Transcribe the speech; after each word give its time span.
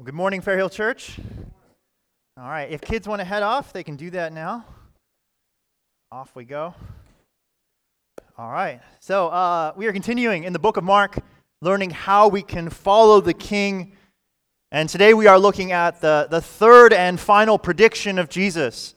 Well, 0.00 0.06
good 0.06 0.14
morning, 0.14 0.40
Fair 0.40 0.56
Hill 0.56 0.70
Church. 0.70 1.18
All 2.38 2.48
right, 2.48 2.70
if 2.70 2.80
kids 2.80 3.06
want 3.06 3.20
to 3.20 3.24
head 3.26 3.42
off, 3.42 3.70
they 3.74 3.84
can 3.84 3.96
do 3.96 4.08
that 4.12 4.32
now. 4.32 4.64
Off 6.10 6.34
we 6.34 6.46
go. 6.46 6.74
All 8.38 8.50
right, 8.50 8.80
so 9.00 9.28
uh, 9.28 9.74
we 9.76 9.86
are 9.88 9.92
continuing 9.92 10.44
in 10.44 10.54
the 10.54 10.58
book 10.58 10.78
of 10.78 10.84
Mark, 10.84 11.18
learning 11.60 11.90
how 11.90 12.28
we 12.28 12.40
can 12.40 12.70
follow 12.70 13.20
the 13.20 13.34
King. 13.34 13.92
And 14.72 14.88
today 14.88 15.12
we 15.12 15.26
are 15.26 15.38
looking 15.38 15.70
at 15.70 16.00
the, 16.00 16.28
the 16.30 16.40
third 16.40 16.94
and 16.94 17.20
final 17.20 17.58
prediction 17.58 18.18
of 18.18 18.30
Jesus, 18.30 18.94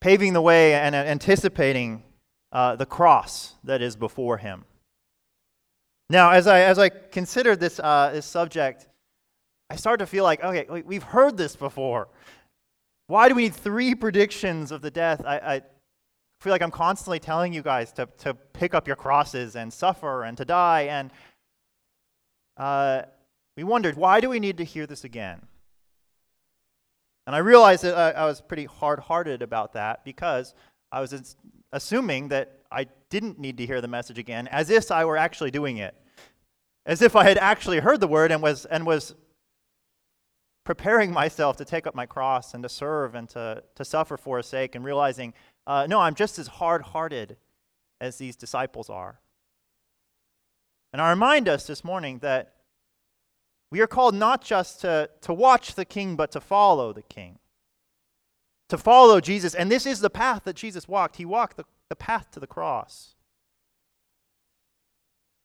paving 0.00 0.32
the 0.32 0.42
way 0.42 0.74
and 0.74 0.94
anticipating 0.94 2.04
uh, 2.52 2.76
the 2.76 2.86
cross 2.86 3.54
that 3.64 3.82
is 3.82 3.96
before 3.96 4.36
him. 4.36 4.64
Now, 6.08 6.30
as 6.30 6.46
I, 6.46 6.60
as 6.60 6.78
I 6.78 6.88
consider 6.88 7.56
this, 7.56 7.80
uh, 7.80 8.12
this 8.12 8.24
subject, 8.24 8.86
I 9.70 9.76
start 9.76 9.98
to 9.98 10.06
feel 10.06 10.24
like, 10.24 10.42
okay, 10.42 10.82
we've 10.82 11.02
heard 11.02 11.36
this 11.36 11.54
before. 11.54 12.08
Why 13.06 13.28
do 13.28 13.34
we 13.34 13.42
need 13.42 13.54
three 13.54 13.94
predictions 13.94 14.72
of 14.72 14.82
the 14.82 14.90
death? 14.90 15.22
I, 15.26 15.36
I 15.36 15.62
feel 16.40 16.52
like 16.52 16.62
I'm 16.62 16.70
constantly 16.70 17.18
telling 17.18 17.52
you 17.52 17.62
guys 17.62 17.92
to, 17.92 18.08
to 18.18 18.34
pick 18.34 18.74
up 18.74 18.86
your 18.86 18.96
crosses 18.96 19.56
and 19.56 19.72
suffer 19.72 20.24
and 20.24 20.36
to 20.38 20.44
die. 20.44 20.82
And 20.82 21.10
uh, 22.56 23.02
we 23.56 23.64
wondered, 23.64 23.96
why 23.96 24.20
do 24.20 24.28
we 24.28 24.40
need 24.40 24.58
to 24.58 24.64
hear 24.64 24.86
this 24.86 25.04
again? 25.04 25.40
And 27.26 27.36
I 27.36 27.40
realized 27.40 27.84
that 27.84 27.94
I, 27.94 28.22
I 28.22 28.24
was 28.24 28.40
pretty 28.40 28.64
hard 28.64 29.00
hearted 29.00 29.42
about 29.42 29.74
that 29.74 30.04
because 30.04 30.54
I 30.90 31.00
was 31.00 31.36
assuming 31.72 32.28
that 32.28 32.60
I 32.70 32.86
didn't 33.10 33.38
need 33.38 33.58
to 33.58 33.66
hear 33.66 33.82
the 33.82 33.88
message 33.88 34.18
again, 34.18 34.48
as 34.48 34.70
if 34.70 34.90
I 34.90 35.04
were 35.04 35.18
actually 35.18 35.50
doing 35.50 35.76
it. 35.76 35.94
As 36.86 37.02
if 37.02 37.16
I 37.16 37.24
had 37.24 37.36
actually 37.36 37.80
heard 37.80 38.00
the 38.00 38.08
word 38.08 38.32
and 38.32 38.42
was, 38.42 38.64
and 38.64 38.86
was 38.86 39.14
preparing 40.68 41.10
myself 41.10 41.56
to 41.56 41.64
take 41.64 41.86
up 41.86 41.94
my 41.94 42.04
cross 42.04 42.52
and 42.52 42.62
to 42.62 42.68
serve 42.68 43.14
and 43.14 43.26
to, 43.30 43.62
to 43.74 43.82
suffer 43.82 44.18
for 44.18 44.36
his 44.36 44.44
sake 44.44 44.74
and 44.74 44.84
realizing, 44.84 45.32
uh, 45.66 45.86
no, 45.88 45.98
I'm 45.98 46.14
just 46.14 46.38
as 46.38 46.46
hard 46.46 46.82
hearted 46.82 47.38
as 48.02 48.18
these 48.18 48.36
disciples 48.36 48.90
are. 48.90 49.18
And 50.92 51.00
I 51.00 51.08
remind 51.08 51.48
us 51.48 51.66
this 51.66 51.82
morning 51.82 52.18
that 52.18 52.52
we 53.70 53.80
are 53.80 53.86
called 53.86 54.14
not 54.14 54.44
just 54.44 54.82
to, 54.82 55.08
to 55.22 55.32
watch 55.32 55.74
the 55.74 55.86
king, 55.86 56.16
but 56.16 56.30
to 56.32 56.40
follow 56.40 56.92
the 56.92 57.00
king. 57.00 57.38
To 58.68 58.76
follow 58.76 59.22
Jesus. 59.22 59.54
And 59.54 59.72
this 59.72 59.86
is 59.86 60.00
the 60.00 60.10
path 60.10 60.42
that 60.44 60.56
Jesus 60.56 60.86
walked. 60.86 61.16
He 61.16 61.24
walked 61.24 61.56
the, 61.56 61.64
the 61.88 61.96
path 61.96 62.30
to 62.32 62.40
the 62.40 62.46
cross. 62.46 63.14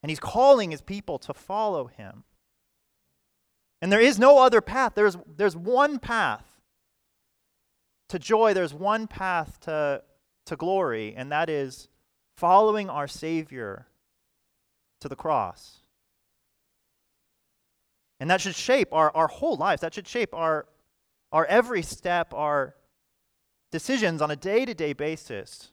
And 0.02 0.10
he's 0.10 0.20
calling 0.20 0.70
his 0.70 0.82
people 0.82 1.18
to 1.20 1.32
follow 1.32 1.86
him. 1.86 2.24
And 3.84 3.92
there 3.92 4.00
is 4.00 4.18
no 4.18 4.38
other 4.38 4.62
path. 4.62 4.92
There's, 4.94 5.18
there's 5.36 5.54
one 5.54 5.98
path 5.98 6.58
to 8.08 8.18
joy, 8.18 8.54
there's 8.54 8.72
one 8.72 9.06
path 9.06 9.60
to, 9.60 10.02
to 10.46 10.56
glory, 10.56 11.12
and 11.14 11.30
that 11.30 11.50
is 11.50 11.88
following 12.34 12.88
our 12.88 13.06
Savior 13.06 13.86
to 15.02 15.08
the 15.10 15.14
cross. 15.14 15.82
And 18.20 18.30
that 18.30 18.40
should 18.40 18.54
shape 18.54 18.88
our, 18.90 19.14
our 19.14 19.28
whole 19.28 19.56
lives. 19.56 19.82
That 19.82 19.92
should 19.92 20.08
shape 20.08 20.32
our, 20.32 20.64
our 21.30 21.44
every 21.44 21.82
step, 21.82 22.32
our 22.32 22.76
decisions 23.70 24.22
on 24.22 24.30
a 24.30 24.36
day 24.36 24.64
to 24.64 24.72
day 24.72 24.94
basis. 24.94 25.72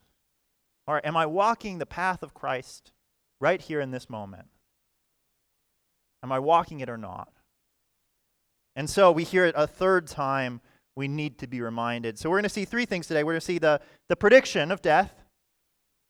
Or 0.86 1.00
am 1.02 1.16
I 1.16 1.24
walking 1.24 1.78
the 1.78 1.86
path 1.86 2.22
of 2.22 2.34
Christ 2.34 2.92
right 3.40 3.62
here 3.62 3.80
in 3.80 3.90
this 3.90 4.10
moment? 4.10 4.48
Am 6.22 6.30
I 6.30 6.40
walking 6.40 6.80
it 6.80 6.90
or 6.90 6.98
not? 6.98 7.32
And 8.76 8.88
so 8.88 9.12
we 9.12 9.24
hear 9.24 9.44
it 9.44 9.54
a 9.56 9.66
third 9.66 10.06
time. 10.06 10.60
We 10.96 11.08
need 11.08 11.38
to 11.38 11.46
be 11.46 11.60
reminded. 11.60 12.18
So 12.18 12.28
we're 12.30 12.36
going 12.36 12.44
to 12.44 12.48
see 12.48 12.64
three 12.64 12.84
things 12.84 13.06
today. 13.06 13.24
We're 13.24 13.32
going 13.32 13.40
to 13.40 13.46
see 13.46 13.58
the, 13.58 13.80
the 14.08 14.16
prediction 14.16 14.70
of 14.70 14.82
death, 14.82 15.12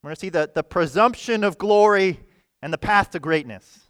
we're 0.02 0.08
going 0.08 0.16
to 0.16 0.20
see 0.20 0.30
the, 0.30 0.50
the 0.52 0.64
presumption 0.64 1.44
of 1.44 1.58
glory, 1.58 2.18
and 2.60 2.72
the 2.72 2.78
path 2.78 3.10
to 3.10 3.20
greatness. 3.20 3.88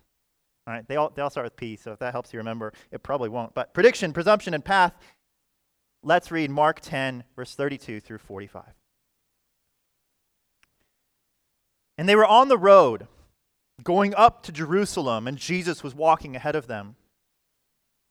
All 0.67 0.75
right, 0.75 0.87
they 0.87 0.97
all, 0.97 1.11
they 1.11 1.23
all 1.23 1.31
start 1.31 1.45
with 1.45 1.57
P, 1.57 1.77
so 1.77 1.93
if 1.93 1.99
that 1.99 2.13
helps 2.13 2.33
you 2.33 2.39
remember, 2.39 2.73
it 2.91 3.03
probably 3.03 3.29
won't. 3.29 3.55
But 3.55 3.75
prediction, 3.75 4.13
presumption, 4.13 4.55
and 4.55 4.65
path. 4.65 4.95
Let's 6.05 6.31
read 6.31 6.51
Mark 6.51 6.81
10, 6.81 7.25
verse 7.35 7.55
32 7.55 8.01
through 8.01 8.19
45. 8.19 8.65
And 11.99 12.09
they 12.09 12.17
were 12.17 12.27
on 12.27 12.49
the 12.49 12.59
road 12.59 13.07
going 13.83 14.15
up 14.15 14.43
to 14.45 14.53
Jerusalem, 14.53 15.27
and 15.27 15.37
Jesus 15.37 15.83
was 15.83 15.95
walking 15.95 16.37
ahead 16.37 16.55
of 16.55 16.67
them. 16.67 16.97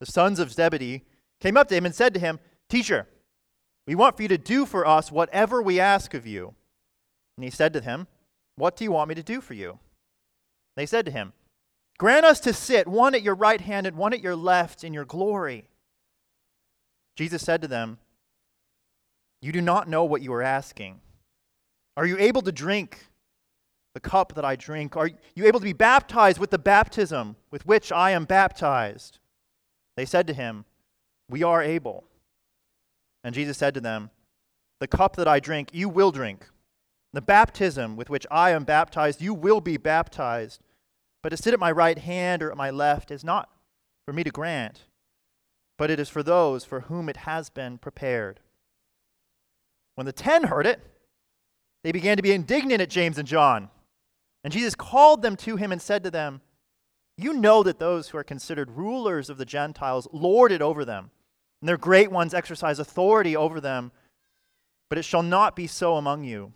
the 0.00 0.06
sons 0.06 0.40
of 0.40 0.52
Zebedee, 0.52 1.04
came 1.40 1.56
up 1.56 1.68
to 1.68 1.74
him 1.74 1.86
and 1.86 1.94
said 1.94 2.12
to 2.14 2.20
him, 2.20 2.40
Teacher, 2.68 3.06
we 3.86 3.94
want 3.94 4.16
for 4.16 4.22
you 4.22 4.28
to 4.28 4.38
do 4.38 4.66
for 4.66 4.86
us 4.86 5.12
whatever 5.12 5.62
we 5.62 5.78
ask 5.78 6.14
of 6.14 6.26
you. 6.26 6.54
And 7.36 7.44
he 7.44 7.50
said 7.50 7.72
to 7.74 7.80
them, 7.80 8.08
What 8.56 8.76
do 8.76 8.84
you 8.84 8.92
want 8.92 9.08
me 9.08 9.14
to 9.14 9.22
do 9.22 9.40
for 9.40 9.54
you? 9.54 9.78
They 10.76 10.86
said 10.86 11.04
to 11.06 11.12
him, 11.12 11.32
Grant 11.98 12.24
us 12.24 12.40
to 12.40 12.52
sit, 12.52 12.88
one 12.88 13.14
at 13.14 13.22
your 13.22 13.34
right 13.34 13.60
hand 13.60 13.86
and 13.86 13.96
one 13.96 14.14
at 14.14 14.22
your 14.22 14.36
left, 14.36 14.84
in 14.84 14.94
your 14.94 15.04
glory. 15.04 15.68
Jesus 17.16 17.42
said 17.42 17.60
to 17.62 17.68
them, 17.68 17.98
You 19.42 19.52
do 19.52 19.60
not 19.60 19.88
know 19.88 20.04
what 20.04 20.22
you 20.22 20.32
are 20.32 20.42
asking. 20.42 21.00
Are 21.96 22.06
you 22.06 22.16
able 22.18 22.40
to 22.42 22.52
drink 22.52 23.06
the 23.92 24.00
cup 24.00 24.34
that 24.34 24.44
I 24.44 24.56
drink? 24.56 24.96
Are 24.96 25.10
you 25.34 25.44
able 25.44 25.60
to 25.60 25.64
be 25.64 25.74
baptized 25.74 26.38
with 26.38 26.50
the 26.50 26.58
baptism 26.58 27.36
with 27.50 27.66
which 27.66 27.92
I 27.92 28.12
am 28.12 28.24
baptized? 28.24 29.19
They 29.96 30.04
said 30.04 30.26
to 30.26 30.34
him, 30.34 30.64
We 31.28 31.42
are 31.42 31.62
able. 31.62 32.04
And 33.22 33.34
Jesus 33.34 33.58
said 33.58 33.74
to 33.74 33.80
them, 33.80 34.10
The 34.80 34.88
cup 34.88 35.16
that 35.16 35.28
I 35.28 35.40
drink, 35.40 35.70
you 35.72 35.88
will 35.88 36.10
drink. 36.10 36.46
The 37.12 37.20
baptism 37.20 37.96
with 37.96 38.08
which 38.08 38.26
I 38.30 38.50
am 38.50 38.64
baptized, 38.64 39.20
you 39.20 39.34
will 39.34 39.60
be 39.60 39.76
baptized. 39.76 40.60
But 41.22 41.30
to 41.30 41.36
sit 41.36 41.52
at 41.52 41.60
my 41.60 41.70
right 41.70 41.98
hand 41.98 42.42
or 42.42 42.50
at 42.50 42.56
my 42.56 42.70
left 42.70 43.10
is 43.10 43.24
not 43.24 43.50
for 44.06 44.12
me 44.12 44.24
to 44.24 44.30
grant, 44.30 44.86
but 45.76 45.90
it 45.90 46.00
is 46.00 46.08
for 46.08 46.22
those 46.22 46.64
for 46.64 46.80
whom 46.80 47.08
it 47.08 47.18
has 47.18 47.50
been 47.50 47.78
prepared. 47.78 48.40
When 49.96 50.06
the 50.06 50.12
ten 50.12 50.44
heard 50.44 50.66
it, 50.66 50.80
they 51.82 51.92
began 51.92 52.16
to 52.16 52.22
be 52.22 52.32
indignant 52.32 52.80
at 52.80 52.90
James 52.90 53.18
and 53.18 53.28
John. 53.28 53.70
And 54.44 54.52
Jesus 54.52 54.74
called 54.74 55.22
them 55.22 55.36
to 55.36 55.56
him 55.56 55.72
and 55.72 55.82
said 55.82 56.04
to 56.04 56.10
them, 56.10 56.40
you 57.22 57.32
know 57.32 57.62
that 57.62 57.78
those 57.78 58.08
who 58.08 58.18
are 58.18 58.24
considered 58.24 58.70
rulers 58.70 59.28
of 59.28 59.38
the 59.38 59.44
Gentiles 59.44 60.08
lord 60.12 60.52
it 60.52 60.62
over 60.62 60.84
them, 60.84 61.10
and 61.60 61.68
their 61.68 61.76
great 61.76 62.10
ones 62.10 62.34
exercise 62.34 62.78
authority 62.78 63.36
over 63.36 63.60
them. 63.60 63.92
But 64.88 64.98
it 64.98 65.04
shall 65.04 65.22
not 65.22 65.54
be 65.54 65.66
so 65.66 65.96
among 65.96 66.24
you. 66.24 66.52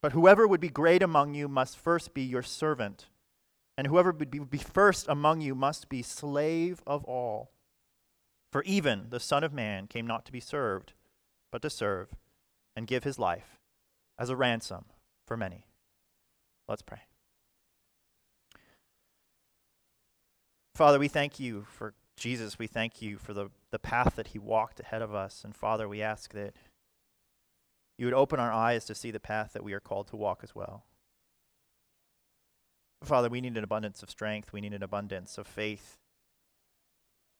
But 0.00 0.12
whoever 0.12 0.46
would 0.46 0.60
be 0.60 0.68
great 0.68 1.02
among 1.02 1.34
you 1.34 1.48
must 1.48 1.78
first 1.78 2.14
be 2.14 2.22
your 2.22 2.42
servant, 2.42 3.06
and 3.76 3.86
whoever 3.86 4.12
would 4.12 4.50
be 4.50 4.58
first 4.58 5.06
among 5.08 5.40
you 5.40 5.54
must 5.54 5.88
be 5.88 6.02
slave 6.02 6.82
of 6.86 7.04
all. 7.04 7.50
For 8.52 8.62
even 8.64 9.06
the 9.10 9.20
Son 9.20 9.42
of 9.42 9.52
Man 9.52 9.86
came 9.86 10.06
not 10.06 10.24
to 10.26 10.32
be 10.32 10.40
served, 10.40 10.92
but 11.50 11.62
to 11.62 11.70
serve 11.70 12.08
and 12.76 12.86
give 12.86 13.04
his 13.04 13.18
life 13.18 13.58
as 14.18 14.30
a 14.30 14.36
ransom 14.36 14.84
for 15.26 15.36
many. 15.36 15.66
Let's 16.68 16.82
pray. 16.82 17.00
Father, 20.74 20.98
we 20.98 21.08
thank 21.08 21.38
you 21.38 21.66
for 21.70 21.94
Jesus. 22.16 22.58
We 22.58 22.66
thank 22.66 23.00
you 23.00 23.16
for 23.16 23.32
the, 23.32 23.50
the 23.70 23.78
path 23.78 24.16
that 24.16 24.28
he 24.28 24.38
walked 24.38 24.80
ahead 24.80 25.02
of 25.02 25.14
us. 25.14 25.42
And 25.44 25.54
Father, 25.54 25.88
we 25.88 26.02
ask 26.02 26.32
that 26.32 26.54
you 27.96 28.06
would 28.06 28.14
open 28.14 28.40
our 28.40 28.52
eyes 28.52 28.84
to 28.86 28.94
see 28.94 29.12
the 29.12 29.20
path 29.20 29.52
that 29.52 29.62
we 29.62 29.72
are 29.72 29.80
called 29.80 30.08
to 30.08 30.16
walk 30.16 30.40
as 30.42 30.54
well. 30.54 30.84
Father, 33.04 33.28
we 33.28 33.40
need 33.40 33.56
an 33.56 33.62
abundance 33.62 34.02
of 34.02 34.10
strength. 34.10 34.52
We 34.52 34.60
need 34.60 34.72
an 34.72 34.82
abundance 34.82 35.38
of 35.38 35.46
faith 35.46 35.98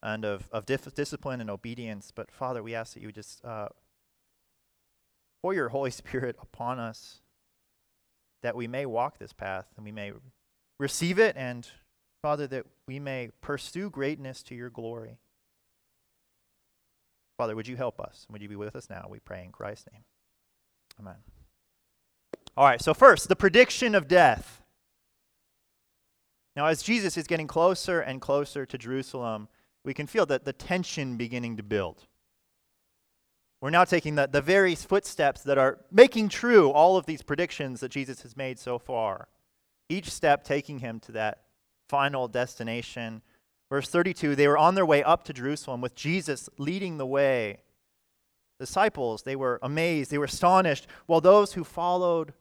and 0.03 0.25
of, 0.25 0.49
of 0.53 0.67
dif- 0.67 0.95
discipline 0.95 1.41
and 1.41 1.51
obedience. 1.51 2.13
But 2.15 2.31
Father, 2.31 2.63
we 2.63 2.75
ask 2.75 2.95
that 2.95 3.03
you 3.03 3.11
just 3.11 3.45
uh, 3.45 3.69
pour 5.43 5.55
your 5.55 5.71
Holy 5.71 5.91
Spirit 5.91 6.37
upon 6.41 6.79
us 6.79 7.21
that 8.43 8.55
we 8.55 8.69
may 8.69 8.87
walk 8.87 9.19
this 9.19 9.33
path 9.33 9.67
and 9.77 9.85
we 9.85 9.93
may 9.93 10.13
receive 10.79 11.19
it 11.19 11.35
and 11.37 11.67
Father, 12.25 12.47
that 12.47 12.65
we 12.89 12.99
may 12.99 13.29
pursue 13.43 13.91
greatness 13.91 14.43
to 14.45 14.55
your 14.55 14.71
glory. 14.71 15.19
Father, 17.37 17.55
would 17.55 17.69
you 17.69 17.77
help 17.77 18.01
us? 18.01 18.27
Would 18.31 18.41
you 18.41 18.49
be 18.49 18.57
with 18.57 18.75
us 18.75 18.89
now? 18.89 19.09
We 19.11 19.19
pray 19.19 19.45
in 19.45 19.53
Christ's 19.53 19.89
name. 19.93 20.05
Amen. 20.99 21.17
All 22.57 22.65
right, 22.65 22.81
so 22.81 22.95
first, 22.95 23.29
the 23.29 23.37
prediction 23.37 23.95
of 23.95 24.09
death. 24.09 24.63
Now, 26.57 26.65
as 26.65 26.83
Jesus 26.83 27.19
is 27.19 27.27
getting 27.27 27.47
closer 27.47 28.01
and 28.01 28.23
closer 28.23 28.65
to 28.65 28.79
Jerusalem, 28.79 29.49
we 29.85 29.93
can 29.93 30.07
feel 30.07 30.25
that 30.25 30.47
the 30.47 30.55
tension 30.55 31.19
beginning 31.19 31.59
to 31.59 31.63
build. 31.63 32.07
We're 33.61 33.69
now 33.69 33.85
taking 33.85 34.15
the, 34.15 34.29
the 34.29 34.41
very 34.41 34.75
footsteps 34.75 35.43
that 35.43 35.59
are 35.59 35.81
making 35.93 36.31
true 36.31 36.71
all 36.71 36.97
of 36.97 37.05
these 37.05 37.21
predictions 37.21 37.81
that 37.81 37.91
Jesus 37.91 38.23
has 38.23 38.35
made 38.35 38.59
so 38.59 38.79
far. 38.79 39.29
Each 39.91 40.11
step 40.11 40.43
taking 40.43 40.79
him 40.79 41.01
to 41.01 41.13
that 41.13 41.44
final 41.89 42.29
destination. 42.29 43.23
Verse 43.71 43.89
32 43.89 44.35
they 44.35 44.49
were 44.49 44.59
on 44.59 44.75
their 44.75 44.87
way 44.87 45.03
up 45.03 45.25
to 45.25 45.33
Jerusalem 45.33 45.81
with 45.81 45.95
Jesus 45.95 46.49
leading 46.59 46.99
the 46.99 47.07
way. 47.07 47.59
Disciples, 48.61 49.23
they 49.23 49.37
were 49.37 49.59
amazed, 49.63 50.11
they 50.11 50.19
were 50.19 50.27
astonished, 50.27 50.87
while 51.07 51.21
those 51.21 51.55
who 51.55 51.65
followed 51.65 52.33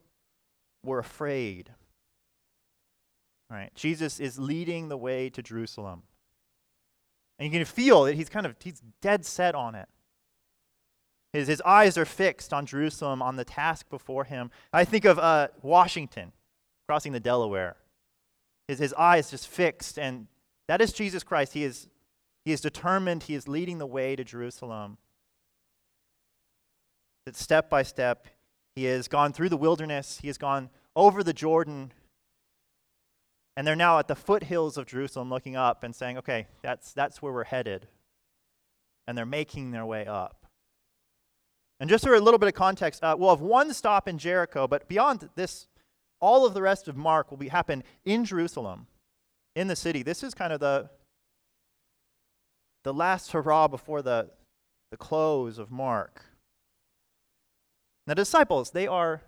were 0.83 0.99
afraid. 0.99 1.71
All 3.49 3.57
right, 3.57 3.73
Jesus 3.75 4.19
is 4.19 4.37
leading 4.37 4.89
the 4.89 4.97
way 4.97 5.29
to 5.29 5.41
Jerusalem. 5.41 6.03
And 7.39 7.51
you 7.51 7.59
can 7.59 7.65
feel 7.65 8.03
that 8.03 8.15
he's 8.15 8.29
kind 8.29 8.45
of 8.45 8.55
he's 8.59 8.81
dead 9.01 9.25
set 9.25 9.55
on 9.55 9.75
it. 9.75 9.89
His, 11.33 11.47
his 11.47 11.61
eyes 11.61 11.97
are 11.97 12.05
fixed 12.05 12.53
on 12.53 12.65
Jerusalem, 12.65 13.21
on 13.21 13.35
the 13.35 13.43
task 13.43 13.89
before 13.89 14.23
him. 14.23 14.51
I 14.71 14.85
think 14.85 15.03
of 15.03 15.17
uh, 15.17 15.47
Washington 15.61 16.31
crossing 16.87 17.11
the 17.11 17.19
Delaware. 17.19 17.75
His, 18.67 18.79
his 18.79 18.93
eyes 18.93 19.31
just 19.31 19.47
fixed, 19.47 19.99
and 19.99 20.27
that 20.67 20.81
is 20.81 20.93
Jesus 20.93 21.23
Christ. 21.23 21.53
He 21.53 21.63
is, 21.63 21.87
he 22.45 22.51
is 22.51 22.61
determined, 22.61 23.23
he 23.23 23.35
is 23.35 23.47
leading 23.47 23.77
the 23.77 23.85
way 23.85 24.15
to 24.15 24.23
Jerusalem. 24.23 24.97
That 27.25 27.35
step 27.35 27.69
by 27.69 27.83
step, 27.83 28.27
he 28.75 28.85
has 28.85 29.07
gone 29.07 29.33
through 29.33 29.49
the 29.49 29.57
wilderness, 29.57 30.19
he 30.21 30.27
has 30.27 30.37
gone 30.37 30.69
over 30.95 31.23
the 31.23 31.33
Jordan, 31.33 31.91
and 33.55 33.67
they're 33.67 33.75
now 33.75 33.99
at 33.99 34.07
the 34.07 34.15
foothills 34.15 34.77
of 34.77 34.85
Jerusalem 34.85 35.29
looking 35.29 35.55
up 35.55 35.83
and 35.83 35.95
saying, 35.95 36.17
okay, 36.17 36.47
that's, 36.61 36.91
that's 36.93 37.21
where 37.21 37.31
we're 37.31 37.43
headed. 37.43 37.87
And 39.07 39.17
they're 39.17 39.25
making 39.25 39.71
their 39.71 39.85
way 39.85 40.05
up. 40.05 40.47
And 41.79 41.89
just 41.89 42.05
for 42.05 42.15
a 42.15 42.19
little 42.19 42.37
bit 42.37 42.47
of 42.47 42.55
context, 42.55 43.03
uh, 43.03 43.15
we'll 43.19 43.29
have 43.29 43.41
one 43.41 43.73
stop 43.73 44.07
in 44.07 44.17
Jericho, 44.17 44.67
but 44.67 44.87
beyond 44.87 45.29
this, 45.35 45.67
all 46.23 46.45
of 46.45 46.53
the 46.53 46.61
rest 46.61 46.87
of 46.87 46.95
Mark 46.95 47.29
will 47.29 47.37
be 47.37 47.49
happen 47.49 47.83
in 48.05 48.23
Jerusalem, 48.23 48.87
in 49.57 49.67
the 49.67 49.75
city. 49.75 50.03
This 50.03 50.23
is 50.23 50.33
kind 50.33 50.53
of 50.53 50.61
the 50.61 50.89
the 52.83 52.93
last 52.93 53.33
hurrah 53.33 53.67
before 53.67 54.01
the, 54.01 54.29
the 54.91 54.97
close 54.97 55.57
of 55.57 55.69
Mark. 55.69 56.21
The 58.07 58.15
disciples, 58.15 58.71
they 58.71 58.87
are 58.87 59.21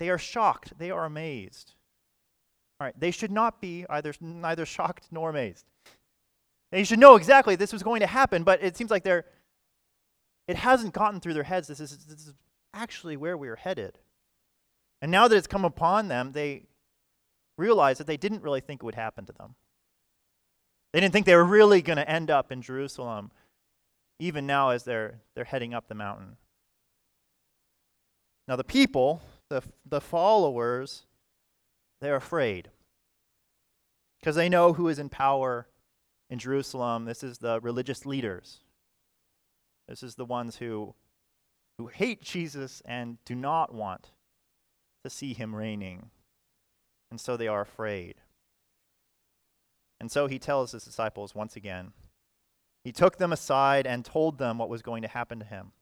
they 0.00 0.10
are 0.10 0.18
shocked, 0.18 0.72
they 0.76 0.90
are 0.90 1.04
amazed. 1.04 1.74
All 2.80 2.86
right, 2.86 2.98
they 2.98 3.12
should 3.12 3.30
not 3.30 3.60
be 3.60 3.86
either 3.88 4.12
neither 4.20 4.66
shocked 4.66 5.06
nor 5.12 5.30
amazed. 5.30 5.66
They 6.72 6.82
should 6.82 6.98
know 6.98 7.14
exactly 7.14 7.54
this 7.54 7.72
was 7.72 7.84
going 7.84 8.00
to 8.00 8.08
happen, 8.08 8.42
but 8.42 8.60
it 8.60 8.76
seems 8.76 8.90
like 8.90 9.04
they're 9.04 9.24
it 10.48 10.56
hasn't 10.56 10.94
gotten 10.94 11.20
through 11.20 11.34
their 11.34 11.44
heads. 11.44 11.68
This 11.68 11.78
is, 11.78 11.96
this 12.06 12.26
is 12.26 12.34
actually 12.74 13.16
where 13.16 13.36
we 13.36 13.48
are 13.48 13.56
headed. 13.56 13.98
And 15.02 15.10
now 15.10 15.28
that 15.28 15.36
it's 15.36 15.46
come 15.46 15.64
upon 15.64 16.08
them, 16.08 16.32
they 16.32 16.64
realize 17.56 17.98
that 17.98 18.06
they 18.06 18.16
didn't 18.16 18.42
really 18.42 18.60
think 18.60 18.82
it 18.82 18.84
would 18.84 18.94
happen 18.94 19.24
to 19.26 19.32
them. 19.32 19.54
They 20.92 21.00
didn't 21.00 21.12
think 21.12 21.26
they 21.26 21.36
were 21.36 21.44
really 21.44 21.82
going 21.82 21.98
to 21.98 22.10
end 22.10 22.30
up 22.30 22.50
in 22.50 22.62
Jerusalem, 22.62 23.30
even 24.18 24.46
now 24.46 24.70
as 24.70 24.84
they're, 24.84 25.20
they're 25.34 25.44
heading 25.44 25.72
up 25.72 25.88
the 25.88 25.94
mountain. 25.94 26.36
Now, 28.48 28.56
the 28.56 28.64
people, 28.64 29.22
the, 29.48 29.62
the 29.86 30.00
followers, 30.00 31.04
they're 32.00 32.16
afraid 32.16 32.70
because 34.18 34.34
they 34.36 34.48
know 34.48 34.72
who 34.72 34.88
is 34.88 34.98
in 34.98 35.08
power 35.08 35.68
in 36.28 36.38
Jerusalem. 36.38 37.04
This 37.04 37.22
is 37.22 37.38
the 37.38 37.60
religious 37.60 38.04
leaders. 38.04 38.60
This 39.88 40.02
is 40.02 40.16
the 40.16 40.24
ones 40.24 40.56
who, 40.56 40.94
who 41.78 41.86
hate 41.86 42.22
Jesus 42.22 42.82
and 42.84 43.18
do 43.24 43.34
not 43.34 43.72
want 43.72 44.10
to 45.04 45.10
see 45.10 45.32
him 45.32 45.54
reigning. 45.54 46.10
And 47.10 47.20
so 47.20 47.36
they 47.36 47.48
are 47.48 47.60
afraid. 47.60 48.16
And 50.00 50.10
so 50.10 50.26
he 50.26 50.38
tells 50.38 50.72
his 50.72 50.84
disciples 50.84 51.34
once 51.34 51.56
again. 51.56 51.92
He 52.84 52.92
took 52.92 53.18
them 53.18 53.32
aside 53.32 53.86
and 53.86 54.04
told 54.04 54.38
them 54.38 54.58
what 54.58 54.70
was 54.70 54.82
going 54.82 55.02
to 55.02 55.08
happen 55.08 55.38
to 55.40 55.44
him. 55.44 55.72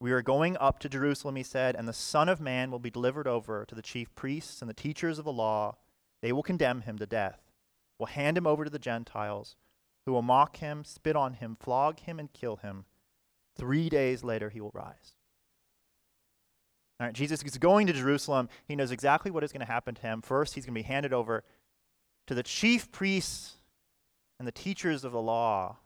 We 0.00 0.12
are 0.12 0.22
going 0.22 0.56
up 0.58 0.80
to 0.80 0.88
Jerusalem, 0.88 1.36
he 1.36 1.42
said, 1.42 1.76
and 1.76 1.86
the 1.88 1.92
Son 1.92 2.28
of 2.28 2.40
Man 2.40 2.70
will 2.70 2.80
be 2.80 2.90
delivered 2.90 3.28
over 3.28 3.64
to 3.66 3.74
the 3.74 3.82
chief 3.82 4.14
priests 4.14 4.60
and 4.60 4.68
the 4.68 4.74
teachers 4.74 5.18
of 5.18 5.24
the 5.24 5.32
law. 5.32 5.76
They 6.20 6.32
will 6.32 6.42
condemn 6.42 6.82
him 6.82 6.98
to 6.98 7.06
death, 7.06 7.40
will 7.98 8.06
hand 8.06 8.36
him 8.36 8.46
over 8.46 8.64
to 8.64 8.70
the 8.70 8.78
Gentiles 8.78 9.56
who 10.04 10.12
will 10.12 10.22
mock 10.22 10.56
him, 10.56 10.84
spit 10.84 11.16
on 11.16 11.34
him, 11.34 11.56
flog 11.58 12.00
him, 12.00 12.18
and 12.18 12.32
kill 12.32 12.56
him. 12.56 12.84
Three 13.56 13.88
days 13.88 14.24
later, 14.24 14.50
he 14.50 14.60
will 14.60 14.72
rise. 14.74 15.14
Jesus 17.10 17.42
is 17.42 17.58
going 17.58 17.86
to 17.86 17.92
Jerusalem. 17.92 18.48
He 18.66 18.76
knows 18.76 18.90
exactly 18.90 19.30
what 19.30 19.42
is 19.42 19.52
going 19.52 19.64
to 19.64 19.72
happen 19.72 19.94
to 19.94 20.02
him. 20.02 20.22
First, 20.22 20.54
he's 20.54 20.64
going 20.64 20.74
to 20.74 20.78
be 20.78 20.86
handed 20.86 21.12
over 21.12 21.42
to 22.26 22.34
the 22.34 22.42
chief 22.42 22.92
priests 22.92 23.54
and 24.38 24.46
the 24.46 24.52
teachers 24.52 25.04
of 25.04 25.12
the 25.12 25.20
law, 25.20 25.78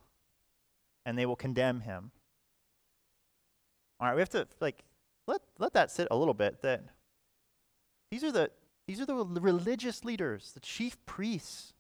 and 1.04 1.16
they 1.16 1.26
will 1.26 1.36
condemn 1.36 1.80
him. 1.80 2.10
All 4.00 4.08
right, 4.08 4.14
we 4.14 4.20
have 4.20 4.30
to 4.30 4.46
like 4.60 4.84
let 5.26 5.40
let 5.58 5.72
that 5.72 5.90
sit 5.90 6.08
a 6.10 6.16
little 6.16 6.34
bit. 6.34 6.62
That 6.62 6.82
these 8.10 8.24
are 8.24 8.32
the 8.32 8.50
these 8.86 9.00
are 9.00 9.06
the 9.06 9.14
religious 9.14 10.04
leaders, 10.04 10.52
the 10.52 10.60
chief 10.60 10.96
priests, 11.06 11.72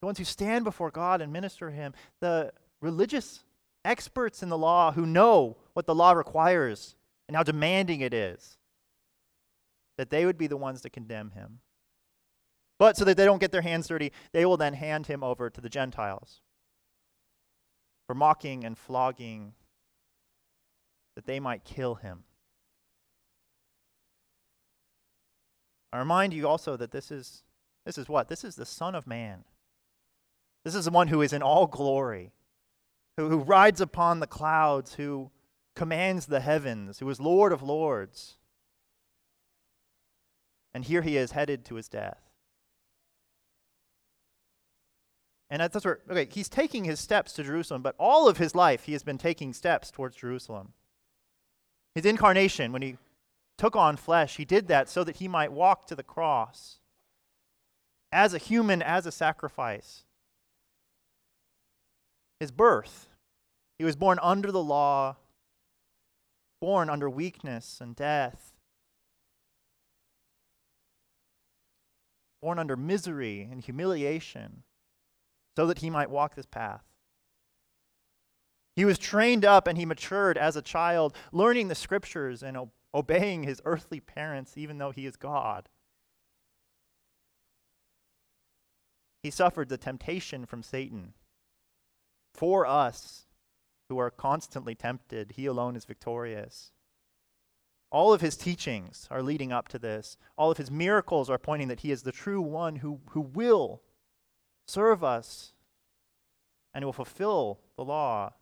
the 0.00 0.06
ones 0.06 0.18
who 0.18 0.24
stand 0.24 0.64
before 0.64 0.90
God 0.90 1.20
and 1.20 1.32
minister 1.32 1.70
Him, 1.70 1.94
the 2.20 2.52
religious 2.80 3.44
experts 3.84 4.42
in 4.42 4.48
the 4.48 4.58
law 4.58 4.92
who 4.92 5.06
know 5.06 5.56
what 5.72 5.86
the 5.86 5.94
law 5.94 6.12
requires 6.12 6.96
and 7.30 7.36
how 7.36 7.44
demanding 7.44 8.00
it 8.00 8.12
is, 8.12 8.58
that 9.96 10.10
they 10.10 10.26
would 10.26 10.36
be 10.36 10.48
the 10.48 10.56
ones 10.56 10.80
to 10.80 10.90
condemn 10.90 11.30
him. 11.30 11.60
But 12.76 12.96
so 12.96 13.04
that 13.04 13.16
they 13.16 13.24
don't 13.24 13.38
get 13.38 13.52
their 13.52 13.62
hands 13.62 13.86
dirty, 13.86 14.10
they 14.32 14.44
will 14.44 14.56
then 14.56 14.74
hand 14.74 15.06
him 15.06 15.22
over 15.22 15.48
to 15.48 15.60
the 15.60 15.68
Gentiles 15.68 16.40
for 18.08 18.16
mocking 18.16 18.64
and 18.64 18.76
flogging, 18.76 19.52
that 21.14 21.26
they 21.26 21.38
might 21.38 21.62
kill 21.62 21.94
him. 21.94 22.24
I 25.92 26.00
remind 26.00 26.34
you 26.34 26.48
also 26.48 26.76
that 26.78 26.90
this 26.90 27.12
is 27.12 27.44
this 27.86 27.96
is 27.96 28.08
what? 28.08 28.26
This 28.26 28.42
is 28.42 28.56
the 28.56 28.66
Son 28.66 28.96
of 28.96 29.06
Man. 29.06 29.44
This 30.64 30.74
is 30.74 30.86
the 30.86 30.90
one 30.90 31.06
who 31.06 31.22
is 31.22 31.32
in 31.32 31.42
all 31.42 31.68
glory, 31.68 32.32
who, 33.16 33.28
who 33.28 33.38
rides 33.38 33.80
upon 33.80 34.18
the 34.18 34.26
clouds, 34.26 34.94
who 34.94 35.30
commands 35.74 36.26
the 36.26 36.40
heavens, 36.40 36.98
who 36.98 37.08
is 37.08 37.20
Lord 37.20 37.52
of 37.52 37.62
lords. 37.62 38.36
And 40.72 40.84
here 40.84 41.02
he 41.02 41.16
is 41.16 41.32
headed 41.32 41.64
to 41.66 41.76
his 41.76 41.88
death. 41.88 42.20
And 45.48 45.60
that's 45.60 45.84
where, 45.84 45.98
okay, 46.08 46.28
he's 46.30 46.48
taking 46.48 46.84
his 46.84 47.00
steps 47.00 47.32
to 47.32 47.42
Jerusalem, 47.42 47.82
but 47.82 47.96
all 47.98 48.28
of 48.28 48.38
his 48.38 48.54
life 48.54 48.84
he 48.84 48.92
has 48.92 49.02
been 49.02 49.18
taking 49.18 49.52
steps 49.52 49.90
towards 49.90 50.16
Jerusalem. 50.16 50.74
His 51.94 52.04
incarnation, 52.04 52.70
when 52.70 52.82
he 52.82 52.98
took 53.58 53.74
on 53.74 53.96
flesh, 53.96 54.36
he 54.36 54.44
did 54.44 54.68
that 54.68 54.88
so 54.88 55.02
that 55.02 55.16
he 55.16 55.26
might 55.26 55.50
walk 55.50 55.86
to 55.88 55.96
the 55.96 56.04
cross 56.04 56.78
as 58.12 58.32
a 58.32 58.38
human, 58.38 58.80
as 58.80 59.06
a 59.06 59.12
sacrifice 59.12 60.04
his 62.40 62.50
birth. 62.50 63.08
He 63.78 63.84
was 63.84 63.96
born 63.96 64.18
under 64.22 64.50
the 64.50 64.62
law, 64.62 65.16
born 66.60 66.90
under 66.90 67.08
weakness 67.08 67.78
and 67.80 67.96
death, 67.96 68.52
born 72.42 72.58
under 72.58 72.76
misery 72.76 73.48
and 73.50 73.62
humiliation, 73.62 74.62
so 75.56 75.66
that 75.66 75.78
he 75.78 75.90
might 75.90 76.10
walk 76.10 76.34
this 76.34 76.46
path. 76.46 76.84
He 78.76 78.84
was 78.84 78.98
trained 78.98 79.44
up 79.44 79.66
and 79.66 79.76
he 79.76 79.84
matured 79.84 80.38
as 80.38 80.56
a 80.56 80.62
child, 80.62 81.14
learning 81.32 81.68
the 81.68 81.74
scriptures 81.74 82.42
and 82.42 82.70
obeying 82.94 83.42
his 83.42 83.60
earthly 83.64 84.00
parents, 84.00 84.56
even 84.56 84.78
though 84.78 84.90
he 84.90 85.06
is 85.06 85.16
God. 85.16 85.68
He 89.22 89.30
suffered 89.30 89.68
the 89.68 89.76
temptation 89.76 90.46
from 90.46 90.62
Satan 90.62 91.14
for 92.32 92.66
us 92.66 93.26
who 93.90 93.98
are 93.98 94.08
constantly 94.08 94.74
tempted, 94.74 95.32
he 95.32 95.46
alone 95.46 95.74
is 95.74 95.84
victorious. 95.84 96.70
All 97.90 98.14
of 98.14 98.20
his 98.20 98.36
teachings 98.36 99.08
are 99.10 99.20
leading 99.20 99.50
up 99.50 99.66
to 99.68 99.80
this. 99.80 100.16
All 100.38 100.52
of 100.52 100.58
his 100.58 100.70
miracles 100.70 101.28
are 101.28 101.38
pointing 101.38 101.66
that 101.68 101.80
he 101.80 101.90
is 101.90 102.02
the 102.02 102.12
true 102.12 102.40
one 102.40 102.76
who, 102.76 103.00
who 103.10 103.20
will 103.20 103.82
serve 104.68 105.02
us, 105.02 105.54
and 106.72 106.84
will 106.84 106.92
fulfill 106.92 107.58
the 107.76 107.84
law. 107.84 108.32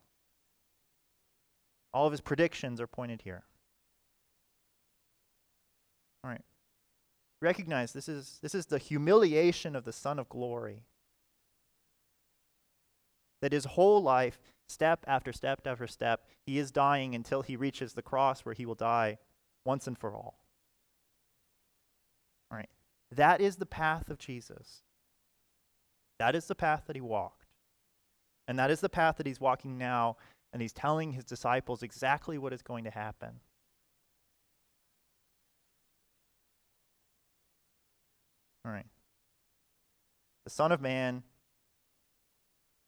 All 1.94 2.04
of 2.04 2.12
his 2.12 2.20
predictions 2.20 2.78
are 2.78 2.86
pointed 2.86 3.22
here. 3.22 3.44
All 6.22 6.30
right. 6.30 6.42
Recognize 7.40 7.94
this 7.94 8.06
is, 8.06 8.38
this 8.42 8.54
is 8.54 8.66
the 8.66 8.76
humiliation 8.76 9.74
of 9.74 9.86
the 9.86 9.94
Son 9.94 10.18
of 10.18 10.28
Glory. 10.28 10.84
That 13.40 13.52
his 13.52 13.64
whole 13.64 14.02
life, 14.02 14.38
step 14.68 15.04
after 15.06 15.32
step 15.32 15.66
after 15.66 15.86
step, 15.86 16.24
he 16.44 16.58
is 16.58 16.70
dying 16.70 17.14
until 17.14 17.42
he 17.42 17.56
reaches 17.56 17.94
the 17.94 18.02
cross 18.02 18.40
where 18.40 18.54
he 18.54 18.66
will 18.66 18.74
die 18.74 19.18
once 19.64 19.86
and 19.86 19.98
for 19.98 20.14
all. 20.14 20.38
All 22.50 22.58
right. 22.58 22.68
That 23.10 23.40
is 23.40 23.56
the 23.56 23.66
path 23.66 24.10
of 24.10 24.18
Jesus. 24.18 24.82
That 26.18 26.34
is 26.34 26.46
the 26.46 26.54
path 26.54 26.84
that 26.86 26.96
he 26.96 27.02
walked. 27.02 27.46
And 28.46 28.58
that 28.58 28.70
is 28.70 28.80
the 28.80 28.88
path 28.88 29.16
that 29.18 29.26
he's 29.26 29.40
walking 29.40 29.76
now, 29.76 30.16
and 30.52 30.62
he's 30.62 30.72
telling 30.72 31.12
his 31.12 31.24
disciples 31.24 31.82
exactly 31.82 32.38
what 32.38 32.52
is 32.52 32.62
going 32.62 32.84
to 32.84 32.90
happen. 32.90 33.40
All 38.64 38.72
right. 38.72 38.86
The 40.44 40.50
Son 40.50 40.72
of 40.72 40.80
Man, 40.80 41.22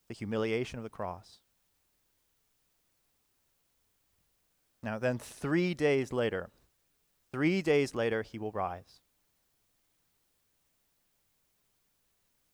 the 0.08 0.14
humiliation 0.14 0.78
of 0.78 0.82
the 0.82 0.88
cross. 0.90 1.40
Now, 4.82 4.98
then, 4.98 5.18
three 5.18 5.74
days 5.74 6.12
later, 6.12 6.50
three 7.32 7.60
days 7.62 7.94
later, 7.94 8.22
he 8.22 8.38
will 8.38 8.52
rise. 8.52 9.00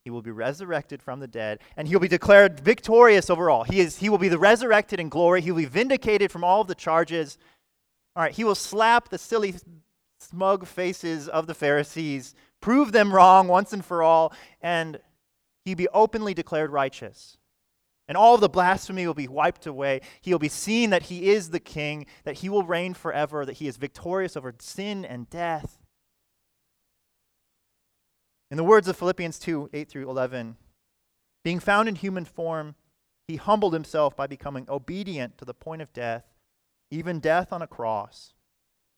He 0.05 0.11
will 0.11 0.23
be 0.23 0.31
resurrected 0.31 1.03
from 1.03 1.21
the 1.21 1.27
dead, 1.27 1.61
and 1.77 1.89
he'll 1.89 1.99
be 2.01 2.09
declared 2.09 2.61
victorious 2.61 3.29
over 3.29 3.51
all. 3.51 3.65
He, 3.65 3.81
is, 3.81 3.99
he 3.99 4.09
will 4.09 4.19
be 4.19 4.29
the 4.29 4.39
resurrected 4.39 5.01
in 5.01 5.09
glory. 5.09 5.41
He 5.41 5.51
will 5.51 5.63
be 5.63 5.65
vindicated 5.65 6.31
from 6.31 6.45
all 6.45 6.61
of 6.61 6.69
the 6.69 6.75
charges. 6.75 7.39
All 8.15 8.23
right, 8.23 8.33
he 8.33 8.45
will 8.45 8.55
slap 8.55 9.09
the 9.09 9.19
silly, 9.19 9.55
smug 10.21 10.67
faces 10.67 11.29
of 11.29 11.47
the 11.47 11.55
Pharisees, 11.55 12.35
prove 12.61 12.93
them 12.93 13.13
wrong 13.13 13.49
once 13.49 13.73
and 13.73 13.85
for 13.85 14.03
all, 14.03 14.33
and 14.63 15.01
he 15.65 15.75
be 15.75 15.89
openly 15.89 16.35
declared 16.35 16.71
righteous. 16.71 17.37
And 18.09 18.17
all 18.17 18.39
the 18.39 18.49
blasphemy 18.49 19.07
will 19.07 19.15
be 19.15 19.27
wiped 19.29 19.67
away. 19.67 20.01
He 20.21 20.33
will 20.33 20.39
be 20.39 20.49
seen 20.49 20.91
that 20.91 21.05
he 21.05 21.31
is 21.31 21.51
the 21.51 21.61
king, 21.61 22.07
that 22.25 22.37
he 22.37 22.49
will 22.49 22.63
reign 22.63 22.95
forever, 22.95 23.45
that 23.45 23.57
he 23.57 23.67
is 23.67 23.77
victorious 23.77 24.37
over 24.37 24.55
sin 24.61 25.05
and 25.05 25.29
death. 25.29 25.79
In 28.51 28.57
the 28.57 28.65
words 28.65 28.87
of 28.87 28.97
Philippians 28.97 29.39
2 29.41 29.71
8 29.73 29.89
through 29.89 30.09
11, 30.09 30.57
being 31.43 31.59
found 31.59 31.89
in 31.89 31.97
human 31.97 32.25
form, 32.25 32.77
he 33.27 33.37
humbled 33.37 33.73
himself 33.73 34.17
by 34.17 34.29
becoming 34.29 34.67
obedient 34.69 35.37
to 35.39 35.45
the 35.45 35.55
point 35.55 35.83
of 35.83 35.93
death, 35.93 36.25
even 36.91 37.19
death 37.19 37.53
on 37.53 37.61
a 37.61 37.67
cross. 37.67 38.35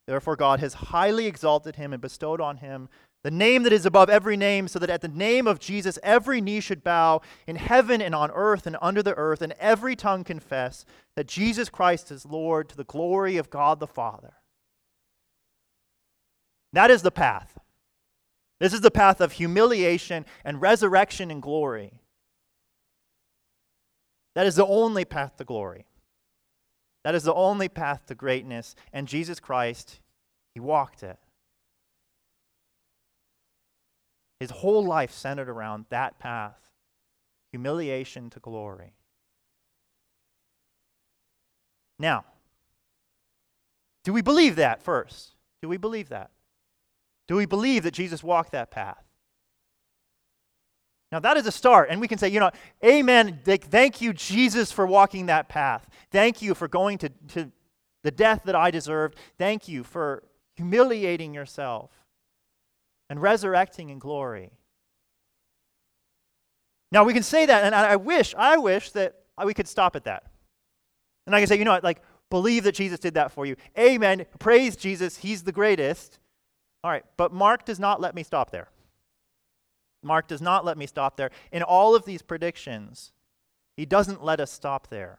Therefore, 0.07 0.37
God 0.37 0.61
has 0.61 0.75
highly 0.75 1.27
exalted 1.27 1.77
him 1.77 1.93
and 1.93 2.01
bestowed 2.01 2.41
on 2.41 2.59
him 2.59 2.89
the 3.29 3.35
name 3.37 3.63
that 3.65 3.75
is 3.75 3.85
above 3.85 4.09
every 4.09 4.39
name, 4.39 4.69
so 4.69 4.79
that 4.79 4.89
at 4.89 5.03
the 5.03 5.07
name 5.07 5.47
of 5.47 5.59
Jesus 5.59 5.99
every 6.03 6.41
knee 6.41 6.61
should 6.61 6.83
bow 6.83 7.21
in 7.47 7.57
heaven 7.57 8.01
and 8.01 8.15
on 8.15 8.31
earth 8.31 8.67
and 8.67 8.75
under 8.81 9.03
the 9.03 9.15
earth, 9.17 9.43
and 9.43 9.53
every 9.61 9.95
tongue 9.95 10.25
confess 10.25 10.87
that 11.15 11.29
Jesus 11.29 11.69
Christ 11.69 12.11
is 12.11 12.25
Lord 12.25 12.71
to 12.71 12.77
the 12.77 12.85
glory 12.85 13.37
of 13.37 13.51
God 13.51 13.81
the 13.81 13.87
Father. 13.87 14.33
That 16.73 16.91
is 16.91 17.03
the 17.03 17.11
path. 17.11 17.59
This 18.61 18.73
is 18.73 18.81
the 18.81 18.91
path 18.91 19.21
of 19.21 19.33
humiliation 19.33 20.25
and 20.43 20.63
resurrection 20.63 21.31
and 21.31 21.43
glory. 21.43 22.01
That 24.37 24.47
is 24.47 24.57
the 24.57 24.67
only 24.67 25.05
path 25.05 25.37
to 25.37 25.45
glory. 25.45 25.85
That 27.05 27.15
is 27.15 27.25
the 27.25 27.35
only 27.35 27.69
path 27.69 28.07
to 28.07 28.15
greatness. 28.15 28.75
And 28.91 29.07
Jesus 29.07 29.39
Christ, 29.39 30.01
He 30.55 30.61
walked 30.61 31.03
it. 31.03 31.19
His 34.41 34.51
whole 34.51 34.85
life 34.85 35.11
centered 35.11 35.49
around 35.49 35.87
that 35.91 36.19
path 36.19 36.57
humiliation 37.51 38.31
to 38.31 38.41
glory. 38.41 38.93
Now, 41.99 42.25
do 44.05 44.13
we 44.13 44.23
believe 44.23 44.57
that 44.57 44.83
first? 44.83 45.33
Do 45.61 45.69
we 45.69 45.77
believe 45.77 46.11
that? 46.11 46.31
Do 47.27 47.37
we 47.37 47.47
believe 47.47 47.83
that 47.83 47.95
Jesus 47.95 48.23
walked 48.23 48.53
that 48.53 48.71
path? 48.71 49.05
Now, 51.11 51.21
that 51.21 51.37
is 51.37 51.47
a 51.47 51.53
start. 51.53 51.89
And 51.91 52.01
we 52.01 52.09
can 52.09 52.19
say, 52.19 52.29
you 52.29 52.39
know, 52.39 52.51
amen. 52.85 53.41
Thank 53.45 54.01
you, 54.01 54.13
Jesus, 54.13 54.71
for 54.71 54.87
walking 54.87 55.27
that 55.27 55.49
path. 55.49 55.89
Thank 56.11 56.43
you 56.43 56.55
for 56.55 56.69
going 56.69 56.99
to, 56.99 57.09
to 57.29 57.51
the 58.05 58.11
death 58.11 58.43
that 58.45 58.55
I 58.55 58.71
deserved. 58.71 59.17
Thank 59.39 59.69
you 59.69 59.85
for 59.85 60.23
humiliating 60.57 61.33
yourself 61.35 61.91
and 63.09 63.21
resurrecting 63.21 63.91
in 63.91 63.99
glory. 63.99 64.53
Now, 66.91 67.05
we 67.05 67.13
can 67.13 67.23
say 67.23 67.47
that, 67.47 67.65
and 67.65 67.75
I 67.75 67.97
wish, 67.97 68.35
I 68.37 68.57
wish 68.57 68.91
that 68.93 69.15
we 69.45 69.55
could 69.55 69.69
stop 69.69 69.95
at 69.95 70.05
that. 70.05 70.25
And 71.27 71.35
I 71.35 71.41
can 71.41 71.47
say, 71.47 71.59
you 71.59 71.65
know 71.65 71.73
what, 71.73 71.85
like, 71.85 72.01
believe 72.31 72.65
that 72.65 72.75
Jesus 72.75 72.99
did 72.99 73.15
that 73.15 73.33
for 73.33 73.45
you. 73.45 73.57
Amen. 73.79 74.25
Praise 74.39 74.77
Jesus. 74.77 75.19
He's 75.19 75.43
the 75.43 75.53
greatest. 75.53 76.19
All 76.83 76.91
right, 76.91 77.05
but 77.17 77.33
Mark 77.33 77.65
does 77.65 77.79
not 77.79 78.01
let 78.01 78.15
me 78.15 78.23
stop 78.23 78.51
there. 78.51 78.69
Mark 80.03 80.29
does 80.29 80.41
not 80.41 80.65
let 80.65 80.79
me 80.79 80.87
stop 80.87 81.17
there. 81.17 81.31
In 81.53 81.63
all 81.63 81.95
of 81.95 82.05
these 82.05 82.23
predictions, 82.23 83.13
he 83.77 83.85
doesn't 83.85 84.25
let 84.25 84.41
us 84.41 84.51
stop 84.51 84.89
there. 84.89 85.19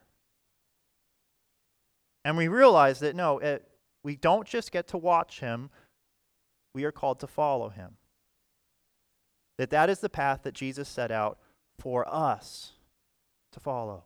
And 2.24 2.38
we 2.38 2.48
realize 2.48 3.00
that 3.00 3.16
no, 3.16 3.40
it, 3.40 3.68
we 4.04 4.16
don't 4.16 4.48
just 4.48 4.72
get 4.72 4.88
to 4.90 4.98
watch 4.98 5.42
him, 5.42 5.70
we 6.80 6.86
are 6.86 6.94
called 6.94 7.20
to 7.20 7.28
follow 7.28 7.68
him. 7.68 7.98
That 9.58 9.70
that 9.72 9.90
is 9.90 10.00
the 10.00 10.08
path 10.08 10.44
that 10.44 10.54
Jesus 10.54 10.88
set 10.88 11.12
out 11.12 11.38
for 11.78 12.08
us 12.08 12.72
to 13.52 13.60
follow. 13.60 14.06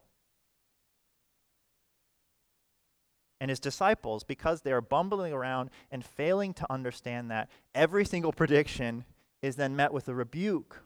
and 3.44 3.50
his 3.50 3.60
disciples, 3.60 4.24
because 4.24 4.62
they 4.62 4.72
are 4.72 4.80
bumbling 4.80 5.34
around 5.34 5.70
and 5.92 6.06
failing 6.06 6.53
to 6.53 6.72
understand 6.72 7.30
that, 7.30 7.50
every 7.75 8.06
single 8.06 8.32
prediction 8.32 9.03
is 9.42 9.58
then 9.58 9.75
met 9.75 9.92
with 9.92 10.08
a 10.08 10.15
rebuke 10.15 10.82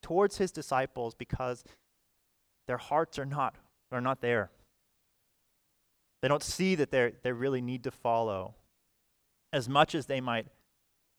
towards 0.00 0.38
his 0.38 0.50
disciples 0.50 1.14
because 1.14 1.64
their 2.66 2.78
hearts 2.78 3.18
are 3.18 3.26
not, 3.26 3.56
are 3.92 4.00
not 4.00 4.22
there. 4.22 4.50
They 6.22 6.28
don't 6.28 6.42
see 6.42 6.76
that 6.76 6.90
they 6.90 7.12
they 7.22 7.32
really 7.32 7.60
need 7.60 7.84
to 7.84 7.90
follow. 7.90 8.54
As 9.52 9.68
much 9.68 9.94
as 9.94 10.06
they 10.06 10.22
might 10.22 10.46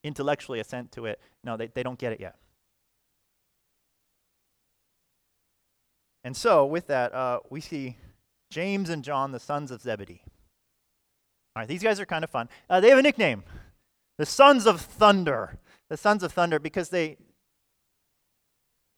intellectually 0.07 0.59
assent 0.59 0.91
to 0.93 1.05
it, 1.05 1.19
no, 1.43 1.57
they, 1.57 1.67
they 1.67 1.83
don't 1.83 1.99
get 1.99 2.13
it 2.13 2.19
yet. 2.19 2.35
And 6.23 6.35
so, 6.35 6.65
with 6.65 6.87
that, 6.87 7.13
uh, 7.13 7.39
we 7.49 7.61
see 7.61 7.97
James 8.49 8.89
and 8.89 9.03
John, 9.03 9.31
the 9.31 9.39
sons 9.39 9.71
of 9.71 9.81
Zebedee. 9.81 10.21
All 11.55 11.61
right, 11.61 11.67
these 11.67 11.83
guys 11.83 11.99
are 11.99 12.05
kind 12.05 12.23
of 12.23 12.29
fun. 12.29 12.49
Uh, 12.69 12.79
they 12.79 12.89
have 12.89 12.99
a 12.99 13.01
nickname, 13.01 13.43
the 14.17 14.25
Sons 14.25 14.65
of 14.65 14.81
Thunder. 14.81 15.57
The 15.89 15.97
Sons 15.97 16.21
of 16.21 16.33
Thunder, 16.33 16.59
because 16.59 16.89
they, 16.89 17.17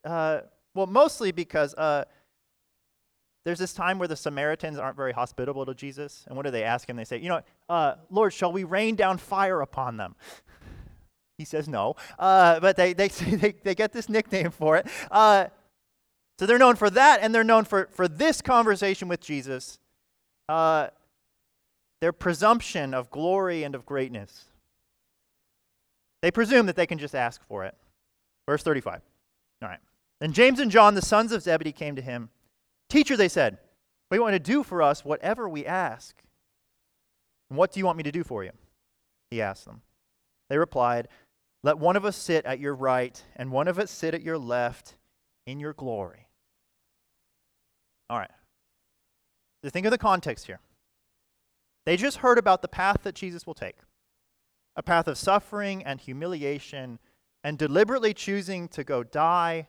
uh, 0.04 0.40
well, 0.74 0.88
mostly 0.88 1.30
because 1.30 1.72
uh, 1.74 2.04
there's 3.44 3.60
this 3.60 3.72
time 3.72 3.98
where 3.98 4.08
the 4.08 4.16
Samaritans 4.16 4.78
aren't 4.78 4.96
very 4.96 5.12
hospitable 5.12 5.64
to 5.66 5.74
Jesus. 5.74 6.24
And 6.26 6.36
what 6.36 6.44
do 6.44 6.50
they 6.50 6.64
ask 6.64 6.88
him? 6.88 6.96
They 6.96 7.04
say, 7.04 7.18
You 7.18 7.28
know, 7.28 7.40
uh, 7.68 7.94
Lord, 8.10 8.32
shall 8.32 8.52
we 8.52 8.64
rain 8.64 8.96
down 8.96 9.18
fire 9.18 9.60
upon 9.60 9.96
them? 9.96 10.16
He 11.40 11.46
says 11.46 11.66
no. 11.68 11.96
Uh, 12.18 12.60
but 12.60 12.76
they, 12.76 12.92
they, 12.92 13.08
they, 13.32 13.54
they 13.64 13.74
get 13.74 13.94
this 13.94 14.10
nickname 14.10 14.50
for 14.50 14.76
it. 14.76 14.86
Uh, 15.10 15.46
so 16.38 16.44
they're 16.44 16.58
known 16.58 16.76
for 16.76 16.90
that, 16.90 17.20
and 17.22 17.34
they're 17.34 17.42
known 17.42 17.64
for, 17.64 17.88
for 17.92 18.06
this 18.06 18.42
conversation 18.42 19.08
with 19.08 19.22
Jesus. 19.22 19.78
Uh, 20.50 20.88
their 22.02 22.12
presumption 22.12 22.92
of 22.92 23.10
glory 23.10 23.62
and 23.62 23.74
of 23.74 23.86
greatness. 23.86 24.44
They 26.20 26.30
presume 26.30 26.66
that 26.66 26.76
they 26.76 26.86
can 26.86 26.98
just 26.98 27.14
ask 27.14 27.42
for 27.48 27.64
it. 27.64 27.74
Verse 28.46 28.62
35. 28.62 29.00
All 29.62 29.68
right. 29.70 29.78
Then 30.20 30.34
James 30.34 30.60
and 30.60 30.70
John, 30.70 30.94
the 30.94 31.00
sons 31.00 31.32
of 31.32 31.40
Zebedee, 31.40 31.72
came 31.72 31.96
to 31.96 32.02
him. 32.02 32.28
Teacher, 32.90 33.16
they 33.16 33.28
said, 33.28 33.56
we 34.10 34.18
want 34.18 34.34
to 34.34 34.38
do 34.38 34.62
for 34.62 34.82
us 34.82 35.06
whatever 35.06 35.48
we 35.48 35.64
ask. 35.64 36.22
And 37.48 37.56
what 37.56 37.72
do 37.72 37.80
you 37.80 37.86
want 37.86 37.96
me 37.96 38.02
to 38.02 38.12
do 38.12 38.24
for 38.24 38.44
you? 38.44 38.50
He 39.30 39.40
asked 39.40 39.64
them. 39.64 39.80
They 40.50 40.58
replied, 40.58 41.08
Let 41.62 41.78
one 41.78 41.96
of 41.96 42.04
us 42.04 42.16
sit 42.16 42.44
at 42.46 42.58
your 42.58 42.74
right 42.74 43.22
and 43.36 43.50
one 43.50 43.68
of 43.68 43.78
us 43.78 43.90
sit 43.90 44.14
at 44.14 44.22
your 44.22 44.38
left 44.38 44.96
in 45.46 45.60
your 45.60 45.72
glory. 45.72 46.26
All 48.08 48.18
right. 48.18 48.30
So 49.62 49.70
think 49.70 49.86
of 49.86 49.92
the 49.92 49.98
context 49.98 50.46
here. 50.46 50.60
They 51.86 51.96
just 51.96 52.18
heard 52.18 52.38
about 52.38 52.62
the 52.62 52.68
path 52.68 53.02
that 53.02 53.14
Jesus 53.14 53.46
will 53.46 53.54
take 53.54 53.76
a 54.76 54.82
path 54.82 55.08
of 55.08 55.18
suffering 55.18 55.84
and 55.84 56.00
humiliation, 56.00 56.98
and 57.42 57.58
deliberately 57.58 58.14
choosing 58.14 58.68
to 58.68 58.84
go 58.84 59.02
die 59.02 59.66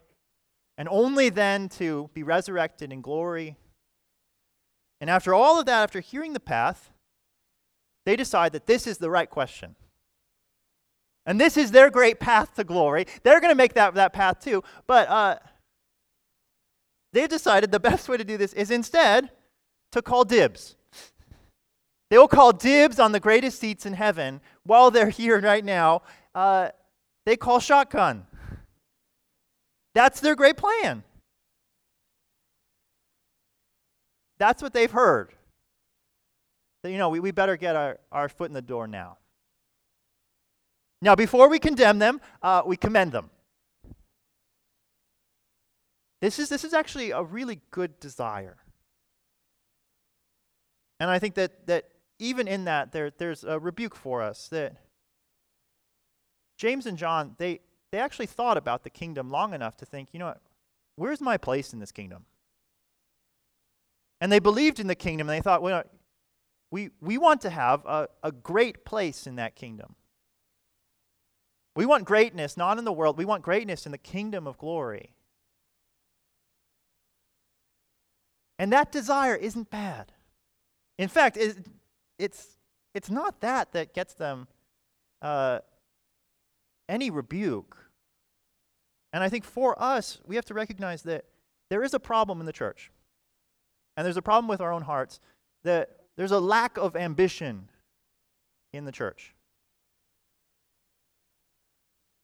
and 0.78 0.88
only 0.90 1.30
then 1.30 1.70
to 1.70 2.10
be 2.14 2.24
resurrected 2.24 2.92
in 2.92 3.02
glory. 3.02 3.56
And 5.00 5.10
after 5.10 5.34
all 5.34 5.60
of 5.60 5.66
that, 5.66 5.84
after 5.84 6.00
hearing 6.00 6.34
the 6.34 6.40
path, 6.40 6.92
they 8.06 8.16
decide 8.16 8.52
that 8.54 8.68
this 8.68 8.88
is 8.88 8.98
the 8.98 9.10
right 9.10 9.30
question. 9.30 9.76
And 11.26 11.40
this 11.40 11.58
is 11.58 11.72
their 11.72 11.90
great 11.90 12.20
path 12.20 12.56
to 12.56 12.64
glory. 12.64 13.06
They're 13.24 13.40
going 13.40 13.52
to 13.52 13.56
make 13.56 13.74
that, 13.76 13.94
that 13.94 14.14
path 14.14 14.40
too. 14.40 14.64
But 14.88 15.08
uh, 15.08 15.36
they've 17.14 17.30
decided 17.30 17.72
the 17.72 17.80
best 17.80 18.10
way 18.10 18.18
to 18.18 18.24
do 18.24 18.38
this 18.38 18.54
is 18.54 18.72
instead 18.72 19.30
to 19.92 20.02
call 20.02 20.24
dibs. 20.24 20.76
They 22.10 22.18
will 22.18 22.28
call 22.28 22.52
dibs 22.52 23.00
on 23.00 23.12
the 23.12 23.20
greatest 23.20 23.60
seats 23.60 23.86
in 23.86 23.94
heaven 23.94 24.42
while 24.64 24.92
they're 24.92 25.10
here 25.10 25.40
right 25.40 25.64
now. 25.64 26.02
Uh, 26.36 26.70
they 27.26 27.38
call 27.38 27.60
shotgun. 27.60 28.26
That's 29.94 30.20
their 30.20 30.36
great 30.36 30.58
plan. 30.58 31.04
That's 34.40 34.62
what 34.62 34.74
they've 34.74 34.92
heard. 34.92 35.34
So, 36.82 36.90
you 36.90 36.98
know, 36.98 37.10
we, 37.10 37.20
we 37.20 37.32
better 37.32 37.58
get 37.58 37.76
our, 37.76 38.00
our 38.12 38.28
foot 38.28 38.50
in 38.50 38.54
the 38.54 38.62
door 38.62 38.88
now. 38.88 39.18
Now, 41.02 41.16
before 41.16 41.50
we 41.50 41.58
condemn 41.60 42.00
them, 42.00 42.22
uh, 42.44 42.62
we 42.66 42.78
commend 42.78 43.12
them. 43.12 43.30
This 46.22 46.38
is, 46.38 46.50
this 46.50 46.64
is 46.64 46.74
actually 46.74 47.10
a 47.10 47.24
really 47.24 47.60
good 47.72 48.00
desire. 48.00 48.58
And 51.00 51.10
I 51.10 51.18
think 51.18 51.34
that, 51.36 51.66
that 51.66 51.86
even 52.20 52.48
in 52.48 52.66
that, 52.66 52.92
there, 52.92 53.10
there's 53.10 53.44
a 53.44 53.60
rebuke 53.60 53.96
for 53.96 54.22
us 54.22 54.48
that 54.50 54.76
James 56.58 56.86
and 56.86 56.96
John, 56.96 57.34
they, 57.40 57.62
they 57.92 57.98
actually 57.98 58.28
thought 58.28 58.56
about 58.56 58.84
the 58.84 58.92
kingdom 58.92 59.32
long 59.32 59.56
enough 59.56 59.76
to 59.78 59.86
think, 59.86 60.10
you 60.12 60.20
know 60.20 60.28
what, 60.28 60.42
where's 60.96 61.20
my 61.20 61.38
place 61.38 61.74
in 61.74 61.80
this 61.80 61.92
kingdom? 61.92 62.26
And 64.22 64.32
they 64.32 64.38
believed 64.38 64.80
in 64.80 64.86
the 64.86 64.94
kingdom, 64.94 65.28
and 65.28 65.36
they 65.36 65.42
thought, 65.42 65.64
well, 65.64 65.82
we, 66.70 66.92
we 67.02 67.18
want 67.18 67.42
to 67.42 67.50
have 67.50 67.84
a, 67.88 68.08
a 68.22 68.32
great 68.32 68.86
place 68.86 69.26
in 69.26 69.38
that 69.38 69.56
kingdom. 69.56 69.96
We 71.76 71.86
want 71.86 72.06
greatness 72.06 72.58
not 72.58 72.78
in 72.78 72.86
the 72.86 72.92
world, 72.92 73.18
we 73.18 73.26
want 73.26 73.44
greatness 73.44 73.86
in 73.86 73.92
the 73.92 73.98
kingdom 73.98 74.48
of 74.48 74.58
glory. 74.58 75.14
And 78.60 78.72
that 78.72 78.92
desire 78.92 79.36
isn't 79.36 79.72
bad. 79.72 80.12
In 81.00 81.08
fact, 81.08 81.36
it, 81.36 81.66
it's, 82.20 82.58
it's 82.94 83.10
not 83.10 83.42
that 83.42 83.72
that 83.72 83.94
gets 83.94 84.14
them 84.14 84.48
uh, 85.22 85.60
any 86.88 87.10
rebuke. 87.10 87.78
And 89.14 89.24
I 89.24 89.30
think 89.30 89.46
for 89.46 89.82
us, 89.82 90.20
we 90.28 90.36
have 90.36 90.46
to 90.46 90.54
recognize 90.54 91.02
that 91.04 91.26
there 91.70 91.84
is 91.84 91.94
a 91.94 92.00
problem 92.00 92.40
in 92.40 92.46
the 92.46 92.54
church. 92.54 92.92
And 93.98 94.06
there's 94.06 94.18
a 94.18 94.22
problem 94.22 94.48
with 94.48 94.62
our 94.62 94.72
own 94.72 94.84
hearts 94.84 95.20
that 95.64 95.98
there's 96.16 96.32
a 96.32 96.40
lack 96.40 96.78
of 96.78 96.96
ambition 96.96 97.70
in 98.74 98.86
the 98.86 98.92
church. 98.92 99.34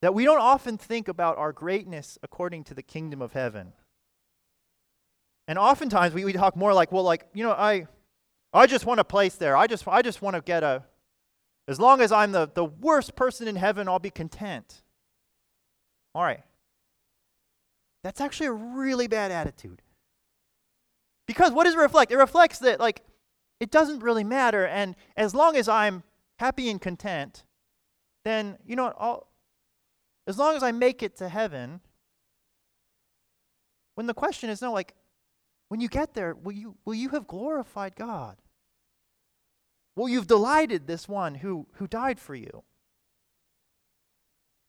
That 0.02 0.14
we 0.14 0.26
don't 0.26 0.40
often 0.40 0.78
think 0.78 1.08
about 1.08 1.38
our 1.38 1.52
greatness 1.52 2.18
according 2.22 2.66
to 2.66 2.74
the 2.74 2.84
kingdom 2.84 3.22
of 3.22 3.34
heaven. 3.34 3.74
And 5.48 5.58
oftentimes 5.58 6.14
we, 6.14 6.26
we 6.26 6.34
talk 6.34 6.56
more 6.56 6.74
like, 6.74 6.92
well, 6.92 7.04
like, 7.04 7.28
you 7.34 7.44
know, 7.44 7.52
I 7.52 7.88
I 8.54 8.68
just 8.68 8.86
want 8.86 9.00
a 9.00 9.04
place 9.04 9.36
there. 9.36 9.56
I 9.56 9.68
just 9.68 9.88
I 9.88 10.02
just 10.02 10.22
want 10.22 10.36
to 10.36 10.42
get 10.42 10.64
a 10.64 10.84
as 11.68 11.80
long 11.80 12.00
as 12.02 12.12
I'm 12.12 12.32
the, 12.32 12.50
the 12.54 12.66
worst 12.66 13.16
person 13.16 13.48
in 13.48 13.56
heaven, 13.56 13.88
I'll 13.88 14.00
be 14.00 14.10
content. 14.10 14.84
All 16.16 16.24
right. 16.24 16.44
That's 18.04 18.22
actually 18.22 18.48
a 18.48 18.54
really 18.54 19.08
bad 19.08 19.32
attitude. 19.32 19.82
Because 21.28 21.52
what 21.52 21.66
does 21.66 21.74
it 21.74 21.80
reflect? 21.80 22.12
It 22.12 22.18
reflects 22.18 22.60
that 22.60 22.80
like 22.80 23.04
it 23.60 23.72
doesn't 23.72 24.00
really 24.00 24.24
matter 24.24 24.66
and 24.66 24.96
as 25.16 25.34
long 25.34 25.56
as 25.58 25.68
I'm 25.68 26.04
happy 26.40 26.70
and 26.70 26.80
content, 26.80 27.44
then 28.24 28.58
you 28.66 28.76
know 28.76 28.86
what, 28.86 28.96
I'll, 29.00 29.28
as 30.28 30.38
long 30.38 30.56
as 30.56 30.62
I 30.62 30.72
make 30.72 31.02
it 31.02 31.16
to 31.18 31.30
heaven, 31.30 31.80
when 33.96 34.06
the 34.06 34.14
question 34.14 34.50
is 34.50 34.62
no, 34.62 34.74
like, 34.74 34.94
when 35.70 35.80
you 35.80 35.88
get 35.88 36.14
there, 36.14 36.36
will 36.36 36.52
you, 36.52 36.76
will 36.86 36.94
you 36.94 37.10
have 37.10 37.28
glorified 37.28 37.96
God? 37.96 38.38
Will 39.96 40.10
you 40.10 40.18
have 40.18 40.28
delighted 40.28 40.86
this 40.86 41.08
one 41.08 41.36
who, 41.36 41.68
who 41.74 41.88
died 41.88 42.20
for 42.20 42.36
you? 42.36 42.64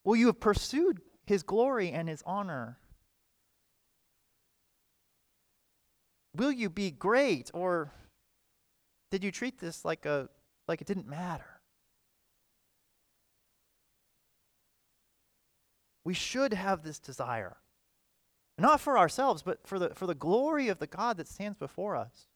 Will 0.04 0.16
you 0.16 0.26
have 0.26 0.40
pursued 0.40 1.02
his 1.26 1.42
glory 1.42 1.90
and 1.90 2.08
his 2.08 2.22
honor? 2.24 2.78
Will 6.34 6.52
you 6.52 6.70
be 6.70 6.90
great 6.90 7.50
or 7.52 7.92
did 9.10 9.24
you 9.24 9.30
treat 9.30 9.58
this 9.58 9.84
like 9.84 10.06
a 10.06 10.28
like 10.66 10.80
it 10.80 10.86
didn't 10.86 11.08
matter? 11.08 11.57
We 16.08 16.14
should 16.14 16.54
have 16.54 16.84
this 16.84 16.98
desire. 16.98 17.58
Not 18.56 18.80
for 18.80 18.96
ourselves, 18.96 19.42
but 19.42 19.66
for 19.66 19.78
the, 19.78 19.90
for 19.90 20.06
the 20.06 20.14
glory 20.14 20.68
of 20.68 20.78
the 20.78 20.86
God 20.86 21.18
that 21.18 21.28
stands 21.28 21.58
before 21.58 21.96
us. 21.96 22.28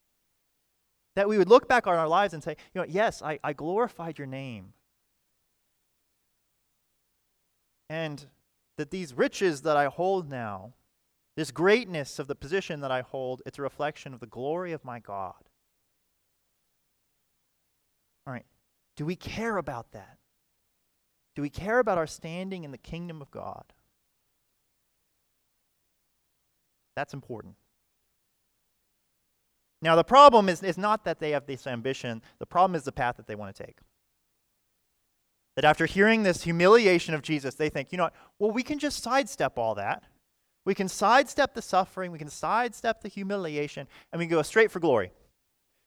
That 1.17 1.27
we 1.27 1.39
would 1.39 1.49
look 1.49 1.69
back 1.69 1.87
on 1.87 1.95
our 1.95 2.07
lives 2.07 2.35
and 2.35 2.45
say, 2.45 2.55
you 2.75 2.83
know, 2.83 2.87
yes, 2.87 3.23
I, 3.23 3.39
I 3.43 3.55
glorified 3.55 4.19
your 4.19 4.27
name. 4.27 4.75
And 7.89 8.27
that 8.77 8.91
these 8.91 9.15
riches 9.15 9.63
that 9.63 9.79
I 9.79 9.87
hold 9.87 10.29
now, 10.29 10.75
this 11.35 11.51
greatness 11.51 12.19
of 12.19 12.27
the 12.27 12.35
position 12.35 12.81
that 12.81 12.91
I 12.91 13.01
hold, 13.01 13.41
it's 13.47 13.59
a 13.59 13.63
reflection 13.63 14.13
of 14.13 14.21
the 14.21 14.27
glory 14.27 14.73
of 14.73 14.85
my 14.85 14.99
God. 14.99 15.49
All 18.27 18.35
right. 18.35 18.45
Do 18.97 19.07
we 19.07 19.17
care 19.17 19.57
about 19.57 19.93
that? 19.93 20.19
Do 21.35 21.43
we 21.43 21.51
care 21.51 21.79
about 21.79 21.99
our 21.99 22.07
standing 22.07 22.65
in 22.65 22.71
the 22.71 22.79
kingdom 22.79 23.23
of 23.23 23.31
God? 23.31 23.65
That's 26.95 27.15
important. 27.15 27.55
Now, 29.81 29.97
the 29.97 30.05
problem 30.05 30.49
is, 30.49 30.63
is 30.63 30.79
not 30.79 31.05
that 31.05 31.19
they 31.19 31.31
have 31.31 31.47
this 31.47 31.67
ambition, 31.67 32.23
the 32.39 32.47
problem 32.47 32.77
is 32.77 32.85
the 32.85 32.93
path 32.93 33.17
that 33.17 33.27
they 33.27 33.35
want 33.35 33.55
to 33.55 33.65
take. 33.65 33.79
That 35.57 35.65
after 35.65 35.87
hearing 35.87 36.23
this 36.23 36.45
humiliation 36.45 37.15
of 37.15 37.23
Jesus, 37.23 37.57
they 37.57 37.69
think, 37.69 37.91
you 37.91 37.99
know 37.99 38.05
what? 38.05 38.15
Well, 38.39 38.51
we 38.53 38.63
can 38.63 38.79
just 38.79 39.03
sidestep 39.03 39.59
all 39.59 39.75
that. 39.75 40.05
We 40.65 40.75
can 40.75 40.89
sidestep 40.89 41.55
the 41.55 41.63
suffering, 41.63 42.13
we 42.13 42.19
can 42.19 42.29
sidestep 42.29 43.03
the 43.03 43.09
humiliation, 43.09 43.89
and 44.13 44.21
we 44.21 44.27
can 44.27 44.37
go 44.37 44.43
straight 44.43 44.71
for 44.71 44.79
glory. 44.79 45.11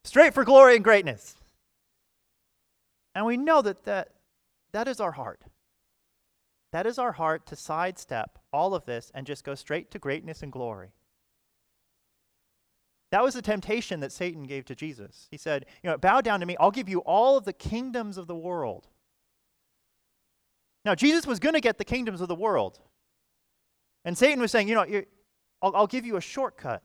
Straight 0.04 0.34
for 0.34 0.44
glory 0.44 0.76
and 0.76 0.84
greatness. 0.84 1.36
And 3.16 3.26
we 3.26 3.38
know 3.38 3.62
that 3.62 3.86
that, 3.86 4.10
that 4.76 4.90
is 4.90 5.00
our 5.00 5.14
heart. 5.14 5.42
That 6.74 6.86
is 6.86 7.00
our 7.00 7.14
heart 7.14 7.46
to 7.48 7.56
sidestep 7.56 8.38
all 8.52 8.76
of 8.76 8.84
this 8.84 9.10
and 9.16 9.26
just 9.26 9.46
go 9.46 9.56
straight 9.56 9.90
to 9.92 10.00
greatness 10.00 10.44
and 10.44 10.52
glory. 10.52 10.90
That 13.12 13.24
was 13.24 13.36
the 13.36 13.42
temptation 13.42 14.02
that 14.02 14.12
Satan 14.12 14.44
gave 14.44 14.66
to 14.66 14.76
Jesus. 14.76 15.30
He 15.32 15.38
said, 15.38 15.66
You 15.82 15.90
know, 15.90 15.98
bow 15.98 16.20
down 16.20 16.42
to 16.42 16.46
me, 16.46 16.58
I'll 16.60 16.72
give 16.72 16.90
you 16.90 17.00
all 17.00 17.38
of 17.38 17.46
the 17.46 17.54
kingdoms 17.54 18.18
of 18.18 18.28
the 18.28 18.36
world. 18.36 18.90
Now, 20.84 20.94
Jesus 20.94 21.26
was 21.26 21.40
going 21.40 21.56
to 21.56 21.62
get 21.62 21.78
the 21.78 21.86
kingdoms 21.86 22.20
of 22.20 22.28
the 22.28 22.36
world. 22.36 22.82
And 24.04 24.18
Satan 24.18 24.42
was 24.42 24.52
saying, 24.52 24.68
You 24.68 24.76
know, 24.76 25.04
I'll, 25.62 25.74
I'll 25.74 25.88
give 25.88 26.06
you 26.06 26.18
a 26.18 26.22
shortcut. 26.22 26.84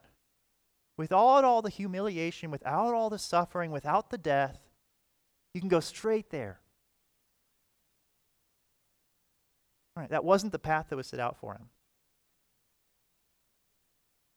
Without 0.97 1.43
all 1.43 1.61
the 1.61 1.71
humiliation, 1.71 2.53
without 2.53 2.95
all 2.95 3.11
the 3.11 3.19
suffering, 3.19 3.73
without 3.73 4.11
the 4.11 4.19
death, 4.19 4.61
you 5.55 5.61
can 5.61 5.69
go 5.69 5.81
straight 5.81 6.31
there. 6.31 6.61
All 9.90 9.90
right, 10.01 10.11
that 10.11 10.25
wasn't 10.25 10.53
the 10.53 10.59
path 10.59 10.87
that 10.91 10.97
was 10.97 11.07
set 11.07 11.21
out 11.21 11.37
for 11.39 11.55
him. 11.55 11.69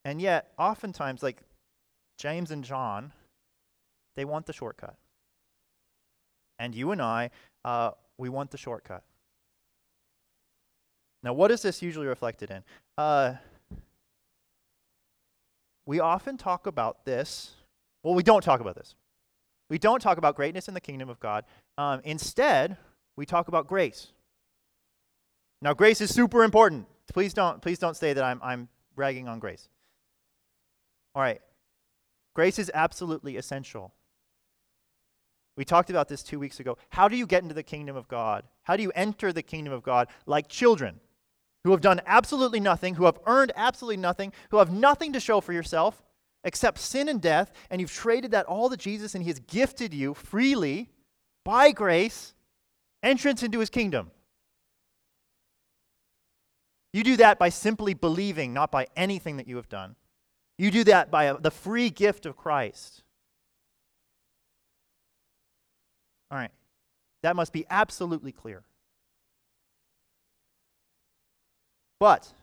And 0.06 0.21
yet, 0.21 0.52
oftentimes, 0.58 1.23
like 1.23 1.41
James 2.17 2.52
and 2.52 2.63
John, 2.63 3.13
they 4.15 4.26
want 4.26 4.45
the 4.45 4.54
shortcut. 4.54 4.95
And 6.60 6.76
you 6.76 6.91
and 6.91 7.02
I, 7.02 7.32
uh, 7.63 7.91
we 8.17 8.30
want 8.30 8.52
the 8.52 8.58
shortcut. 8.58 9.04
Now, 11.23 11.34
what 11.34 11.52
is 11.52 11.62
this 11.62 11.82
usually 11.82 12.08
reflected 12.08 12.52
in? 12.52 12.63
Uh, 12.97 13.36
we 15.86 15.99
often 15.99 16.38
talk 16.38 16.67
about 16.67 17.06
this. 17.06 17.52
Well, 18.04 18.13
we 18.13 18.23
don't 18.23 18.43
talk 18.43 18.60
about 18.60 18.76
this. 18.76 18.95
We 19.69 19.78
don't 19.78 20.02
talk 20.02 20.17
about 20.17 20.36
greatness 20.36 20.67
in 20.67 20.73
the 20.73 20.82
kingdom 20.82 21.10
of 21.10 21.19
God. 21.19 21.45
Um, 21.78 22.02
instead, 22.04 22.78
we 23.15 23.26
talk 23.26 23.47
about 23.47 23.67
grace. 23.67 24.12
Now, 25.63 25.73
grace 25.73 26.02
is 26.02 26.13
super 26.13 26.43
important. 26.43 26.86
Please 27.12 27.34
don't, 27.34 27.62
please 27.62 27.80
don't 27.80 27.97
say 27.97 28.13
that 28.13 28.23
I'm, 28.23 28.39
I'm 28.43 28.69
bragging 28.95 29.28
on 29.28 29.39
grace. 29.39 29.67
All 31.15 31.21
right. 31.21 31.41
Grace 32.36 32.60
is 32.60 32.69
absolutely 32.73 33.38
essential. 33.38 33.93
We 35.58 35.65
talked 35.65 35.89
about 35.89 36.08
this 36.08 36.21
two 36.21 36.39
weeks 36.39 36.60
ago. 36.60 36.78
How 36.89 37.08
do 37.08 37.17
you 37.17 37.26
get 37.26 37.41
into 37.41 37.56
the 37.56 37.63
kingdom 37.63 37.95
of 37.95 38.08
God? 38.08 38.43
How 38.63 38.76
do 38.76 38.84
you 38.84 38.91
enter 38.93 39.34
the 39.34 39.41
kingdom 39.41 39.73
of 39.73 39.82
God 39.82 40.10
like 40.28 40.47
children? 40.47 40.99
who 41.63 41.71
have 41.71 41.82
done 41.82 42.02
absolutely 42.06 42.60
nothing, 42.60 42.95
who 42.95 43.06
have 43.06 43.19
earned 43.26 43.52
absolutely 43.56 43.97
nothing, 43.97 44.34
who 44.52 44.58
have 44.58 44.71
nothing 44.71 45.13
to 45.13 45.19
show 45.19 45.39
for 45.39 45.54
yourself 45.54 46.04
except 46.43 46.78
sin 46.78 47.08
and 47.08 47.21
death, 47.21 47.54
and 47.69 47.80
you've 47.80 47.91
traded 47.91 48.32
that 48.32 48.45
all 48.47 48.69
to 48.69 48.76
Jesus, 48.76 49.15
and 49.15 49.23
He 49.23 49.30
has 49.30 49.39
gifted 49.39 49.93
you 49.93 50.13
freely 50.13 50.89
by 51.45 51.71
grace 51.71 52.34
entrance 53.02 53.43
into 53.43 53.60
His 53.60 53.69
kingdom. 53.69 54.12
You 56.93 57.03
do 57.03 57.17
that 57.17 57.39
by 57.39 57.49
simply 57.49 57.95
believing, 57.95 58.53
not 58.53 58.71
by 58.71 58.88
anything 58.95 59.38
that 59.38 59.47
you 59.47 59.56
have 59.56 59.67
done. 59.67 59.95
You 60.58 60.69
do 60.69 60.84
that 60.86 61.10
by 61.10 61.25
a, 61.25 61.38
the 61.38 61.51
free 61.51 61.89
gift 61.89 62.27
of 62.27 62.38
Christ. 62.38 63.03
All 66.29 66.38
right. 66.38 66.51
That 67.23 67.36
must 67.36 67.51
be 67.51 67.65
absolutely 67.69 68.32
clear. 68.32 68.63
But 71.99 72.34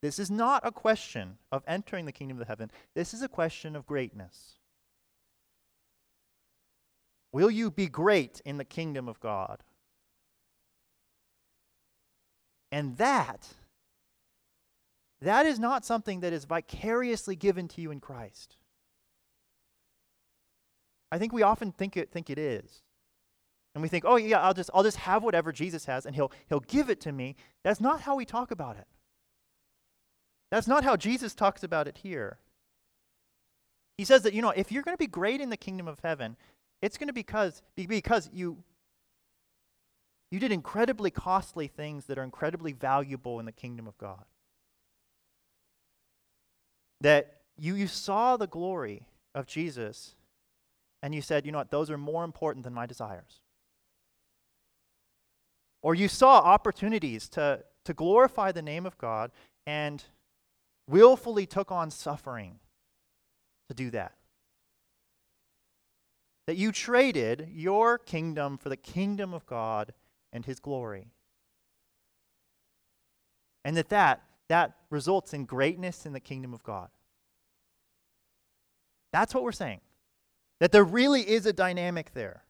this 0.00 0.18
is 0.18 0.30
not 0.30 0.66
a 0.66 0.72
question 0.72 1.36
of 1.52 1.62
entering 1.66 2.06
the 2.06 2.12
kingdom 2.12 2.40
of 2.40 2.48
heaven. 2.48 2.70
This 2.94 3.12
is 3.12 3.20
a 3.20 3.28
question 3.28 3.76
of 3.76 3.86
greatness. 3.86 4.54
Will 7.32 7.50
you 7.50 7.70
be 7.70 7.88
great 7.88 8.40
in 8.44 8.56
the 8.56 8.64
kingdom 8.64 9.08
of 9.08 9.20
God? 9.20 9.62
And 12.72 12.96
that 12.98 13.48
that 15.22 15.44
is 15.44 15.58
not 15.58 15.84
something 15.84 16.20
that 16.20 16.32
is 16.32 16.44
vicariously 16.44 17.36
given 17.36 17.68
to 17.68 17.82
you 17.82 17.90
in 17.90 18.00
Christ. 18.00 18.56
I 21.12 21.18
think 21.18 21.32
we 21.32 21.42
often 21.42 21.72
think 21.72 21.96
it, 21.96 22.10
think 22.10 22.30
it 22.30 22.38
is. 22.38 22.82
And 23.74 23.82
we 23.82 23.88
think, 23.88 24.04
oh 24.06 24.16
yeah, 24.16 24.40
I'll 24.40 24.54
just 24.54 24.70
I'll 24.72 24.82
just 24.82 24.96
have 24.98 25.22
whatever 25.22 25.52
Jesus 25.52 25.84
has 25.84 26.06
and 26.06 26.14
he'll 26.14 26.32
he'll 26.48 26.60
give 26.60 26.90
it 26.90 27.00
to 27.02 27.12
me. 27.12 27.36
That's 27.62 27.80
not 27.80 28.00
how 28.00 28.16
we 28.16 28.24
talk 28.24 28.50
about 28.50 28.76
it. 28.76 28.86
That's 30.50 30.66
not 30.66 30.84
how 30.84 30.96
Jesus 30.96 31.34
talks 31.34 31.62
about 31.62 31.86
it 31.86 31.98
here. 31.98 32.38
He 33.96 34.04
says 34.04 34.22
that, 34.22 34.34
you 34.34 34.42
know, 34.42 34.50
if 34.50 34.72
you're 34.72 34.82
going 34.82 34.96
to 34.96 34.98
be 34.98 35.06
great 35.06 35.40
in 35.40 35.50
the 35.50 35.56
kingdom 35.56 35.86
of 35.86 36.00
heaven, 36.00 36.36
it's 36.82 36.96
going 36.96 37.08
to 37.08 37.12
be 37.12 37.20
because, 37.20 37.62
because 37.76 38.30
you, 38.32 38.56
you 40.30 40.38
did 40.38 40.52
incredibly 40.52 41.10
costly 41.10 41.66
things 41.66 42.06
that 42.06 42.18
are 42.18 42.22
incredibly 42.22 42.72
valuable 42.72 43.40
in 43.40 43.46
the 43.46 43.52
kingdom 43.52 43.86
of 43.86 43.98
God. 43.98 44.24
That 47.00 47.40
you, 47.56 47.74
you 47.74 47.86
saw 47.86 48.36
the 48.36 48.46
glory 48.46 49.06
of 49.34 49.46
Jesus 49.46 50.14
and 51.02 51.14
you 51.14 51.22
said, 51.22 51.46
you 51.46 51.52
know 51.52 51.58
what, 51.58 51.70
those 51.70 51.90
are 51.90 51.98
more 51.98 52.24
important 52.24 52.64
than 52.64 52.74
my 52.74 52.86
desires. 52.86 53.40
Or 55.82 55.94
you 55.94 56.08
saw 56.08 56.38
opportunities 56.38 57.28
to, 57.30 57.64
to 57.84 57.94
glorify 57.94 58.52
the 58.52 58.62
name 58.62 58.86
of 58.86 58.98
God 58.98 59.32
and 59.66 60.04
willfully 60.88 61.46
took 61.46 61.72
on 61.72 61.90
suffering 61.90 62.58
to 63.68 63.74
do 63.74 63.90
that. 63.90 64.12
That 66.46 66.56
you 66.56 66.70
traded 66.70 67.48
your 67.52 67.96
kingdom 67.96 68.58
for 68.58 68.68
the 68.68 68.76
kingdom 68.76 69.32
of 69.32 69.46
God 69.46 69.92
and 70.32 70.44
his 70.44 70.60
glory. 70.60 71.12
And 73.64 73.76
that 73.76 73.88
that, 73.90 74.22
that 74.48 74.76
results 74.88 75.34
in 75.34 75.44
greatness 75.44 76.06
in 76.06 76.12
the 76.12 76.20
kingdom 76.20 76.54
of 76.54 76.62
God. 76.62 76.88
That's 79.12 79.34
what 79.34 79.44
we're 79.44 79.52
saying. 79.52 79.80
That 80.60 80.72
there 80.72 80.84
really 80.84 81.22
is 81.22 81.46
a 81.46 81.52
dynamic 81.52 82.12
there. 82.14 82.44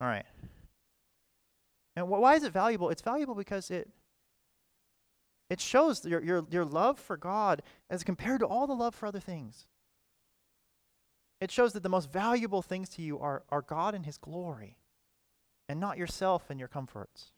All 0.00 0.08
right. 0.08 0.26
And 1.94 2.08
why 2.08 2.34
is 2.34 2.44
it 2.44 2.52
valuable? 2.52 2.90
It's 2.90 3.00
valuable 3.00 3.34
because 3.34 3.70
it 3.70 3.88
it 5.48 5.60
shows 5.60 6.04
your, 6.04 6.22
your, 6.22 6.44
your 6.50 6.64
love 6.64 6.98
for 6.98 7.16
God 7.16 7.62
as 7.88 8.02
compared 8.02 8.40
to 8.40 8.46
all 8.46 8.66
the 8.66 8.74
love 8.74 8.94
for 8.94 9.06
other 9.06 9.20
things. 9.20 9.66
It 11.40 11.50
shows 11.50 11.72
that 11.72 11.82
the 11.82 11.88
most 11.88 12.10
valuable 12.10 12.62
things 12.62 12.88
to 12.90 13.02
you 13.02 13.18
are, 13.18 13.42
are 13.50 13.62
God 13.62 13.94
and 13.94 14.06
His 14.06 14.18
glory, 14.18 14.78
and 15.68 15.78
not 15.78 15.98
yourself 15.98 16.50
and 16.50 16.58
your 16.58 16.68
comforts. 16.68 17.32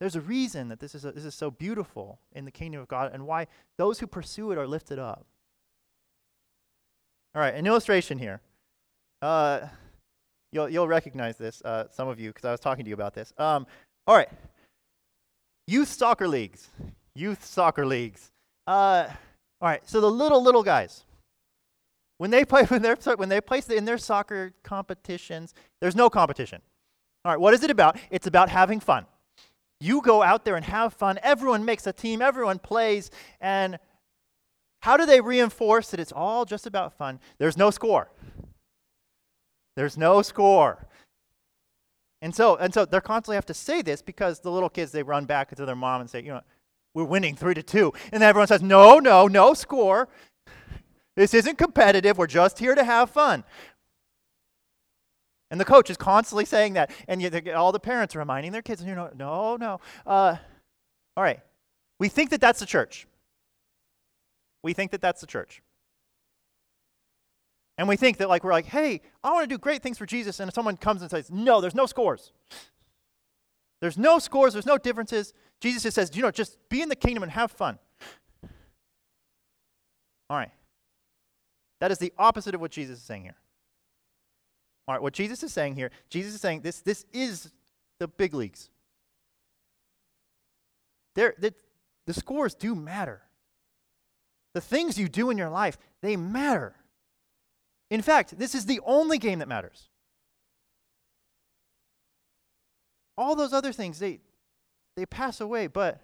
There's 0.00 0.16
a 0.16 0.20
reason 0.20 0.68
that 0.68 0.80
this 0.80 0.94
is, 0.94 1.04
a, 1.04 1.12
this 1.12 1.24
is 1.24 1.34
so 1.34 1.50
beautiful 1.50 2.18
in 2.32 2.44
the 2.44 2.50
kingdom 2.50 2.80
of 2.80 2.88
God 2.88 3.12
and 3.12 3.26
why 3.26 3.46
those 3.78 4.00
who 4.00 4.06
pursue 4.06 4.50
it 4.50 4.58
are 4.58 4.66
lifted 4.66 4.98
up. 4.98 5.26
All 7.34 7.40
right, 7.40 7.54
an 7.54 7.66
illustration 7.66 8.18
here. 8.18 8.40
Uh, 9.22 9.68
You'll, 10.52 10.68
you'll 10.68 10.86
recognize 10.86 11.36
this, 11.36 11.60
uh, 11.64 11.88
some 11.90 12.06
of 12.06 12.20
you, 12.20 12.30
because 12.30 12.44
I 12.44 12.52
was 12.52 12.60
talking 12.60 12.84
to 12.84 12.88
you 12.88 12.94
about 12.94 13.12
this. 13.12 13.32
Um, 13.38 13.66
all 14.06 14.14
right. 14.14 14.28
Youth 15.66 15.88
soccer 15.88 16.28
leagues. 16.28 16.70
Youth 17.16 17.44
soccer 17.44 17.84
leagues. 17.84 18.30
Uh, 18.68 19.08
all 19.60 19.68
right. 19.68 19.82
So 19.84 20.00
the 20.00 20.08
little, 20.08 20.40
little 20.40 20.62
guys, 20.62 21.02
when 22.18 22.30
they 22.30 22.44
play, 22.44 22.64
when, 22.68 22.82
they're, 22.82 22.96
when 23.16 23.28
they 23.28 23.40
place 23.40 23.68
in 23.68 23.84
their 23.84 23.98
soccer 23.98 24.52
competitions, 24.62 25.54
there's 25.80 25.96
no 25.96 26.10
competition. 26.10 26.60
All 27.24 27.32
right. 27.32 27.40
What 27.40 27.54
is 27.54 27.62
it 27.62 27.70
about? 27.70 27.98
It's 28.10 28.26
about 28.26 28.48
having 28.48 28.80
fun. 28.80 29.06
You 29.80 30.02
go 30.02 30.22
out 30.22 30.44
there 30.44 30.56
and 30.56 30.64
have 30.64 30.94
fun. 30.94 31.18
Everyone 31.22 31.64
makes 31.64 31.86
a 31.86 31.92
team, 31.92 32.22
everyone 32.22 32.58
plays. 32.58 33.10
And 33.40 33.78
how 34.80 34.96
do 34.96 35.06
they 35.06 35.20
reinforce 35.20 35.90
that 35.90 36.00
it's 36.00 36.12
all 36.12 36.44
just 36.44 36.66
about 36.66 36.96
fun? 36.96 37.20
There's 37.38 37.56
no 37.56 37.70
score. 37.70 38.10
There's 39.76 39.96
no 39.96 40.22
score. 40.22 40.86
And 42.22 42.34
so, 42.34 42.56
and 42.56 42.72
so 42.72 42.84
they're 42.84 43.00
constantly 43.00 43.36
have 43.36 43.46
to 43.46 43.54
say 43.54 43.82
this 43.82 44.00
because 44.00 44.40
the 44.40 44.50
little 44.50 44.70
kids, 44.70 44.92
they 44.92 45.02
run 45.02 45.24
back 45.24 45.54
to 45.54 45.66
their 45.66 45.76
mom 45.76 46.00
and 46.00 46.08
say, 46.08 46.22
you 46.22 46.28
know, 46.28 46.40
we're 46.94 47.04
winning 47.04 47.34
three 47.34 47.54
to 47.54 47.62
two. 47.62 47.92
And 48.12 48.22
then 48.22 48.28
everyone 48.28 48.46
says, 48.46 48.62
no, 48.62 48.98
no, 48.98 49.26
no 49.26 49.52
score. 49.52 50.08
This 51.16 51.34
isn't 51.34 51.58
competitive. 51.58 52.18
We're 52.18 52.26
just 52.26 52.58
here 52.58 52.74
to 52.74 52.84
have 52.84 53.10
fun. 53.10 53.44
And 55.50 55.60
the 55.60 55.64
coach 55.64 55.90
is 55.90 55.96
constantly 55.96 56.44
saying 56.44 56.72
that. 56.72 56.90
And 57.06 57.22
you, 57.22 57.30
all 57.54 57.70
the 57.70 57.80
parents 57.80 58.16
are 58.16 58.18
reminding 58.18 58.52
their 58.52 58.62
kids, 58.62 58.82
you 58.82 58.94
know, 58.94 59.10
no, 59.14 59.56
no. 59.56 59.80
Uh, 60.06 60.36
all 61.16 61.22
right. 61.22 61.40
We 62.00 62.08
think 62.08 62.30
that 62.30 62.40
that's 62.40 62.58
the 62.58 62.66
church. 62.66 63.06
We 64.62 64.72
think 64.72 64.90
that 64.90 65.00
that's 65.00 65.20
the 65.20 65.26
church. 65.26 65.62
And 67.76 67.88
we 67.88 67.96
think 67.96 68.18
that 68.18 68.28
like 68.28 68.44
we're 68.44 68.52
like, 68.52 68.66
hey, 68.66 69.00
I 69.22 69.32
want 69.32 69.48
to 69.48 69.54
do 69.54 69.58
great 69.58 69.82
things 69.82 69.98
for 69.98 70.06
Jesus, 70.06 70.40
and 70.40 70.48
if 70.48 70.54
someone 70.54 70.76
comes 70.76 71.02
and 71.02 71.10
says, 71.10 71.30
no, 71.30 71.60
there's 71.60 71.74
no 71.74 71.86
scores. 71.86 72.32
There's 73.80 73.98
no 73.98 74.18
scores, 74.18 74.52
there's 74.52 74.66
no 74.66 74.78
differences. 74.78 75.34
Jesus 75.60 75.82
just 75.82 75.94
says, 75.96 76.16
you 76.16 76.22
know, 76.22 76.30
just 76.30 76.56
be 76.68 76.82
in 76.82 76.88
the 76.88 76.96
kingdom 76.96 77.22
and 77.22 77.32
have 77.32 77.50
fun. 77.50 77.78
All 80.30 80.36
right. 80.36 80.50
That 81.84 81.90
is 81.90 81.98
the 81.98 82.14
opposite 82.16 82.54
of 82.54 82.62
what 82.62 82.70
Jesus 82.70 82.96
is 82.96 83.04
saying 83.04 83.24
here. 83.24 83.36
All 84.88 84.94
right, 84.94 85.02
what 85.02 85.12
Jesus 85.12 85.42
is 85.42 85.52
saying 85.52 85.74
here, 85.74 85.90
Jesus 86.08 86.32
is 86.32 86.40
saying 86.40 86.62
this, 86.62 86.80
this 86.80 87.04
is 87.12 87.52
the 88.00 88.08
big 88.08 88.32
leagues. 88.32 88.70
There, 91.14 91.34
the, 91.38 91.52
the 92.06 92.14
scores 92.14 92.54
do 92.54 92.74
matter. 92.74 93.20
The 94.54 94.62
things 94.62 94.98
you 94.98 95.10
do 95.10 95.28
in 95.28 95.36
your 95.36 95.50
life, 95.50 95.76
they 96.00 96.16
matter. 96.16 96.74
In 97.90 98.00
fact, 98.00 98.38
this 98.38 98.54
is 98.54 98.64
the 98.64 98.80
only 98.86 99.18
game 99.18 99.40
that 99.40 99.48
matters. 99.48 99.90
All 103.18 103.36
those 103.36 103.52
other 103.52 103.72
things, 103.72 103.98
they, 103.98 104.20
they 104.96 105.04
pass 105.04 105.38
away, 105.38 105.66
but 105.66 106.00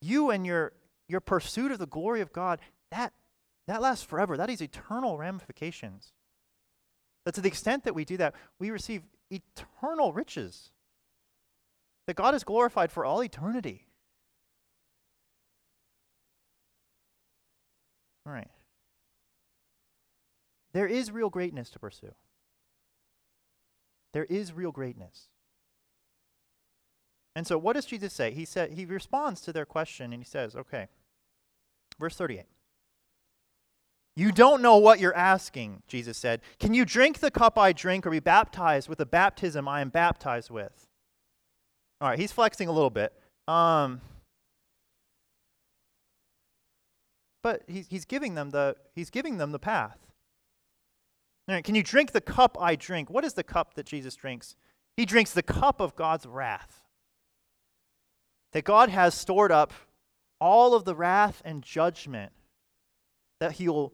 you 0.00 0.30
and 0.30 0.46
your, 0.46 0.72
your 1.10 1.20
pursuit 1.20 1.72
of 1.72 1.78
the 1.78 1.86
glory 1.86 2.22
of 2.22 2.32
God, 2.32 2.58
that, 2.90 3.12
that 3.66 3.80
lasts 3.80 4.04
forever. 4.04 4.36
That 4.36 4.50
is 4.50 4.60
eternal 4.60 5.16
ramifications. 5.16 6.12
That 7.24 7.34
to 7.34 7.40
the 7.40 7.48
extent 7.48 7.84
that 7.84 7.94
we 7.94 8.04
do 8.04 8.16
that, 8.18 8.34
we 8.58 8.70
receive 8.70 9.02
eternal 9.30 10.12
riches. 10.12 10.70
That 12.06 12.16
God 12.16 12.34
is 12.34 12.44
glorified 12.44 12.92
for 12.92 13.04
all 13.04 13.22
eternity. 13.22 13.86
All 18.26 18.32
right. 18.32 18.50
There 20.72 20.86
is 20.86 21.10
real 21.10 21.30
greatness 21.30 21.70
to 21.70 21.78
pursue. 21.78 22.14
There 24.12 24.24
is 24.24 24.52
real 24.52 24.72
greatness. 24.72 25.28
And 27.36 27.46
so 27.46 27.58
what 27.58 27.74
does 27.74 27.86
Jesus 27.86 28.12
say? 28.12 28.32
He 28.32 28.44
said 28.44 28.72
he 28.72 28.84
responds 28.84 29.40
to 29.42 29.52
their 29.52 29.66
question 29.66 30.12
and 30.12 30.22
he 30.22 30.28
says, 30.28 30.54
okay. 30.54 30.88
Verse 31.98 32.16
38. 32.16 32.44
You 34.16 34.30
don't 34.30 34.62
know 34.62 34.76
what 34.76 35.00
you're 35.00 35.14
asking, 35.14 35.82
Jesus 35.88 36.16
said. 36.16 36.40
Can 36.60 36.72
you 36.72 36.84
drink 36.84 37.18
the 37.18 37.30
cup 37.30 37.58
I 37.58 37.72
drink 37.72 38.06
or 38.06 38.10
be 38.10 38.20
baptized 38.20 38.88
with 38.88 38.98
the 38.98 39.06
baptism 39.06 39.66
I 39.66 39.80
am 39.80 39.88
baptized 39.88 40.50
with? 40.50 40.86
All 42.00 42.08
right, 42.08 42.18
he's 42.18 42.30
flexing 42.30 42.68
a 42.68 42.72
little 42.72 42.90
bit. 42.90 43.12
Um, 43.48 44.00
but 47.42 47.62
he's, 47.66 47.86
he's 47.88 48.04
giving 48.04 48.34
them 48.34 48.50
the 48.50 48.76
he's 48.94 49.10
giving 49.10 49.38
them 49.38 49.52
the 49.52 49.58
path. 49.58 49.98
All 51.48 51.54
right, 51.54 51.64
Can 51.64 51.74
you 51.74 51.82
drink 51.82 52.12
the 52.12 52.20
cup 52.20 52.56
I 52.60 52.76
drink? 52.76 53.10
What 53.10 53.24
is 53.24 53.34
the 53.34 53.42
cup 53.42 53.74
that 53.74 53.84
Jesus 53.84 54.14
drinks? 54.14 54.54
He 54.96 55.04
drinks 55.04 55.32
the 55.32 55.42
cup 55.42 55.80
of 55.80 55.96
God's 55.96 56.24
wrath. 56.24 56.84
That 58.52 58.64
God 58.64 58.88
has 58.88 59.14
stored 59.14 59.50
up 59.50 59.72
all 60.40 60.74
of 60.74 60.84
the 60.84 60.94
wrath 60.94 61.42
and 61.44 61.62
judgment 61.62 62.32
that 63.40 63.52
he 63.52 63.68
will 63.68 63.92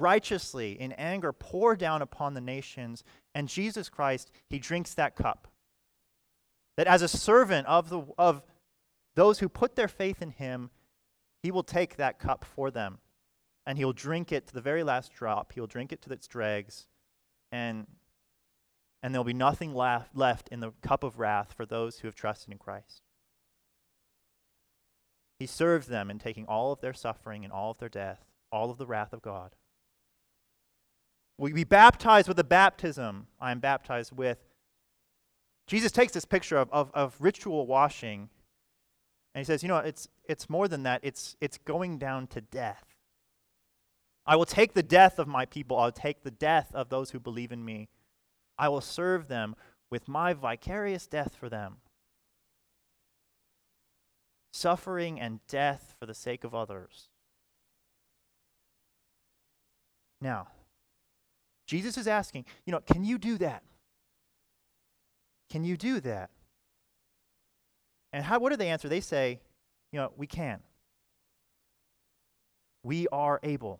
righteously, 0.00 0.80
in 0.80 0.92
anger, 0.92 1.32
pour 1.32 1.76
down 1.76 2.02
upon 2.02 2.34
the 2.34 2.40
nations. 2.40 3.04
And 3.34 3.48
Jesus 3.48 3.88
Christ, 3.88 4.30
he 4.48 4.58
drinks 4.58 4.94
that 4.94 5.16
cup. 5.16 5.48
That 6.76 6.86
as 6.86 7.02
a 7.02 7.08
servant 7.08 7.66
of, 7.66 7.90
the, 7.90 8.02
of 8.18 8.42
those 9.14 9.38
who 9.38 9.48
put 9.48 9.76
their 9.76 9.88
faith 9.88 10.22
in 10.22 10.30
him, 10.30 10.70
he 11.42 11.50
will 11.50 11.62
take 11.62 11.96
that 11.96 12.18
cup 12.18 12.44
for 12.44 12.70
them 12.70 12.98
and 13.66 13.78
he'll 13.78 13.92
drink 13.92 14.32
it 14.32 14.46
to 14.48 14.54
the 14.54 14.60
very 14.60 14.82
last 14.82 15.12
drop. 15.12 15.52
He'll 15.52 15.66
drink 15.66 15.92
it 15.92 16.02
to 16.02 16.12
its 16.12 16.26
dregs, 16.26 16.86
and, 17.52 17.86
and 19.02 19.14
there'll 19.14 19.24
be 19.24 19.32
nothing 19.32 19.74
left, 19.74 20.16
left 20.16 20.48
in 20.50 20.60
the 20.60 20.72
cup 20.82 21.04
of 21.04 21.18
wrath 21.18 21.52
for 21.52 21.66
those 21.66 21.98
who 21.98 22.08
have 22.08 22.14
trusted 22.14 22.52
in 22.52 22.58
Christ. 22.58 23.02
He 25.38 25.46
served 25.46 25.88
them 25.88 26.10
in 26.10 26.18
taking 26.18 26.46
all 26.46 26.72
of 26.72 26.80
their 26.80 26.92
suffering 26.92 27.44
and 27.44 27.52
all 27.52 27.70
of 27.70 27.78
their 27.78 27.88
death, 27.88 28.24
all 28.50 28.70
of 28.70 28.78
the 28.78 28.86
wrath 28.86 29.12
of 29.12 29.22
God. 29.22 29.54
We 31.40 31.54
be 31.54 31.64
baptized 31.64 32.28
with 32.28 32.36
the 32.36 32.44
baptism 32.44 33.26
I 33.40 33.50
am 33.50 33.60
baptized 33.60 34.12
with. 34.14 34.38
Jesus 35.66 35.90
takes 35.90 36.12
this 36.12 36.26
picture 36.26 36.58
of, 36.58 36.68
of, 36.70 36.90
of 36.92 37.16
ritual 37.18 37.66
washing 37.66 38.28
and 39.34 39.40
he 39.40 39.44
says, 39.44 39.62
you 39.62 39.68
know, 39.68 39.78
it's, 39.78 40.08
it's 40.28 40.50
more 40.50 40.68
than 40.68 40.82
that. 40.82 41.00
It's, 41.02 41.36
it's 41.40 41.56
going 41.56 41.98
down 41.98 42.26
to 42.28 42.42
death. 42.42 42.84
I 44.26 44.36
will 44.36 44.44
take 44.44 44.74
the 44.74 44.82
death 44.82 45.18
of 45.18 45.28
my 45.28 45.46
people. 45.46 45.78
I 45.78 45.86
will 45.86 45.92
take 45.92 46.24
the 46.24 46.30
death 46.30 46.70
of 46.74 46.90
those 46.90 47.12
who 47.12 47.20
believe 47.20 47.52
in 47.52 47.64
me. 47.64 47.88
I 48.58 48.68
will 48.68 48.82
serve 48.82 49.28
them 49.28 49.56
with 49.88 50.08
my 50.08 50.34
vicarious 50.34 51.06
death 51.06 51.36
for 51.38 51.48
them. 51.48 51.76
Suffering 54.52 55.18
and 55.18 55.40
death 55.46 55.94
for 55.98 56.04
the 56.04 56.14
sake 56.14 56.44
of 56.44 56.54
others. 56.54 57.08
Now, 60.20 60.48
Jesus 61.70 61.96
is 61.96 62.08
asking, 62.08 62.46
you 62.66 62.72
know, 62.72 62.80
can 62.80 63.04
you 63.04 63.16
do 63.16 63.38
that? 63.38 63.62
Can 65.50 65.62
you 65.62 65.76
do 65.76 66.00
that? 66.00 66.30
And 68.12 68.24
how, 68.24 68.40
what 68.40 68.50
do 68.50 68.56
they 68.56 68.70
answer? 68.70 68.88
They 68.88 69.00
say, 69.00 69.38
you 69.92 70.00
know, 70.00 70.10
we 70.16 70.26
can. 70.26 70.58
We 72.82 73.06
are 73.12 73.38
able. 73.44 73.78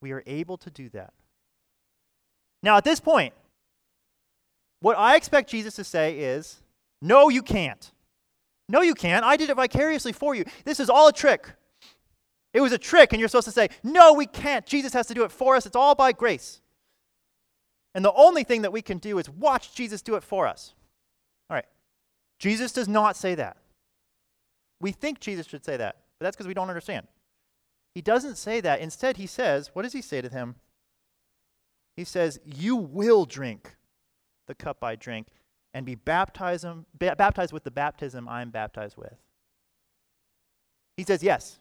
We 0.00 0.10
are 0.10 0.24
able 0.26 0.56
to 0.58 0.68
do 0.68 0.88
that. 0.88 1.12
Now, 2.60 2.76
at 2.76 2.82
this 2.82 2.98
point, 2.98 3.34
what 4.80 4.98
I 4.98 5.14
expect 5.14 5.48
Jesus 5.48 5.76
to 5.76 5.84
say 5.84 6.18
is, 6.18 6.60
No, 7.00 7.28
you 7.28 7.42
can't. 7.42 7.92
No, 8.68 8.80
you 8.80 8.94
can't. 8.94 9.24
I 9.24 9.36
did 9.36 9.48
it 9.48 9.54
vicariously 9.54 10.12
for 10.12 10.34
you. 10.34 10.44
This 10.64 10.80
is 10.80 10.90
all 10.90 11.06
a 11.06 11.12
trick. 11.12 11.52
It 12.52 12.60
was 12.60 12.72
a 12.72 12.78
trick, 12.78 13.12
and 13.12 13.20
you're 13.20 13.28
supposed 13.28 13.46
to 13.46 13.52
say, 13.52 13.68
No, 13.84 14.12
we 14.12 14.26
can't. 14.26 14.66
Jesus 14.66 14.92
has 14.92 15.06
to 15.06 15.14
do 15.14 15.22
it 15.22 15.30
for 15.30 15.54
us. 15.54 15.66
It's 15.66 15.76
all 15.76 15.94
by 15.94 16.10
grace. 16.10 16.60
And 17.96 18.04
the 18.04 18.12
only 18.12 18.44
thing 18.44 18.60
that 18.60 18.74
we 18.74 18.82
can 18.82 18.98
do 18.98 19.18
is 19.18 19.30
watch 19.30 19.74
Jesus 19.74 20.02
do 20.02 20.16
it 20.16 20.22
for 20.22 20.46
us. 20.46 20.74
All 21.48 21.54
right. 21.54 21.64
Jesus 22.38 22.70
does 22.70 22.88
not 22.88 23.16
say 23.16 23.34
that. 23.36 23.56
We 24.82 24.92
think 24.92 25.18
Jesus 25.18 25.46
should 25.46 25.64
say 25.64 25.78
that, 25.78 25.96
but 26.18 26.24
that's 26.24 26.36
because 26.36 26.46
we 26.46 26.52
don't 26.52 26.68
understand. 26.68 27.06
He 27.94 28.02
doesn't 28.02 28.36
say 28.36 28.60
that. 28.60 28.80
Instead, 28.80 29.16
he 29.16 29.26
says, 29.26 29.70
what 29.72 29.80
does 29.80 29.94
he 29.94 30.02
say 30.02 30.20
to 30.20 30.28
him? 30.28 30.56
He 31.96 32.04
says, 32.04 32.38
You 32.44 32.76
will 32.76 33.24
drink 33.24 33.76
the 34.46 34.54
cup 34.54 34.84
I 34.84 34.96
drink 34.96 35.28
and 35.72 35.86
be 35.86 35.94
baptized, 35.94 36.66
um, 36.66 36.84
baptized 36.98 37.54
with 37.54 37.64
the 37.64 37.70
baptism 37.70 38.28
I 38.28 38.42
am 38.42 38.50
baptized 38.50 38.98
with. 38.98 39.16
He 40.98 41.04
says, 41.04 41.22
Yes, 41.22 41.60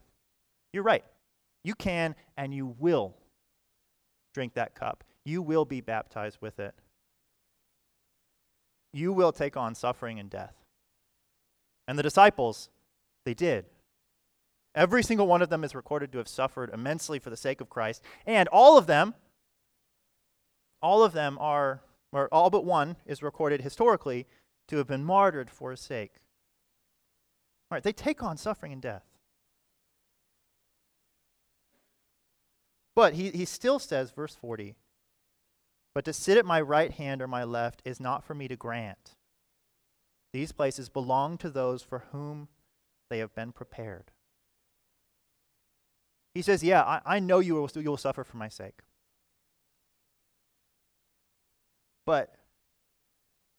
you're 0.74 0.84
right. 0.84 1.06
You 1.64 1.76
can 1.76 2.14
and 2.36 2.54
you 2.54 2.76
will 2.78 3.16
drink 4.34 4.56
that 4.56 4.76
cup. 4.76 5.06
You 5.26 5.42
will 5.42 5.66
be 5.66 5.82
baptized 5.82 6.38
with 6.40 6.60
it. 6.60 6.76
You 8.94 9.12
will 9.12 9.32
take 9.32 9.58
on 9.58 9.76
suffering 9.76 10.20
and 10.20 10.30
death. 10.30 10.54
And 11.88 12.00
the 12.00 12.04
disciples, 12.04 12.70
they 13.26 13.34
did. 13.34 13.66
Every 14.74 15.04
single 15.04 15.28
one 15.28 15.42
of 15.42 15.50
them 15.50 15.64
is 15.64 15.74
recorded 15.74 16.12
to 16.12 16.18
have 16.20 16.28
suffered 16.28 16.70
immensely 16.74 17.20
for 17.20 17.30
the 17.30 17.38
sake 17.38 17.62
of 17.62 17.70
Christ. 17.70 18.04
And 18.26 18.48
all 18.50 18.78
of 18.78 18.88
them, 18.88 19.16
all 20.82 21.04
of 21.04 21.14
them 21.14 21.38
are, 21.40 21.82
or 22.12 22.28
all 22.32 22.50
but 22.50 22.66
one 22.66 22.98
is 23.06 23.24
recorded 23.24 23.62
historically 23.62 24.28
to 24.68 24.78
have 24.78 24.88
been 24.88 25.04
martyred 25.04 25.50
for 25.50 25.72
his 25.72 25.80
sake. 25.80 26.16
All 27.72 27.76
right, 27.76 27.84
they 27.84 27.94
take 27.94 28.22
on 28.22 28.38
suffering 28.38 28.74
and 28.74 28.82
death. 28.82 29.04
But 32.96 33.14
he, 33.14 33.32
he 33.32 33.46
still 33.46 33.80
says, 33.80 34.12
verse 34.12 34.36
40, 34.36 34.76
but 35.96 36.04
to 36.06 36.14
sit 36.14 36.38
at 36.38 36.46
my 36.46 36.60
right 36.60 36.92
hand 36.92 37.22
or 37.22 37.28
my 37.28 37.46
left 37.46 37.82
is 37.86 38.02
not 38.02 38.24
for 38.24 38.36
me 38.36 38.50
to 38.50 38.58
grant. 38.58 39.16
These 40.34 40.52
places 40.52 40.90
belong 40.90 41.38
to 41.38 41.50
those 41.50 41.82
for 41.82 42.04
whom 42.12 42.50
they 43.10 43.20
have 43.20 43.34
been 43.34 43.54
prepared. 43.54 44.12
He 46.34 46.42
says, 46.42 46.62
Yeah, 46.62 46.84
I, 46.84 47.02
I 47.06 47.20
know 47.20 47.40
you 47.40 47.56
will, 47.56 47.70
you 47.74 47.90
will 47.90 47.96
suffer 47.96 48.26
for 48.26 48.36
my 48.36 48.50
sake. 48.50 48.80
But 52.06 52.36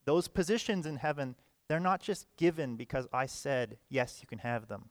those 0.05 0.29
positions 0.29 0.85
in 0.85 0.97
heaven, 0.97 1.37
they're 1.69 1.81
not 1.81 2.03
just 2.03 2.27
given 2.37 2.77
because 2.77 3.09
I 3.15 3.25
said, 3.25 3.79
Yes, 3.89 4.19
you 4.21 4.27
can 4.27 4.41
have 4.41 4.69
them. 4.69 4.91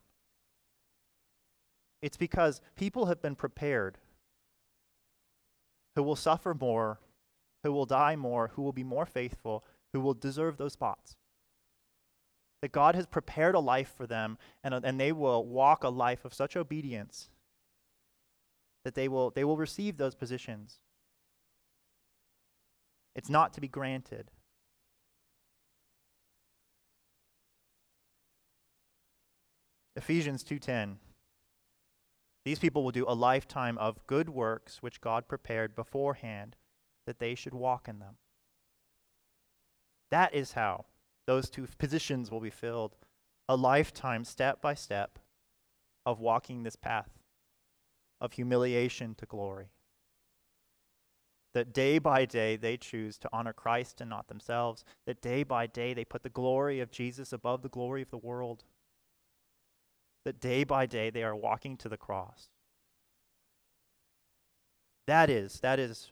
It's 2.01 2.17
because 2.17 2.59
people 2.75 3.05
have 3.05 3.21
been 3.21 3.35
prepared 3.35 3.99
who 5.95 6.01
will 6.01 6.15
suffer 6.15 6.55
more, 6.55 6.99
who 7.65 7.73
will 7.73 7.87
die 7.87 8.15
more, 8.15 8.49
who 8.49 8.61
will 8.61 8.71
be 8.71 8.83
more 8.83 9.07
faithful, 9.07 9.65
who 9.91 9.99
will 9.99 10.13
deserve 10.13 10.57
those 10.57 10.73
spots. 10.73 11.15
That 12.61 12.71
God 12.71 12.93
has 12.93 13.07
prepared 13.07 13.55
a 13.55 13.59
life 13.59 13.91
for 13.97 14.05
them, 14.05 14.37
and, 14.63 14.75
uh, 14.75 14.81
and 14.83 14.99
they 14.99 15.11
will 15.11 15.43
walk 15.43 15.83
a 15.83 15.89
life 15.89 16.25
of 16.25 16.33
such 16.33 16.55
obedience 16.55 17.29
that 18.83 18.93
they 18.93 19.07
will, 19.07 19.31
they 19.31 19.43
will 19.43 19.57
receive 19.57 19.97
those 19.97 20.13
positions. 20.13 20.77
It's 23.15 23.31
not 23.31 23.51
to 23.55 23.61
be 23.61 23.67
granted. 23.67 24.29
Ephesians 29.95 30.43
2:10 30.43 30.99
These 32.43 32.59
people 32.59 32.83
will 32.83 32.91
do 32.91 33.05
a 33.07 33.15
lifetime 33.15 33.79
of 33.79 34.05
good 34.05 34.29
works 34.29 34.83
which 34.83 35.01
God 35.01 35.27
prepared 35.27 35.75
beforehand 35.75 36.57
that 37.05 37.19
they 37.19 37.35
should 37.35 37.53
walk 37.53 37.87
in 37.87 37.99
them. 37.99 38.15
That 40.11 40.33
is 40.33 40.53
how 40.53 40.85
those 41.27 41.49
two 41.49 41.67
positions 41.77 42.31
will 42.31 42.39
be 42.39 42.49
filled. 42.49 42.95
A 43.47 43.55
lifetime 43.55 44.23
step 44.23 44.61
by 44.61 44.73
step 44.73 45.19
of 46.05 46.19
walking 46.19 46.63
this 46.63 46.75
path 46.75 47.09
of 48.21 48.33
humiliation 48.33 49.15
to 49.15 49.25
glory. 49.25 49.69
That 51.53 51.73
day 51.73 51.99
by 51.99 52.25
day 52.25 52.57
they 52.57 52.75
choose 52.75 53.17
to 53.19 53.29
honor 53.31 53.53
Christ 53.53 54.01
and 54.01 54.09
not 54.09 54.27
themselves. 54.27 54.83
That 55.05 55.21
day 55.21 55.43
by 55.43 55.67
day 55.67 55.93
they 55.93 56.03
put 56.03 56.23
the 56.23 56.29
glory 56.29 56.79
of 56.79 56.91
Jesus 56.91 57.31
above 57.31 57.61
the 57.61 57.69
glory 57.69 58.01
of 58.01 58.11
the 58.11 58.17
world. 58.17 58.63
That 60.25 60.41
day 60.41 60.63
by 60.63 60.85
day 60.85 61.09
they 61.09 61.23
are 61.23 61.35
walking 61.35 61.77
to 61.77 61.89
the 61.89 61.97
cross. 61.97 62.49
That 65.07 65.29
is, 65.29 65.59
that 65.61 65.79
is 65.79 66.11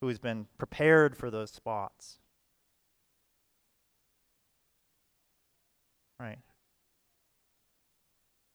who 0.00 0.08
has 0.08 0.18
been 0.18 0.46
prepared 0.58 1.16
for 1.16 1.30
those 1.30 1.50
spots. 1.50 2.18
Right. 6.20 6.38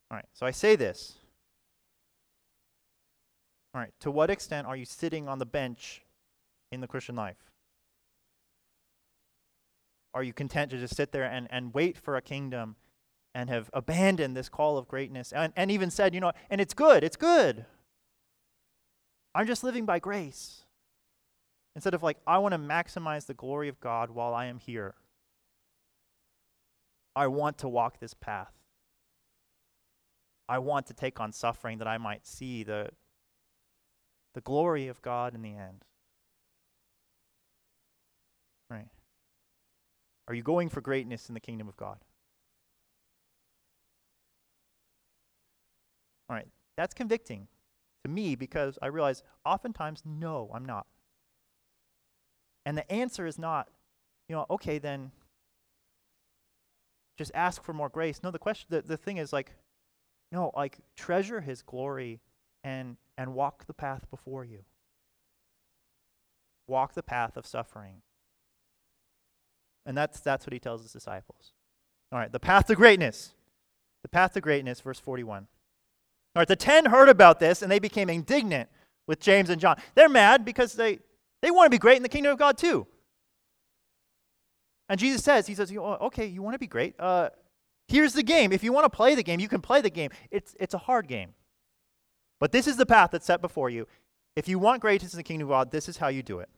All 0.09 0.17
right, 0.17 0.25
So 0.33 0.45
I 0.45 0.51
say 0.51 0.75
this 0.75 1.19
all 3.73 3.79
right, 3.79 3.93
to 4.01 4.11
what 4.11 4.29
extent 4.29 4.67
are 4.67 4.75
you 4.75 4.85
sitting 4.85 5.29
on 5.29 5.39
the 5.39 5.45
bench 5.45 6.03
in 6.71 6.81
the 6.81 6.87
Christian 6.87 7.15
life? 7.15 7.51
Are 10.13 10.23
you 10.23 10.33
content 10.33 10.71
to 10.71 10.77
just 10.77 10.95
sit 10.95 11.13
there 11.13 11.23
and, 11.23 11.47
and 11.49 11.73
wait 11.73 11.97
for 11.97 12.17
a 12.17 12.21
kingdom 12.21 12.75
and 13.33 13.49
have 13.49 13.69
abandoned 13.71 14.35
this 14.35 14.49
call 14.49 14.77
of 14.77 14.89
greatness 14.89 15.31
and, 15.31 15.53
and 15.55 15.71
even 15.71 15.89
said, 15.89 16.13
you 16.13 16.19
know, 16.19 16.33
and 16.49 16.59
it's 16.59 16.73
good, 16.73 17.01
it's 17.01 17.15
good. 17.15 17.65
I'm 19.33 19.47
just 19.47 19.63
living 19.63 19.85
by 19.85 19.99
grace. 19.99 20.60
Instead 21.75 21.93
of 21.93 22.03
like, 22.03 22.17
I 22.27 22.37
want 22.37 22.53
to 22.53 22.59
maximize 22.59 23.25
the 23.25 23.33
glory 23.33 23.69
of 23.69 23.79
God 23.79 24.11
while 24.11 24.33
I 24.33 24.45
am 24.45 24.59
here. 24.59 24.95
I 27.15 27.27
want 27.27 27.57
to 27.59 27.69
walk 27.69 27.99
this 27.99 28.13
path. 28.13 28.53
I 30.49 30.59
want 30.59 30.87
to 30.87 30.93
take 30.93 31.19
on 31.19 31.31
suffering 31.31 31.77
that 31.77 31.87
I 31.87 31.97
might 31.97 32.25
see 32.25 32.63
the, 32.63 32.89
the 34.33 34.41
glory 34.41 34.87
of 34.87 35.01
God 35.01 35.33
in 35.33 35.41
the 35.41 35.55
end. 35.55 35.85
Right? 38.69 38.89
Are 40.27 40.33
you 40.33 40.43
going 40.43 40.69
for 40.69 40.81
greatness 40.81 41.29
in 41.29 41.33
the 41.33 41.39
kingdom 41.39 41.67
of 41.67 41.77
God? 41.77 41.99
All 46.29 46.35
right, 46.35 46.47
that's 46.77 46.93
convicting 46.93 47.47
to 48.05 48.09
me 48.09 48.35
because 48.35 48.79
I 48.81 48.87
realize 48.87 49.23
oftentimes, 49.45 50.03
no, 50.05 50.49
I'm 50.53 50.65
not. 50.65 50.87
And 52.65 52.77
the 52.77 52.89
answer 52.91 53.25
is 53.25 53.39
not, 53.39 53.69
you 54.29 54.35
know, 54.35 54.45
okay, 54.49 54.77
then 54.77 55.11
just 57.17 57.31
ask 57.33 57.63
for 57.63 57.73
more 57.73 57.89
grace. 57.89 58.21
No, 58.23 58.31
the 58.31 58.39
question, 58.39 58.67
the, 58.69 58.81
the 58.81 58.97
thing 58.97 59.17
is 59.17 59.33
like, 59.33 59.53
no, 60.31 60.51
like 60.55 60.79
treasure 60.95 61.41
his 61.41 61.61
glory 61.61 62.19
and 62.63 62.97
and 63.17 63.33
walk 63.33 63.65
the 63.65 63.73
path 63.73 64.09
before 64.09 64.45
you. 64.45 64.59
Walk 66.67 66.93
the 66.93 67.03
path 67.03 67.35
of 67.37 67.45
suffering. 67.45 68.01
And 69.85 69.97
that's 69.97 70.19
that's 70.19 70.45
what 70.45 70.53
he 70.53 70.59
tells 70.59 70.83
his 70.83 70.93
disciples. 70.93 71.51
All 72.11 72.19
right, 72.19 72.31
the 72.31 72.39
path 72.39 72.67
to 72.67 72.75
greatness. 72.75 73.33
The 74.03 74.09
path 74.09 74.33
to 74.33 74.41
greatness, 74.41 74.81
verse 74.81 74.99
41. 74.99 75.47
All 76.35 76.39
right, 76.39 76.47
the 76.47 76.55
ten 76.55 76.85
heard 76.85 77.09
about 77.09 77.39
this 77.39 77.61
and 77.61 77.71
they 77.71 77.79
became 77.79 78.09
indignant 78.09 78.69
with 79.07 79.19
James 79.19 79.49
and 79.49 79.59
John. 79.59 79.77
They're 79.95 80.09
mad 80.09 80.45
because 80.45 80.73
they, 80.73 80.99
they 81.41 81.51
want 81.51 81.65
to 81.65 81.69
be 81.69 81.79
great 81.79 81.97
in 81.97 82.03
the 82.03 82.09
kingdom 82.09 82.31
of 82.31 82.39
God 82.39 82.57
too. 82.57 82.87
And 84.89 84.99
Jesus 84.99 85.23
says, 85.23 85.47
He 85.47 85.55
says, 85.55 85.71
okay, 85.71 86.25
you 86.25 86.41
want 86.41 86.53
to 86.55 86.59
be 86.59 86.67
great? 86.67 86.95
Uh, 86.99 87.29
here's 87.87 88.13
the 88.13 88.23
game. 88.23 88.51
If 88.51 88.63
you 88.63 88.73
want 88.73 88.85
to 88.85 88.95
play 88.95 89.15
the 89.15 89.23
game, 89.23 89.39
you 89.39 89.47
can 89.47 89.61
play 89.61 89.81
the 89.81 89.89
game. 89.89 90.11
It's, 90.29 90.55
it's 90.59 90.73
a 90.73 90.79
hard 90.79 91.07
game. 91.07 91.33
But 92.39 92.51
this 92.51 92.67
is 92.67 92.77
the 92.77 92.85
path 92.85 93.11
that's 93.11 93.25
set 93.25 93.41
before 93.41 93.69
you. 93.69 93.87
If 94.35 94.47
you 94.47 94.59
want 94.59 94.81
greatness 94.81 95.13
in 95.13 95.17
the 95.17 95.23
kingdom 95.23 95.47
of 95.47 95.51
God, 95.51 95.71
this 95.71 95.87
is 95.87 95.97
how 95.97 96.07
you 96.07 96.23
do 96.23 96.39
it. 96.39 96.49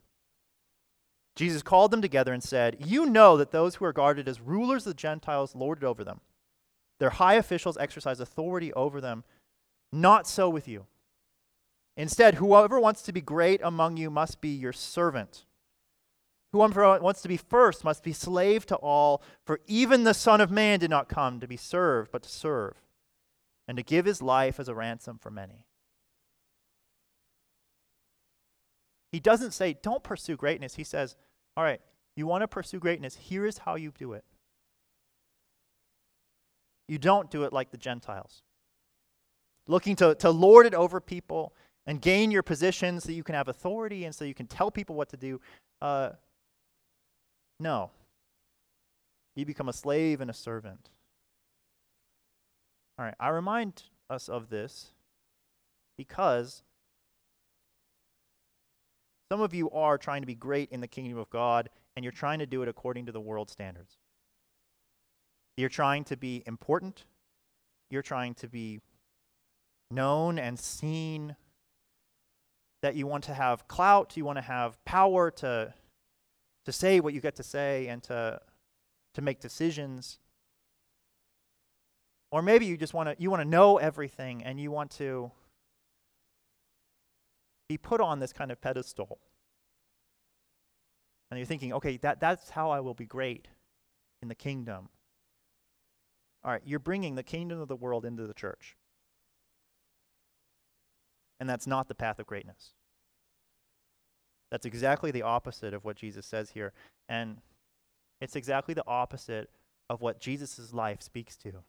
Jesus 1.36 1.62
called 1.62 1.90
them 1.90 2.00
together 2.00 2.32
and 2.32 2.42
said, 2.42 2.76
You 2.80 3.06
know 3.06 3.36
that 3.36 3.50
those 3.50 3.76
who 3.76 3.84
are 3.84 3.92
guarded 3.92 4.28
as 4.28 4.40
rulers 4.40 4.86
of 4.86 4.90
the 4.90 5.00
Gentiles 5.00 5.54
lord 5.54 5.78
it 5.78 5.84
over 5.84 6.04
them. 6.04 6.20
Their 7.00 7.10
high 7.10 7.34
officials 7.34 7.76
exercise 7.76 8.20
authority 8.20 8.72
over 8.72 9.00
them 9.00 9.24
not 9.92 10.26
so 10.26 10.48
with 10.48 10.66
you. 10.68 10.86
Instead, 11.96 12.36
whoever 12.36 12.80
wants 12.80 13.02
to 13.02 13.12
be 13.12 13.20
great 13.20 13.60
among 13.62 13.96
you 13.96 14.10
must 14.10 14.40
be 14.40 14.48
your 14.48 14.72
servant. 14.72 15.44
Whoever 16.52 16.98
wants 17.00 17.22
to 17.22 17.28
be 17.28 17.36
first 17.36 17.84
must 17.84 18.02
be 18.02 18.12
slave 18.12 18.66
to 18.66 18.76
all, 18.76 19.22
for 19.44 19.60
even 19.66 20.04
the 20.04 20.14
Son 20.14 20.40
of 20.40 20.50
Man 20.50 20.78
did 20.80 20.90
not 20.90 21.08
come 21.08 21.40
to 21.40 21.48
be 21.48 21.56
served, 21.56 22.10
but 22.10 22.22
to 22.22 22.28
serve, 22.28 22.76
and 23.68 23.76
to 23.76 23.82
give 23.82 24.06
his 24.06 24.22
life 24.22 24.58
as 24.58 24.68
a 24.68 24.74
ransom 24.74 25.18
for 25.18 25.30
many. 25.30 25.66
He 29.12 29.20
doesn't 29.20 29.52
say, 29.52 29.76
don't 29.80 30.02
pursue 30.02 30.36
greatness. 30.36 30.74
He 30.74 30.84
says, 30.84 31.14
all 31.56 31.62
right, 31.62 31.80
you 32.16 32.26
want 32.26 32.42
to 32.42 32.48
pursue 32.48 32.80
greatness, 32.80 33.16
here 33.16 33.46
is 33.46 33.58
how 33.58 33.76
you 33.76 33.92
do 33.96 34.12
it. 34.12 34.24
You 36.88 36.98
don't 36.98 37.30
do 37.30 37.44
it 37.44 37.52
like 37.52 37.70
the 37.70 37.78
Gentiles 37.78 38.42
looking 39.66 39.96
to, 39.96 40.14
to 40.16 40.30
lord 40.30 40.66
it 40.66 40.74
over 40.74 41.00
people 41.00 41.54
and 41.86 42.00
gain 42.00 42.30
your 42.30 42.42
position 42.42 43.00
so 43.00 43.12
you 43.12 43.22
can 43.22 43.34
have 43.34 43.48
authority 43.48 44.04
and 44.04 44.14
so 44.14 44.24
you 44.24 44.34
can 44.34 44.46
tell 44.46 44.70
people 44.70 44.96
what 44.96 45.08
to 45.10 45.16
do. 45.16 45.40
Uh, 45.82 46.10
no. 47.60 47.90
You 49.36 49.44
become 49.44 49.68
a 49.68 49.72
slave 49.72 50.20
and 50.20 50.30
a 50.30 50.34
servant. 50.34 50.90
All 52.98 53.04
right, 53.04 53.14
I 53.18 53.28
remind 53.30 53.82
us 54.08 54.28
of 54.28 54.50
this 54.50 54.92
because 55.98 56.62
some 59.30 59.40
of 59.40 59.52
you 59.52 59.68
are 59.70 59.98
trying 59.98 60.22
to 60.22 60.26
be 60.26 60.34
great 60.34 60.70
in 60.70 60.80
the 60.80 60.86
kingdom 60.86 61.18
of 61.18 61.28
God 61.30 61.68
and 61.96 62.04
you're 62.04 62.12
trying 62.12 62.38
to 62.38 62.46
do 62.46 62.62
it 62.62 62.68
according 62.68 63.06
to 63.06 63.12
the 63.12 63.20
world 63.20 63.50
standards. 63.50 63.96
You're 65.56 65.68
trying 65.68 66.04
to 66.04 66.16
be 66.16 66.42
important. 66.46 67.04
You're 67.90 68.02
trying 68.02 68.34
to 68.34 68.48
be 68.48 68.80
known 69.90 70.38
and 70.38 70.58
seen, 70.58 71.36
that 72.84 72.96
you 72.96 73.06
want 73.06 73.24
to 73.24 73.32
have 73.32 73.66
clout, 73.66 74.14
you 74.14 74.26
want 74.26 74.36
to 74.36 74.42
have 74.42 74.84
power 74.84 75.30
to, 75.30 75.72
to 76.66 76.70
say 76.70 77.00
what 77.00 77.14
you 77.14 77.20
get 77.22 77.34
to 77.36 77.42
say 77.42 77.86
and 77.86 78.02
to, 78.02 78.38
to 79.14 79.22
make 79.22 79.40
decisions. 79.40 80.18
Or 82.30 82.42
maybe 82.42 82.66
you 82.66 82.76
just 82.76 82.92
want 82.92 83.08
to 83.08 83.16
you 83.18 83.30
want 83.30 83.40
to 83.40 83.48
know 83.48 83.78
everything 83.78 84.44
and 84.44 84.60
you 84.60 84.70
want 84.70 84.90
to 84.98 85.32
be 87.70 87.78
put 87.78 88.02
on 88.02 88.18
this 88.18 88.34
kind 88.34 88.52
of 88.52 88.60
pedestal. 88.60 89.18
And 91.30 91.38
you're 91.38 91.46
thinking, 91.46 91.72
okay, 91.72 91.96
that, 91.98 92.20
that's 92.20 92.50
how 92.50 92.68
I 92.68 92.80
will 92.80 92.92
be 92.92 93.06
great 93.06 93.48
in 94.20 94.28
the 94.28 94.34
kingdom. 94.34 94.90
All 96.44 96.52
right, 96.52 96.60
you're 96.66 96.80
bringing 96.80 97.14
the 97.14 97.22
kingdom 97.22 97.62
of 97.62 97.68
the 97.68 97.76
world 97.76 98.04
into 98.04 98.26
the 98.26 98.34
church. 98.34 98.76
And 101.44 101.50
that's 101.50 101.66
not 101.66 101.88
the 101.88 101.94
path 101.94 102.18
of 102.18 102.26
greatness. 102.26 102.72
That's 104.50 104.64
exactly 104.64 105.10
the 105.10 105.20
opposite 105.20 105.74
of 105.74 105.84
what 105.84 105.94
Jesus 105.94 106.24
says 106.24 106.48
here. 106.48 106.72
And 107.06 107.36
it's 108.18 108.34
exactly 108.34 108.72
the 108.72 108.86
opposite 108.86 109.50
of 109.90 110.00
what 110.00 110.18
Jesus' 110.18 110.72
life 110.72 111.02
speaks 111.02 111.36
to. 111.36 111.62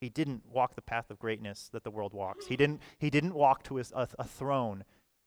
He 0.00 0.08
didn't 0.08 0.44
walk 0.48 0.76
the 0.76 0.80
path 0.80 1.10
of 1.10 1.18
greatness 1.18 1.68
that 1.72 1.82
the 1.82 1.90
world 1.90 2.14
walks. 2.14 2.46
He 2.46 2.56
didn't, 2.56 2.80
he 2.98 3.10
didn't 3.10 3.34
walk 3.34 3.64
to 3.64 3.74
his, 3.74 3.90
a, 3.90 4.06
a 4.16 4.22
throne 4.22 4.84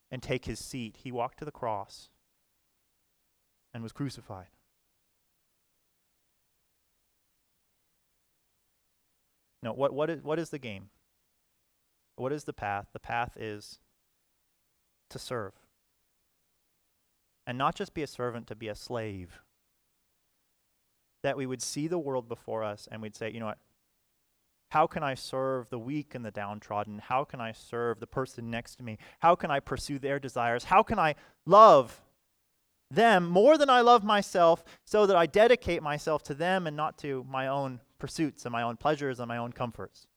and 0.09 0.23
take 0.23 0.45
his 0.45 0.59
seat. 0.59 0.99
He 1.03 1.11
walked 1.11 1.39
to 1.39 1.45
the 1.45 1.51
cross 1.51 2.07
and 3.73 3.83
was 3.83 3.91
crucified. 3.91 4.47
No, 9.61 9.73
what, 9.73 9.93
what, 9.93 10.09
is, 10.09 10.23
what 10.23 10.39
is 10.39 10.51
the 10.51 10.59
game? 10.59 10.89
What 12.17 12.33
is 12.33 12.43
the 12.43 12.53
path? 12.53 12.87
The 12.93 12.99
path 12.99 13.37
is 13.37 13.79
to 15.09 15.19
serve. 15.19 15.53
And 17.45 17.57
not 17.57 17.75
just 17.75 17.93
be 17.93 18.03
a 18.03 18.07
servant, 18.07 18.47
to 18.47 18.55
be 18.55 18.67
a 18.67 18.75
slave. 18.75 19.39
That 21.23 21.37
we 21.37 21.45
would 21.45 21.61
see 21.61 21.87
the 21.87 21.99
world 21.99 22.27
before 22.27 22.63
us 22.63 22.87
and 22.91 23.01
we'd 23.01 23.15
say, 23.15 23.31
you 23.31 23.39
know 23.39 23.45
what? 23.45 23.59
How 24.71 24.85
can 24.85 25.01
I 25.01 25.13
serve 25.13 25.69
the 25.69 25.79
weak 25.79 26.13
and 26.13 26.25
the 26.25 26.31
downtrodden? 26.31 26.99
How 26.99 27.23
can 27.23 27.39
I 27.39 27.53
serve 27.53 27.99
the 27.99 28.07
person 28.07 28.51
next 28.51 28.75
to 28.77 28.83
me? 28.83 28.97
How 29.19 29.33
can 29.35 29.49
I 29.49 29.61
pursue 29.61 29.97
their 29.97 30.19
desires? 30.19 30.65
How 30.65 30.83
can 30.83 30.99
I 30.99 31.15
love 31.45 32.01
them 32.91 33.27
more 33.27 33.57
than 33.57 33.69
I 33.69 33.81
love 33.81 34.03
myself 34.03 34.63
so 34.83 35.05
that 35.05 35.15
I 35.15 35.25
dedicate 35.25 35.81
myself 35.81 36.23
to 36.23 36.33
them 36.33 36.67
and 36.67 36.75
not 36.75 36.97
to 36.99 37.25
my 37.29 37.47
own 37.47 37.79
pursuits 37.99 38.45
and 38.45 38.51
my 38.51 38.63
own 38.63 38.75
pleasures 38.75 39.19
and 39.19 39.27
my 39.29 39.37
own 39.37 39.53
comforts? 39.53 40.07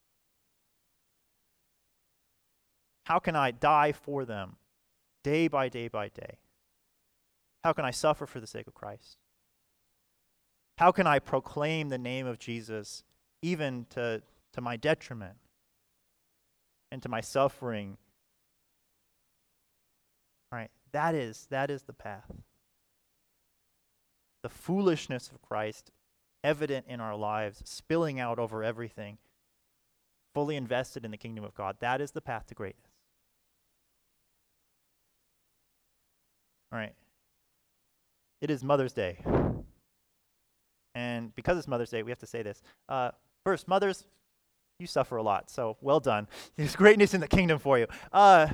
How 3.05 3.19
can 3.19 3.37
I 3.37 3.51
die 3.51 3.93
for 3.93 4.25
them 4.25 4.57
day 5.23 5.49
by 5.49 5.69
day 5.69 5.89
by 5.89 6.09
day? 6.09 6.39
How 7.65 7.73
can 7.73 7.85
I 7.85 7.91
suffer 7.91 8.27
for 8.27 8.41
the 8.41 8.47
sake 8.47 8.67
of 8.67 8.75
Christ? 8.75 9.19
How 10.79 10.93
can 10.93 11.07
I 11.07 11.19
proclaim 11.19 11.89
the 11.89 11.99
name 11.99 12.27
of 12.27 12.39
Jesus 12.39 13.03
even 13.43 13.87
to, 13.91 14.23
to 14.53 14.61
my 14.61 14.77
detriment 14.77 15.37
and 16.91 17.03
to 17.03 17.09
my 17.09 17.21
suffering? 17.21 17.99
All 20.51 20.59
right, 20.59 20.71
that 20.93 21.15
is 21.15 21.47
that 21.51 21.71
is 21.71 21.83
the 21.83 21.93
path. 21.93 22.33
The 24.43 24.49
foolishness 24.49 25.31
of 25.31 25.43
Christ 25.43 25.91
evident 26.43 26.87
in 26.89 27.01
our 27.01 27.17
lives, 27.17 27.63
spilling 27.65 28.19
out 28.19 28.39
over 28.39 28.65
everything, 28.65 29.19
fully 30.35 30.57
invested 30.57 31.05
in 31.05 31.11
the 31.11 31.17
kingdom 31.17 31.45
of 31.45 31.55
God. 31.55 31.77
That 31.81 32.01
is 32.01 32.13
the 32.13 32.21
path 32.21 32.47
to 32.47 32.55
greatness. 32.55 32.90
All 36.73 36.79
right. 36.79 36.95
It 38.41 38.51
is 38.51 38.63
Mother's 38.63 38.93
Day. 38.93 39.19
And 40.95 41.35
because 41.35 41.59
it's 41.59 41.69
Mother's 41.69 41.91
Day, 41.91 42.03
we 42.03 42.11
have 42.11 42.19
to 42.21 42.27
say 42.27 42.43
this. 42.43 42.63
Uh, 42.89 43.11
first, 43.45 43.69
mothers, 43.69 44.05
you 44.79 44.87
suffer 44.87 45.17
a 45.17 45.23
lot, 45.23 45.51
so 45.51 45.77
well 45.81 46.01
done. 46.01 46.29
There's 46.57 46.77
greatness 46.77 47.15
in 47.15 47.21
the 47.21 47.29
kingdom 47.29 47.59
for 47.59 47.79
you. 47.79 47.87
Uh, 48.13 48.49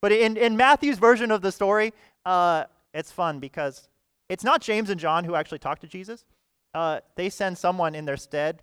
but 0.00 0.12
in, 0.12 0.36
in 0.36 0.56
Matthew's 0.56 0.98
version 0.98 1.30
of 1.30 1.40
the 1.40 1.50
story, 1.50 1.92
uh, 2.26 2.64
it's 2.92 3.10
fun 3.10 3.40
because 3.40 3.88
it's 4.28 4.44
not 4.44 4.60
James 4.60 4.90
and 4.90 5.00
John 5.00 5.24
who 5.24 5.34
actually 5.34 5.58
talk 5.58 5.80
to 5.80 5.86
Jesus. 5.86 6.24
Uh, 6.74 7.00
they 7.16 7.30
send 7.30 7.56
someone 7.56 7.94
in 7.94 8.04
their 8.04 8.16
stead 8.16 8.62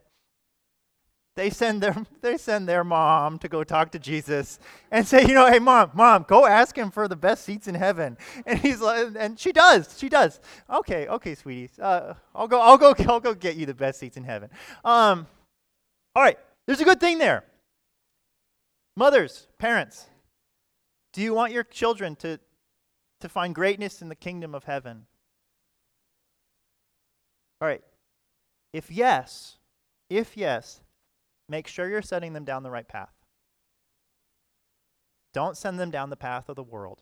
they 1.36 1.50
send 1.50 1.82
their 1.82 1.96
they 2.22 2.38
send 2.38 2.68
their 2.68 2.84
mom 2.84 3.40
to 3.40 3.48
go 3.48 3.64
talk 3.64 3.92
to 3.92 4.00
Jesus 4.00 4.60
and 4.92 5.08
say, 5.08 5.22
you 5.22 5.34
know, 5.34 5.50
hey 5.50 5.60
mom, 5.60 5.92
mom, 5.94 6.26
go 6.28 6.46
ask 6.46 6.78
him 6.78 6.92
for 6.92 7.08
the 7.08 7.16
best 7.16 7.46
seats 7.46 7.68
in 7.68 7.76
heaven. 7.76 8.18
And 8.46 8.60
he's 8.60 8.82
like, 8.82 9.10
and 9.18 9.40
she 9.40 9.52
does, 9.52 9.98
she 9.98 10.10
does. 10.10 10.40
Okay, 10.70 11.08
okay, 11.08 11.36
sweeties, 11.36 11.78
uh, 11.80 12.16
I'll 12.36 12.48
go, 12.48 12.60
I'll 12.60 12.78
go, 12.78 12.94
I'll 13.08 13.20
go 13.20 13.34
get 13.34 13.56
you 13.56 13.66
the 13.66 13.74
best 13.74 14.00
seats 14.00 14.18
in 14.18 14.24
heaven. 14.24 14.50
Um, 14.84 15.28
all 16.16 16.24
right, 16.24 16.38
there's 16.66 16.82
a 16.82 16.86
good 16.86 17.00
thing 17.00 17.18
there. 17.18 17.44
Mothers, 18.98 19.48
parents, 19.58 20.08
do 21.14 21.22
you 21.22 21.34
want 21.34 21.54
your 21.54 21.64
children 21.64 22.16
to 22.18 22.40
to 23.22 23.30
find 23.30 23.54
greatness 23.54 24.02
in 24.02 24.10
the 24.10 24.16
kingdom 24.16 24.56
of 24.56 24.64
heaven? 24.64 25.06
All 27.62 27.68
right. 27.68 27.84
If 28.74 28.92
yes, 28.92 29.58
if 30.10 30.36
yes, 30.36 30.82
make 31.52 31.68
sure 31.68 31.90
you're 31.90 32.02
setting 32.02 32.32
them 32.32 32.46
down 32.46 32.64
the 32.64 32.72
right 32.72 32.88
path. 32.88 33.14
Don't 35.34 35.58
send 35.58 35.80
them 35.80 35.92
down 35.92 36.10
the 36.10 36.16
path 36.16 36.48
of 36.48 36.56
the 36.56 36.64
world 36.64 37.02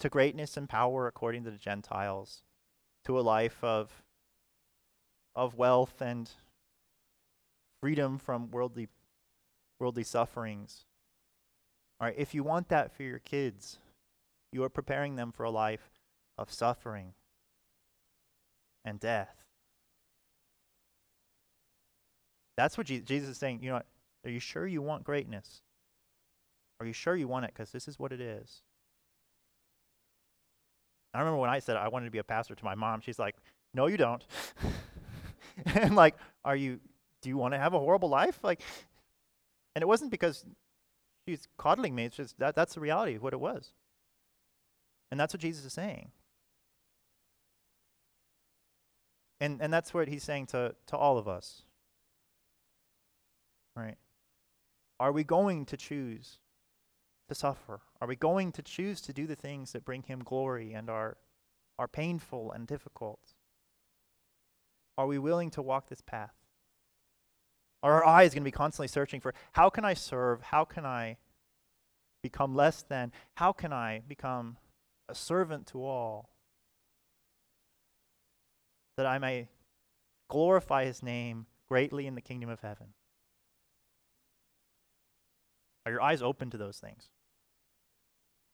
to 0.00 0.08
greatness 0.08 0.56
and 0.56 0.68
power 0.68 1.06
according 1.06 1.44
to 1.44 1.50
the 1.50 1.58
Gentiles, 1.58 2.42
to 3.04 3.18
a 3.18 3.22
life 3.22 3.62
of, 3.62 4.02
of 5.34 5.54
wealth 5.54 6.00
and 6.00 6.28
freedom 7.80 8.18
from 8.18 8.50
worldly, 8.50 8.88
worldly 9.78 10.04
sufferings. 10.04 10.84
All 12.00 12.08
right, 12.08 12.18
if 12.18 12.34
you 12.34 12.42
want 12.42 12.68
that 12.68 12.92
for 12.92 13.04
your 13.04 13.20
kids, 13.20 13.78
you 14.52 14.64
are 14.64 14.68
preparing 14.68 15.14
them 15.14 15.30
for 15.30 15.44
a 15.44 15.50
life 15.50 15.90
of 16.36 16.52
suffering 16.52 17.14
and 18.84 18.98
death. 18.98 19.47
That's 22.58 22.76
what 22.76 22.88
Jesus 22.88 23.28
is 23.28 23.38
saying. 23.38 23.60
You 23.62 23.70
know, 23.70 23.82
are 24.24 24.30
you 24.30 24.40
sure 24.40 24.66
you 24.66 24.82
want 24.82 25.04
greatness? 25.04 25.62
Are 26.80 26.86
you 26.86 26.92
sure 26.92 27.14
you 27.14 27.28
want 27.28 27.44
it? 27.44 27.52
Because 27.54 27.70
this 27.70 27.86
is 27.86 28.00
what 28.00 28.10
it 28.10 28.20
is. 28.20 28.62
I 31.14 31.20
remember 31.20 31.38
when 31.38 31.50
I 31.50 31.60
said 31.60 31.76
I 31.76 31.86
wanted 31.86 32.06
to 32.06 32.10
be 32.10 32.18
a 32.18 32.24
pastor 32.24 32.56
to 32.56 32.64
my 32.64 32.74
mom, 32.74 33.00
she's 33.00 33.18
like, 33.20 33.36
No, 33.74 33.86
you 33.86 33.96
don't. 33.96 34.24
and 35.66 35.94
like, 35.94 36.16
are 36.44 36.56
you 36.56 36.80
do 37.22 37.28
you 37.28 37.36
want 37.36 37.54
to 37.54 37.58
have 37.58 37.74
a 37.74 37.78
horrible 37.78 38.08
life? 38.08 38.40
Like 38.42 38.60
and 39.76 39.82
it 39.84 39.86
wasn't 39.86 40.10
because 40.10 40.44
she's 41.28 41.46
coddling 41.58 41.94
me, 41.94 42.06
it's 42.06 42.16
just 42.16 42.40
that 42.40 42.56
that's 42.56 42.74
the 42.74 42.80
reality 42.80 43.14
of 43.14 43.22
what 43.22 43.34
it 43.34 43.40
was. 43.40 43.70
And 45.12 45.20
that's 45.20 45.32
what 45.32 45.40
Jesus 45.40 45.64
is 45.64 45.72
saying. 45.72 46.10
And 49.40 49.62
and 49.62 49.72
that's 49.72 49.94
what 49.94 50.08
he's 50.08 50.24
saying 50.24 50.46
to, 50.46 50.74
to 50.88 50.96
all 50.96 51.18
of 51.18 51.28
us. 51.28 51.62
Right? 53.78 53.96
Are 54.98 55.12
we 55.12 55.22
going 55.22 55.64
to 55.66 55.76
choose 55.76 56.38
to 57.28 57.34
suffer? 57.34 57.80
Are 58.00 58.08
we 58.08 58.16
going 58.16 58.50
to 58.52 58.62
choose 58.62 59.00
to 59.02 59.12
do 59.12 59.26
the 59.26 59.36
things 59.36 59.72
that 59.72 59.84
bring 59.84 60.02
him 60.02 60.24
glory 60.24 60.72
and 60.72 60.90
are, 60.90 61.16
are 61.78 61.86
painful 61.86 62.50
and 62.50 62.66
difficult? 62.66 63.20
Are 64.96 65.06
we 65.06 65.18
willing 65.18 65.50
to 65.50 65.62
walk 65.62 65.88
this 65.88 66.00
path? 66.00 66.34
Are 67.84 67.92
our 67.92 68.06
eyes 68.06 68.34
going 68.34 68.42
to 68.42 68.48
be 68.48 68.50
constantly 68.50 68.88
searching 68.88 69.20
for 69.20 69.32
how 69.52 69.70
can 69.70 69.84
I 69.84 69.94
serve? 69.94 70.42
How 70.42 70.64
can 70.64 70.84
I 70.84 71.18
become 72.20 72.56
less 72.56 72.82
than? 72.82 73.12
How 73.34 73.52
can 73.52 73.72
I 73.72 74.02
become 74.08 74.56
a 75.08 75.14
servant 75.14 75.68
to 75.68 75.84
all? 75.84 76.30
That 78.96 79.06
I 79.06 79.18
may 79.18 79.46
glorify 80.28 80.84
his 80.84 81.04
name 81.04 81.46
greatly 81.68 82.08
in 82.08 82.16
the 82.16 82.20
kingdom 82.20 82.50
of 82.50 82.60
heaven. 82.60 82.88
Are 85.88 85.90
your 85.90 86.02
eyes 86.02 86.20
open 86.20 86.50
to 86.50 86.58
those 86.58 86.76
things? 86.76 87.08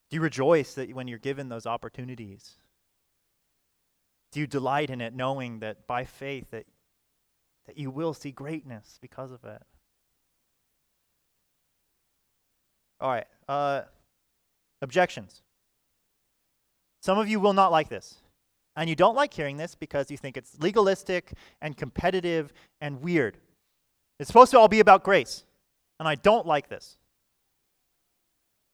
Do 0.09 0.15
you 0.15 0.21
rejoice 0.21 0.73
that 0.75 0.95
when 0.95 1.09
you're 1.09 1.19
given 1.19 1.49
those 1.49 1.65
opportunities? 1.65 2.55
Do 4.31 4.39
you 4.39 4.47
delight 4.47 4.89
in 4.89 5.01
it 5.01 5.13
knowing 5.13 5.59
that 5.59 5.85
by 5.85 6.05
faith 6.05 6.51
that, 6.51 6.65
that 7.67 7.77
you 7.77 7.91
will 7.91 8.13
see 8.13 8.31
greatness 8.31 8.99
because 9.01 9.33
of 9.33 9.43
it? 9.43 9.61
All 13.01 13.09
right. 13.09 13.27
Uh, 13.49 13.81
objections. 14.81 15.41
Some 17.03 17.19
of 17.19 17.27
you 17.27 17.41
will 17.41 17.51
not 17.51 17.69
like 17.69 17.89
this. 17.89 18.21
And 18.77 18.89
you 18.89 18.95
don't 18.95 19.15
like 19.15 19.33
hearing 19.33 19.57
this 19.57 19.75
because 19.75 20.09
you 20.09 20.15
think 20.15 20.37
it's 20.37 20.57
legalistic 20.59 21.33
and 21.61 21.75
competitive 21.75 22.53
and 22.79 23.01
weird. 23.01 23.39
It's 24.21 24.27
supposed 24.27 24.51
to 24.51 24.57
all 24.57 24.69
be 24.69 24.79
about 24.79 25.03
grace. 25.03 25.43
And 25.99 26.07
I 26.07 26.15
don't 26.15 26.47
like 26.47 26.69
this. 26.69 26.97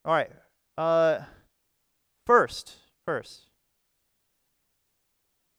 All 0.04 0.14
right. 0.14 0.32
Uh, 0.78 1.20
first, 2.26 2.76
first. 3.06 3.42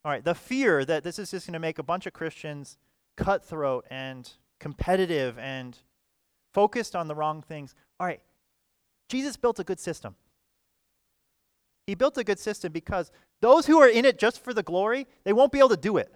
All 0.05 0.11
right, 0.11 0.25
the 0.25 0.35
fear 0.35 0.85
that 0.85 1.05
this 1.05 1.19
is 1.19 1.31
just 1.31 1.47
going 1.47 1.53
to 1.53 1.61
make 1.61 1.79
a 1.79 1.83
bunch 1.85 2.07
of 2.07 2.13
Christians 2.13 2.77
cutthroat 3.17 3.87
and 3.89 4.29
competitive 4.59 5.39
and 5.39 5.79
focused 6.53 6.97
on 6.97 7.07
the 7.07 7.15
wrong 7.15 7.41
things. 7.41 7.75
All 8.01 8.07
right, 8.07 8.21
Jesus 9.09 9.37
built 9.37 9.61
a 9.61 9.65
good 9.65 9.79
system. 9.79 10.17
He 11.87 11.95
built 11.95 12.19
a 12.19 12.25
good 12.25 12.39
system 12.39 12.73
because 12.73 13.13
those 13.41 13.67
who 13.67 13.81
are 13.81 13.89
in 13.89 14.05
it 14.05 14.19
just 14.19 14.43
for 14.43 14.53
the 14.53 14.63
glory, 14.63 15.07
they 15.25 15.33
won't 15.33 15.53
be 15.53 15.59
able 15.59 15.69
to 15.71 15.77
do 15.77 15.97
it. 15.99 16.13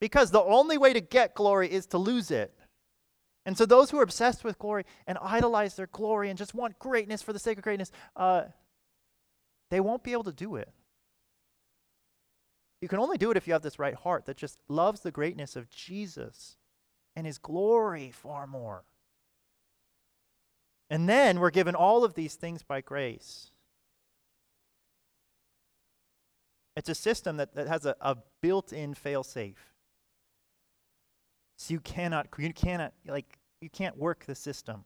Because 0.00 0.30
the 0.30 0.42
only 0.42 0.78
way 0.78 0.94
to 0.94 1.00
get 1.00 1.34
glory 1.34 1.70
is 1.70 1.86
to 1.86 1.98
lose 1.98 2.30
it. 2.30 2.54
And 3.46 3.56
so, 3.56 3.64
those 3.64 3.90
who 3.90 3.98
are 3.98 4.02
obsessed 4.02 4.44
with 4.44 4.58
glory 4.58 4.84
and 5.06 5.16
idolize 5.20 5.74
their 5.74 5.86
glory 5.86 6.28
and 6.28 6.38
just 6.38 6.54
want 6.54 6.78
greatness 6.78 7.22
for 7.22 7.32
the 7.32 7.38
sake 7.38 7.58
of 7.58 7.64
greatness, 7.64 7.90
uh, 8.16 8.44
they 9.70 9.80
won't 9.80 10.02
be 10.02 10.12
able 10.12 10.24
to 10.24 10.32
do 10.32 10.56
it. 10.56 10.70
You 12.80 12.88
can 12.88 12.98
only 12.98 13.18
do 13.18 13.30
it 13.30 13.36
if 13.36 13.46
you 13.46 13.52
have 13.52 13.62
this 13.62 13.78
right 13.78 13.94
heart 13.94 14.26
that 14.26 14.36
just 14.36 14.58
loves 14.68 15.00
the 15.00 15.10
greatness 15.10 15.56
of 15.56 15.70
Jesus 15.70 16.56
and 17.14 17.26
his 17.26 17.38
glory 17.38 18.10
far 18.10 18.46
more. 18.46 18.84
And 20.88 21.08
then 21.08 21.38
we're 21.38 21.50
given 21.50 21.74
all 21.74 22.04
of 22.04 22.14
these 22.14 22.34
things 22.34 22.62
by 22.62 22.80
grace. 22.80 23.52
It's 26.76 26.88
a 26.88 26.94
system 26.94 27.36
that, 27.36 27.54
that 27.54 27.68
has 27.68 27.84
a, 27.84 27.94
a 28.00 28.16
built 28.40 28.72
in 28.72 28.94
fail 28.94 29.22
safe. 29.22 29.74
So 31.60 31.74
you 31.74 31.80
cannot, 31.80 32.28
you 32.38 32.54
cannot, 32.54 32.94
like, 33.06 33.38
you 33.60 33.68
can't 33.68 33.98
work 33.98 34.24
the 34.24 34.34
system. 34.34 34.82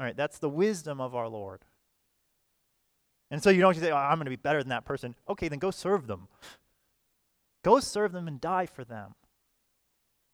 All 0.00 0.04
right, 0.04 0.16
that's 0.16 0.40
the 0.40 0.48
wisdom 0.48 1.00
of 1.00 1.14
our 1.14 1.28
Lord. 1.28 1.60
And 3.30 3.40
so 3.40 3.50
you 3.50 3.60
don't 3.60 3.74
just 3.74 3.84
say, 3.84 3.92
oh, 3.92 3.96
I'm 3.96 4.18
going 4.18 4.24
to 4.24 4.30
be 4.30 4.36
better 4.36 4.60
than 4.60 4.70
that 4.70 4.84
person. 4.84 5.14
Okay, 5.28 5.46
then 5.46 5.60
go 5.60 5.70
serve 5.70 6.08
them. 6.08 6.26
Go 7.62 7.78
serve 7.78 8.10
them 8.10 8.26
and 8.26 8.40
die 8.40 8.66
for 8.66 8.84
them. 8.84 9.14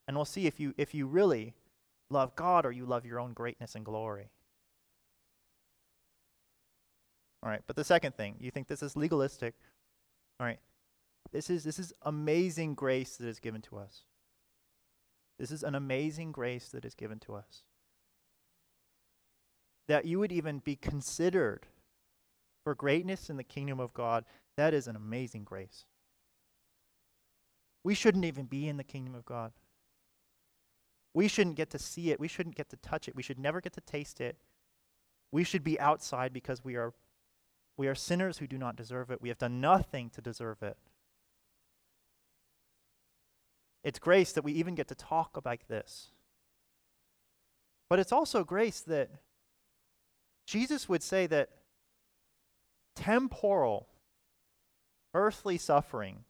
And 0.09 0.17
we'll 0.17 0.25
see 0.25 0.47
if 0.47 0.59
you, 0.59 0.73
if 0.79 0.95
you 0.95 1.07
really 1.07 1.53
love 2.09 2.35
God 2.35 2.65
or 2.65 2.73
you 2.73 2.87
love 2.87 3.05
your 3.05 3.21
own 3.21 3.35
greatness 3.35 3.75
and 3.75 3.85
glory. 3.85 4.31
All 7.43 7.51
right, 7.51 7.61
but 7.67 7.77
the 7.77 7.85
second 7.85 8.15
thing, 8.15 8.37
you 8.41 8.51
think 8.51 8.67
this 8.67 8.83
is 8.83 8.97
legalistic. 8.97 9.53
All 10.41 10.47
right, 10.47 10.59
this 11.33 11.51
is, 11.51 11.65
this 11.65 11.79
is 11.79 11.93
amazing 12.03 12.75
grace 12.75 13.17
that 13.17 13.29
is 13.29 13.39
given 13.39 13.63
to 13.63 13.77
us. 13.77 14.03
This 15.39 15.51
is 15.51 15.63
an 15.63 15.75
amazing 15.75 16.33
grace 16.33 16.69
that 16.69 16.85
is 16.85 16.95
given 16.95 17.19
to 17.21 17.35
us. 17.35 17.63
That 19.89 20.05
you 20.05 20.19
would 20.19 20.33
even 20.33 20.59
be 20.59 20.77
considered 20.77 21.67
for 22.63 22.75
greatness 22.75 23.31
in 23.31 23.37
the 23.37 23.45
kingdom 23.45 23.81
of 23.81 23.95
God, 23.95 24.25
that 24.57 24.75
is 24.75 24.87
an 24.87 24.97
amazing 24.97 25.45
grace. 25.45 25.87
We 27.83 27.95
shouldn't 27.95 28.27
even 28.27 28.45
be 28.45 28.69
in 28.69 28.77
the 28.77 28.85
kingdom 28.85 29.15
of 29.15 29.25
God. 29.25 29.53
We 31.15 31.27
shouldn't 31.27 31.57
get 31.57 31.71
to 31.71 31.79
see 31.79 32.11
it. 32.11 32.21
We 32.21 32.29
shouldn't 32.29 32.57
get 32.57 32.69
to 32.71 32.77
touch 32.77 33.09
it. 33.09 33.17
We 33.17 33.23
should 33.23 33.39
never 33.39 33.61
get 33.61 33.73
to 33.73 33.81
taste 33.81 34.21
it. 34.21 34.37
We 35.33 35.45
should 35.45 35.65
be 35.65 35.81
outside 35.81 36.33
because 36.33 36.65
we 36.65 36.77
are, 36.77 36.93
we 37.77 37.89
are 37.89 37.95
sinners 37.95 38.39
who 38.39 38.47
do 38.47 38.59
not 38.59 38.77
deserve 38.77 39.11
it. 39.11 39.23
We 39.23 39.31
have 39.31 39.39
done 39.39 39.61
nothing 39.61 40.11
to 40.11 40.21
deserve 40.21 40.63
it. 40.63 40.77
It's 43.83 43.99
grace 43.99 44.33
that 44.33 44.45
we 44.45 44.53
even 44.53 44.75
get 44.75 44.89
to 44.89 44.95
talk 44.95 45.37
about 45.37 45.61
this. 45.69 46.11
But 47.89 47.99
it's 47.99 48.13
also 48.13 48.45
grace 48.45 48.81
that 48.83 49.11
Jesus 50.47 50.89
would 50.89 51.03
say 51.03 51.27
that 51.27 51.51
temporal, 52.95 53.89
earthly 55.15 55.59
suffering, 55.59 56.25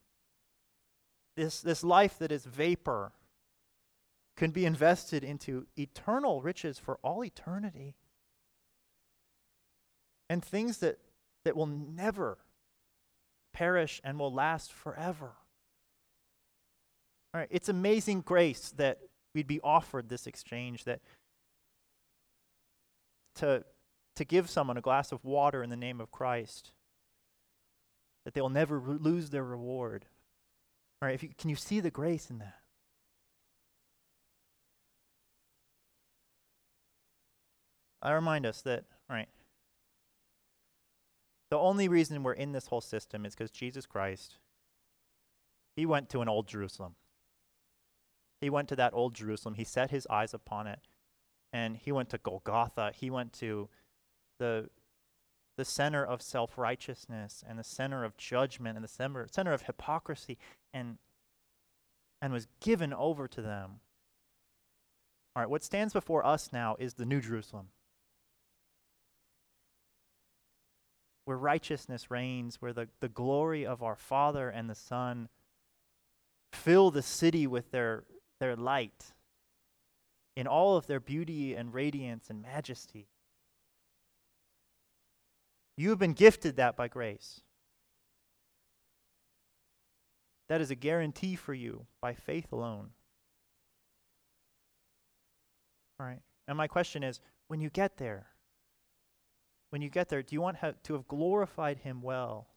this, 1.36 1.60
this 1.60 1.82
life 1.82 2.18
that 2.18 2.32
is 2.32 2.44
vapor, 2.44 3.12
can 4.36 4.50
be 4.52 4.64
invested 4.64 5.22
into 5.22 5.66
eternal 5.76 6.40
riches 6.40 6.78
for 6.78 6.98
all 7.02 7.24
eternity. 7.24 7.96
And 10.30 10.44
things 10.44 10.78
that, 10.78 10.98
that 11.44 11.56
will 11.56 11.66
never 11.66 12.38
perish 13.52 14.00
and 14.04 14.18
will 14.18 14.32
last 14.32 14.72
forever. 14.72 15.32
All 17.32 17.40
right, 17.40 17.48
it's 17.50 17.68
amazing 17.68 18.22
grace 18.22 18.72
that 18.76 18.98
we'd 19.34 19.46
be 19.46 19.60
offered 19.62 20.08
this 20.08 20.26
exchange 20.26 20.84
that 20.84 21.00
to 23.36 23.64
to 24.16 24.24
give 24.24 24.50
someone 24.50 24.76
a 24.76 24.80
glass 24.82 25.12
of 25.12 25.24
water 25.24 25.62
in 25.62 25.70
the 25.70 25.76
name 25.76 26.00
of 26.00 26.10
Christ 26.10 26.72
that 28.24 28.34
they'll 28.34 28.50
never 28.50 28.78
re- 28.78 28.98
lose 29.00 29.30
their 29.30 29.44
reward. 29.44 30.04
All 31.00 31.06
right, 31.06 31.14
if 31.14 31.22
you, 31.22 31.30
can 31.38 31.48
you 31.48 31.56
see 31.56 31.80
the 31.80 31.90
grace 31.90 32.28
in 32.28 32.38
that? 32.38 32.56
I 38.02 38.12
remind 38.12 38.44
us 38.44 38.60
that, 38.62 38.84
right, 39.08 39.28
the 41.50 41.58
only 41.58 41.88
reason 41.88 42.22
we're 42.22 42.32
in 42.32 42.52
this 42.52 42.66
whole 42.66 42.80
system 42.80 43.24
is 43.24 43.34
because 43.34 43.50
Jesus 43.50 43.86
Christ, 43.86 44.38
he 45.76 45.86
went 45.86 46.10
to 46.10 46.20
an 46.20 46.28
old 46.28 46.46
Jerusalem. 46.46 46.94
He 48.40 48.50
went 48.50 48.68
to 48.68 48.76
that 48.76 48.94
old 48.94 49.14
Jerusalem. 49.14 49.54
He 49.54 49.64
set 49.64 49.90
his 49.90 50.06
eyes 50.08 50.32
upon 50.32 50.66
it. 50.66 50.80
And 51.52 51.76
he 51.76 51.92
went 51.92 52.10
to 52.10 52.18
Golgotha. 52.18 52.92
He 52.94 53.10
went 53.10 53.32
to 53.34 53.68
the, 54.38 54.70
the 55.56 55.64
center 55.64 56.04
of 56.04 56.22
self 56.22 56.56
righteousness 56.56 57.44
and 57.46 57.58
the 57.58 57.64
center 57.64 58.04
of 58.04 58.16
judgment 58.16 58.76
and 58.76 58.84
the 58.84 58.88
center, 58.88 59.26
center 59.30 59.52
of 59.52 59.62
hypocrisy 59.62 60.38
and, 60.72 60.98
and 62.22 62.32
was 62.32 62.46
given 62.60 62.94
over 62.94 63.28
to 63.28 63.42
them. 63.42 63.80
All 65.34 65.42
right, 65.42 65.50
what 65.50 65.62
stands 65.62 65.92
before 65.92 66.24
us 66.26 66.50
now 66.52 66.76
is 66.78 66.94
the 66.94 67.04
New 67.04 67.20
Jerusalem. 67.20 67.68
Where 71.24 71.36
righteousness 71.36 72.10
reigns, 72.10 72.56
where 72.60 72.72
the, 72.72 72.88
the 73.00 73.08
glory 73.08 73.64
of 73.64 73.82
our 73.82 73.94
Father 73.94 74.48
and 74.48 74.68
the 74.68 74.74
Son 74.74 75.28
fill 76.52 76.90
the 76.90 77.02
city 77.02 77.46
with 77.46 77.70
their, 77.70 78.04
their 78.40 78.56
light 78.56 79.12
in 80.34 80.46
all 80.46 80.76
of 80.76 80.86
their 80.86 81.00
beauty 81.00 81.54
and 81.54 81.72
radiance 81.72 82.30
and 82.30 82.42
majesty. 82.42 83.08
You 85.76 85.90
have 85.90 85.98
been 85.98 86.14
gifted 86.14 86.56
that 86.56 86.76
by 86.76 86.88
grace. 86.88 87.42
That 90.48 90.60
is 90.60 90.70
a 90.70 90.74
guarantee 90.74 91.36
for 91.36 91.54
you 91.54 91.86
by 92.00 92.14
faith 92.14 92.50
alone. 92.52 92.90
All 96.00 96.06
right. 96.06 96.20
And 96.48 96.56
my 96.56 96.66
question 96.66 97.04
is 97.04 97.20
when 97.46 97.60
you 97.60 97.70
get 97.70 97.98
there, 97.98 98.26
when 99.70 99.82
you 99.82 99.88
get 99.88 100.08
there, 100.08 100.22
do 100.22 100.34
you 100.34 100.40
want 100.40 100.58
to 100.60 100.92
have 100.92 101.06
glorified 101.06 101.78
him 101.78 102.02
well? 102.02 102.48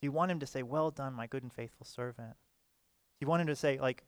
Do 0.00 0.06
you 0.06 0.12
want 0.12 0.30
him 0.30 0.40
to 0.40 0.46
say, 0.46 0.62
Well 0.62 0.90
done, 0.90 1.14
my 1.14 1.26
good 1.26 1.42
and 1.42 1.52
faithful 1.52 1.86
servant? 1.86 2.36
Do 3.18 3.24
you 3.24 3.28
want 3.28 3.42
him 3.42 3.46
to 3.48 3.56
say, 3.56 3.78
like, 3.78 4.04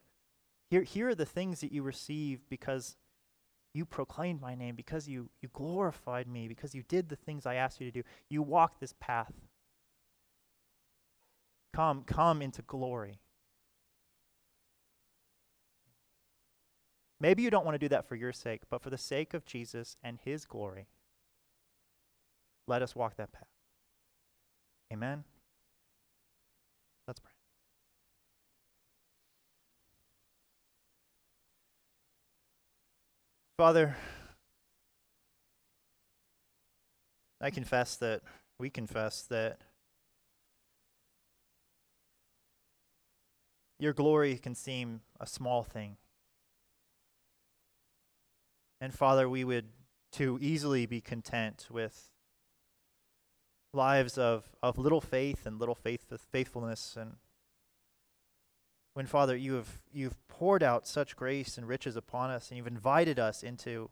here, 0.70 0.82
here 0.82 1.09
are 1.09 1.14
the 1.14 1.24
things 1.24 1.61
that 1.61 1.72
you 1.72 1.82
receive 1.82 2.40
because 2.50 2.96
you 3.74 3.86
proclaimed 3.86 4.40
my 4.40 4.54
name, 4.54 4.74
because 4.74 5.09
you, 5.09 5.30
you 5.40 5.48
glorified 5.52 6.26
me, 6.26 6.48
because 6.48 6.74
you 6.74 6.82
did 6.82 7.09
the 7.09 7.16
things 7.16 7.46
I 7.46 7.54
asked 7.54 7.80
you 7.80 7.86
to 7.86 7.92
do. 7.92 8.02
You 8.28 8.42
walked 8.42 8.80
this 8.80 8.94
path. 9.00 9.32
Come, 11.74 12.02
come 12.02 12.42
into 12.42 12.62
glory. 12.62 13.20
Maybe 17.20 17.42
you 17.42 17.50
don't 17.50 17.64
want 17.64 17.74
to 17.74 17.78
do 17.78 17.88
that 17.88 18.09
for 18.09 18.14
your 18.14 18.32
sake, 18.32 18.62
but 18.70 18.82
for 18.82 18.90
the 18.90 18.98
sake 18.98 19.34
of 19.34 19.44
Jesus 19.44 19.96
and 20.02 20.18
his 20.24 20.44
glory, 20.44 20.86
let 22.66 22.82
us 22.82 22.94
walk 22.94 23.16
that 23.16 23.32
path. 23.32 23.48
Amen. 24.92 25.24
Let's 27.06 27.20
pray. 27.20 27.32
Father, 33.59 33.96
I 37.40 37.50
confess 37.50 37.96
that, 37.96 38.22
we 38.61 38.70
confess 38.70 39.22
that 39.22 39.59
your 43.80 43.92
glory 43.92 44.38
can 44.38 44.54
seem 44.54 45.00
a 45.18 45.26
small 45.26 45.64
thing. 45.64 45.96
And 48.80 48.94
Father, 48.94 49.28
we 49.28 49.42
would 49.42 49.70
too 50.12 50.38
easily 50.40 50.86
be 50.86 51.00
content 51.00 51.66
with 51.68 52.12
lives 53.74 54.16
of, 54.16 54.44
of 54.62 54.78
little 54.78 55.00
faith 55.00 55.46
and 55.46 55.59
little 55.59 55.74
faith, 55.74 56.04
faithfulness. 56.30 56.96
And 56.96 57.16
when, 58.99 59.07
Father, 59.07 59.36
you 59.36 59.55
have, 59.55 59.80
you've 59.92 60.16
poured 60.26 60.61
out 60.61 60.84
such 60.84 61.14
grace 61.14 61.57
and 61.57 61.68
riches 61.68 61.94
upon 61.94 62.30
us, 62.30 62.49
and 62.49 62.59
you've 62.59 62.66
invited 62.66 63.16
us 63.16 63.44
into 63.44 63.90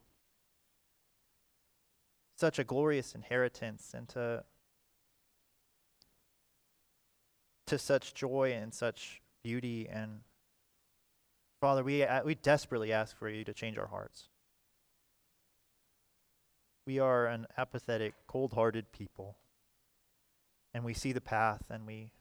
such 2.35 2.59
a 2.59 2.65
glorious 2.65 3.15
inheritance 3.15 3.93
and 3.95 4.09
to, 4.09 4.43
to 7.67 7.77
such 7.77 8.15
joy 8.15 8.51
and 8.51 8.73
such 8.73 9.21
beauty. 9.45 9.87
And 9.89 10.19
Father, 11.61 11.85
we, 11.85 12.03
uh, 12.03 12.25
we 12.25 12.35
desperately 12.35 12.91
ask 12.91 13.17
for 13.17 13.29
you 13.29 13.45
to 13.45 13.53
change 13.53 13.77
our 13.77 13.87
hearts. 13.87 14.27
We 16.85 16.99
are 16.99 17.27
an 17.27 17.47
apathetic, 17.57 18.13
cold 18.27 18.51
hearted 18.51 18.91
people. 18.91 19.37
And 20.73 20.83
we 20.83 20.93
see 20.93 21.13
the 21.13 21.21
path, 21.21 21.63
and 21.69 21.87
we, 21.87 22.11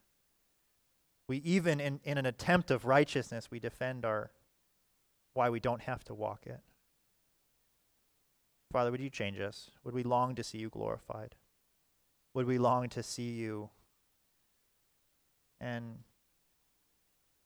we 1.29 1.39
even, 1.39 1.81
in, 1.81 2.01
in 2.05 2.19
an 2.19 2.27
attempt 2.27 2.71
of 2.71 2.85
righteousness, 2.85 3.49
we 3.51 3.59
defend 3.59 4.05
our 4.05 4.31
why 5.35 5.51
we 5.51 5.61
don't 5.61 5.83
have 5.83 6.03
to 6.05 6.15
walk 6.15 6.47
it. 6.47 6.61
Father, 8.73 8.91
would 8.91 9.01
you 9.01 9.11
change 9.11 9.39
us? 9.41 9.71
Would 9.85 9.95
we 9.95 10.03
long 10.03 10.35
to 10.35 10.43
see 10.43 10.59
you 10.59 10.71
glorified? 10.71 11.35
Would 12.35 12.47
we 12.47 12.59
long 12.59 12.89
to 12.91 13.03
see 13.03 13.31
you 13.31 13.71
and 15.61 15.99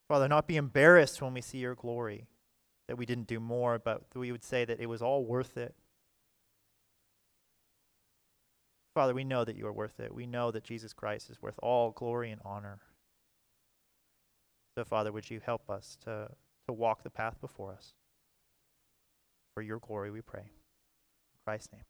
Father, 0.09 0.27
not 0.27 0.49
be 0.49 0.57
embarrassed 0.57 1.23
when 1.23 1.35
we 1.35 1.41
see 1.41 1.59
your 1.59 1.77
glory, 1.77 2.27
that 2.89 2.97
we 2.97 3.07
didn't 3.07 3.29
do 3.29 3.39
more, 3.39 3.79
but 3.79 4.03
we 4.17 4.33
would 4.33 4.43
say 4.43 4.65
that 4.65 4.81
it 4.81 4.87
was 4.87 5.01
all 5.01 5.25
worth 5.25 5.57
it. 5.57 5.73
Father, 8.93 9.15
we 9.15 9.23
know 9.23 9.45
that 9.45 9.55
you 9.55 9.69
are 9.69 9.73
worth 9.73 10.01
it. 10.01 10.13
We 10.13 10.27
know 10.27 10.51
that 10.51 10.65
Jesus 10.65 10.93
Christ 10.93 11.31
is 11.31 11.41
worth 11.41 11.61
all 11.63 11.93
glory 11.93 12.33
and 12.33 12.41
honor. 12.45 12.81
So, 14.81 14.85
Father, 14.85 15.13
would 15.13 15.29
you 15.29 15.43
help 15.45 15.69
us 15.69 15.99
to, 16.07 16.31
to 16.67 16.73
walk 16.73 17.03
the 17.03 17.11
path 17.11 17.39
before 17.43 17.71
us? 17.71 17.93
For 19.53 19.61
your 19.61 19.79
glory, 19.79 20.11
we 20.11 20.23
pray. 20.23 20.41
In 20.41 21.39
Christ's 21.45 21.71
name. 21.75 21.83